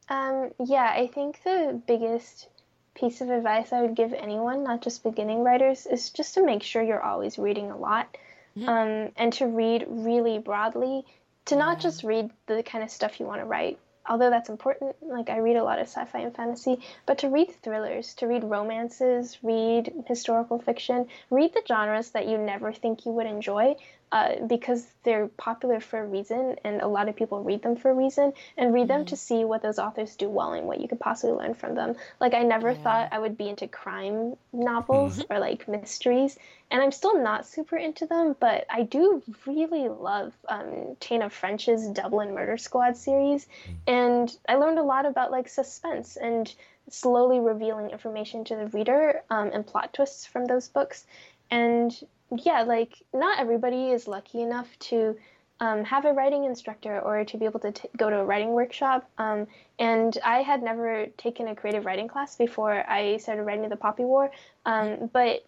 Um, 0.09 0.51
yeah, 0.63 0.93
I 0.95 1.07
think 1.07 1.41
the 1.43 1.81
biggest 1.87 2.49
piece 2.95 3.21
of 3.21 3.29
advice 3.29 3.71
I 3.71 3.81
would 3.81 3.95
give 3.95 4.13
anyone, 4.13 4.63
not 4.63 4.81
just 4.81 5.03
beginning 5.03 5.43
writers, 5.43 5.85
is 5.85 6.09
just 6.09 6.33
to 6.35 6.45
make 6.45 6.63
sure 6.63 6.81
you're 6.81 7.03
always 7.03 7.37
reading 7.37 7.69
a 7.71 7.77
lot 7.77 8.17
Mm-hmm. 8.57 8.69
um, 8.69 9.11
and 9.17 9.33
to 9.33 9.47
read 9.47 9.85
really 9.89 10.39
broadly, 10.39 11.05
to 11.45 11.55
not 11.57 11.79
just 11.81 12.03
read 12.03 12.31
the 12.47 12.63
kind 12.63 12.83
of 12.83 12.89
stuff 12.89 13.19
you 13.19 13.25
want 13.25 13.41
to 13.41 13.45
write. 13.45 13.77
Although 14.07 14.29
that's 14.29 14.49
important, 14.49 14.95
like 15.01 15.29
I 15.29 15.37
read 15.37 15.57
a 15.57 15.63
lot 15.63 15.79
of 15.79 15.87
sci 15.87 16.05
fi 16.05 16.19
and 16.19 16.35
fantasy, 16.35 16.79
but 17.05 17.17
to 17.19 17.29
read 17.29 17.51
thrillers, 17.63 18.13
to 18.15 18.27
read 18.27 18.43
romances, 18.43 19.37
read 19.43 20.05
historical 20.07 20.59
fiction, 20.59 21.07
read 21.31 21.53
the 21.53 21.63
genres 21.67 22.11
that 22.11 22.27
you 22.27 22.37
never 22.37 22.71
think 22.71 23.05
you 23.05 23.11
would 23.11 23.25
enjoy 23.25 23.75
uh, 24.11 24.35
because 24.47 24.85
they're 25.03 25.27
popular 25.27 25.79
for 25.79 25.99
a 25.99 26.05
reason 26.05 26.55
and 26.63 26.81
a 26.81 26.87
lot 26.87 27.09
of 27.09 27.15
people 27.15 27.43
read 27.43 27.61
them 27.61 27.75
for 27.75 27.89
a 27.91 27.93
reason 27.93 28.31
and 28.57 28.73
read 28.73 28.87
them 28.87 29.05
to 29.05 29.15
see 29.15 29.43
what 29.43 29.61
those 29.61 29.79
authors 29.79 30.15
do 30.15 30.29
well 30.29 30.53
and 30.53 30.67
what 30.67 30.79
you 30.79 30.87
could 30.87 30.99
possibly 30.99 31.35
learn 31.35 31.53
from 31.53 31.75
them. 31.75 31.95
Like 32.19 32.33
I 32.33 32.43
never 32.43 32.71
Yeah. 32.71 32.75
thought 32.75 33.09
I 33.11 33.19
would 33.19 33.37
be 33.37 33.49
into 33.49 33.67
crime 33.67 34.35
novels 34.53 35.23
or 35.29 35.39
like 35.39 35.67
mysteries 35.67 36.37
and 36.71 36.81
I'm 36.81 36.91
still 36.91 37.21
not 37.21 37.45
super 37.45 37.77
into 37.77 38.05
them, 38.05 38.35
but 38.39 38.65
I 38.69 38.83
do 38.83 39.21
really 39.45 39.89
love 39.89 40.33
um, 40.47 40.95
Tana 40.99 41.29
French's 41.29 41.87
Dublin 41.89 42.33
Murder 42.33 42.57
Squad 42.57 42.95
series 42.97 43.47
and 43.87 44.31
I 44.47 44.55
learned 44.55 44.79
a 44.79 44.83
lot 44.83 45.05
about 45.05 45.31
like 45.31 45.49
suspense 45.49 46.15
and 46.15 46.53
slowly 46.89 47.39
revealing 47.39 47.89
information 47.89 48.43
to 48.45 48.55
the 48.55 48.67
reader 48.67 49.23
um, 49.29 49.49
and 49.51 49.65
plot 49.65 49.93
twists 49.93 50.25
from 50.25 50.45
those 50.45 50.67
books 50.69 51.05
and 51.51 51.99
yeah 52.37 52.63
like 52.63 52.93
not 53.13 53.39
everybody 53.39 53.89
is 53.91 54.07
lucky 54.07 54.41
enough 54.41 54.67
to 54.79 55.15
um, 55.61 55.85
have 55.85 56.03
a 56.03 56.11
writing 56.11 56.43
instructor 56.43 56.99
or 56.99 57.23
to 57.23 57.37
be 57.37 57.45
able 57.45 57.61
to 57.61 57.71
t- 57.71 57.87
go 57.95 58.09
to 58.09 58.17
a 58.17 58.25
writing 58.25 58.49
workshop 58.49 59.09
um, 59.17 59.47
and 59.79 60.17
i 60.23 60.41
had 60.41 60.63
never 60.63 61.07
taken 61.17 61.47
a 61.47 61.55
creative 61.55 61.85
writing 61.85 62.07
class 62.07 62.35
before 62.35 62.83
i 62.89 63.17
started 63.17 63.43
writing 63.43 63.67
the 63.69 63.75
poppy 63.75 64.03
war 64.03 64.31
um, 64.65 65.09
but 65.13 65.45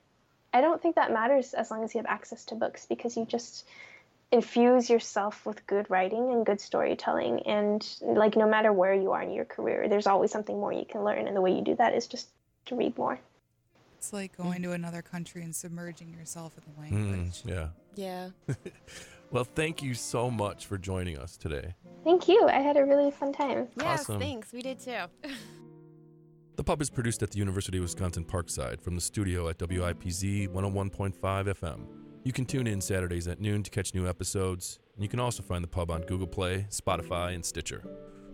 i 0.54 0.62
don't 0.62 0.82
think 0.82 0.96
that 0.96 1.12
matters 1.12 1.54
as 1.54 1.72
long 1.72 1.84
as 1.84 1.94
you 1.94 2.00
have 2.00 2.06
access 2.06 2.46
to 2.46 2.56
books 2.56 2.86
because 2.86 3.18
you 3.18 3.26
just 3.26 3.66
infuse 4.32 4.90
yourself 4.90 5.46
with 5.46 5.66
good 5.68 5.90
writing 5.90 6.32
and 6.32 6.46
good 6.46 6.60
storytelling 6.60 7.42
and 7.44 7.98
like 8.02 8.36
no 8.36 8.48
matter 8.48 8.74
where 8.74 8.94
you 8.94 9.12
are 9.14 9.22
in 9.22 9.32
your 9.32 9.46
career 9.46 9.88
there's 9.88 10.08
always 10.08 10.32
something 10.32 10.60
more 10.60 10.74
you 10.74 10.86
can 10.86 11.04
learn 11.04 11.28
and 11.28 11.36
the 11.36 11.42
way 11.42 11.54
you 11.54 11.62
do 11.62 11.76
that 11.76 11.96
is 11.96 12.08
just 12.08 12.28
to 12.66 12.76
read 12.76 12.98
more 12.98 13.18
It's 13.98 14.14
like 14.14 14.38
going 14.38 14.62
to 14.62 14.72
another 14.74 15.02
country 15.02 15.44
and 15.44 15.54
submerging 15.56 16.14
yourself 16.14 16.54
in 16.58 16.64
the 16.72 16.96
Mm, 16.96 17.12
language. 17.12 17.42
yeah. 17.46 17.70
Yeah. 17.96 18.30
Well, 19.30 19.44
thank 19.44 19.84
you 19.84 19.94
so 19.94 20.32
much 20.32 20.68
for 20.68 20.78
joining 20.78 21.18
us 21.18 21.36
today. 21.36 21.76
thank 22.06 22.30
you 22.30 22.48
i 22.48 22.60
had 22.62 22.78
a 22.78 22.86
really 22.86 23.12
fun 23.12 23.34
time 23.34 23.68
Yes, 23.78 24.02
Awesome. 24.02 24.20
thanks. 24.22 24.54
We 24.54 24.62
did 24.62 24.80
too. 24.80 25.04
The 26.56 26.64
pub 26.64 26.82
is 26.82 26.90
produced 26.90 27.22
at 27.22 27.30
the 27.32 27.38
University 27.38 27.78
of 27.78 27.84
Wisconsin 27.84 28.24
Parkside 28.26 28.82
from 28.82 28.96
the 28.96 29.02
studio 29.02 29.48
at 29.50 29.60
WIPZ 29.60 30.48
101.5 30.48 31.14
FM. 31.22 31.86
You 32.24 32.32
can 32.34 32.46
tune 32.46 32.66
in 32.66 32.82
Saturdays 32.82 33.28
at 33.28 33.40
noon 33.40 33.62
to 33.62 33.70
catch 33.70 33.94
new 33.94 34.08
episodes, 34.08 34.80
and 34.96 35.04
you 35.04 35.08
can 35.10 35.20
also 35.20 35.44
find 35.44 35.64
the 35.64 35.68
pub 35.68 35.92
on 35.92 36.02
Google 36.04 36.26
Play, 36.26 36.66
Spotify, 36.72 37.36
and 37.36 37.46
Stitcher. 37.46 37.84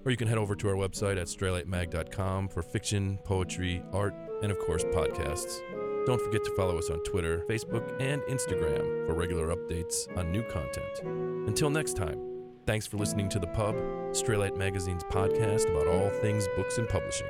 Or 0.05 0.11
you 0.11 0.16
can 0.16 0.30
head 0.30 0.38
over 0.38 0.55
to 0.55 0.70
our 0.70 0.76
website 0.76 1.18
at 1.20 1.28
straylightmag.com 1.28 2.47
for 2.47 2.61
fiction, 2.61 3.18
poetry, 3.26 3.84
art, 3.91 4.14
and 4.44 4.52
of 4.52 4.60
course, 4.60 4.84
podcasts. 4.86 5.62
Don't 6.06 6.22
forget 6.22 6.44
to 6.44 6.56
follow 6.56 6.78
us 6.78 6.89
on 6.89 7.00
Twitter, 7.00 7.44
Facebook, 7.50 7.96
and 8.00 8.22
Instagram 8.24 9.08
for 9.08 9.14
regular 9.14 9.56
updates 9.56 10.06
on 10.18 10.32
new 10.32 10.44
content. 10.44 11.48
Until 11.48 11.70
next 11.70 11.96
time, 11.96 12.20
thanks 12.68 12.86
for 12.86 12.98
listening 12.98 13.30
to 13.30 13.39
The 13.39 13.48
Pub, 13.48 13.76
Straylight 14.12 14.58
Magazine's 14.58 15.04
podcast 15.06 15.70
about 15.72 15.88
all 15.88 16.10
things 16.22 16.46
books 16.58 16.78
and 16.78 16.88
publishing. 16.89 17.28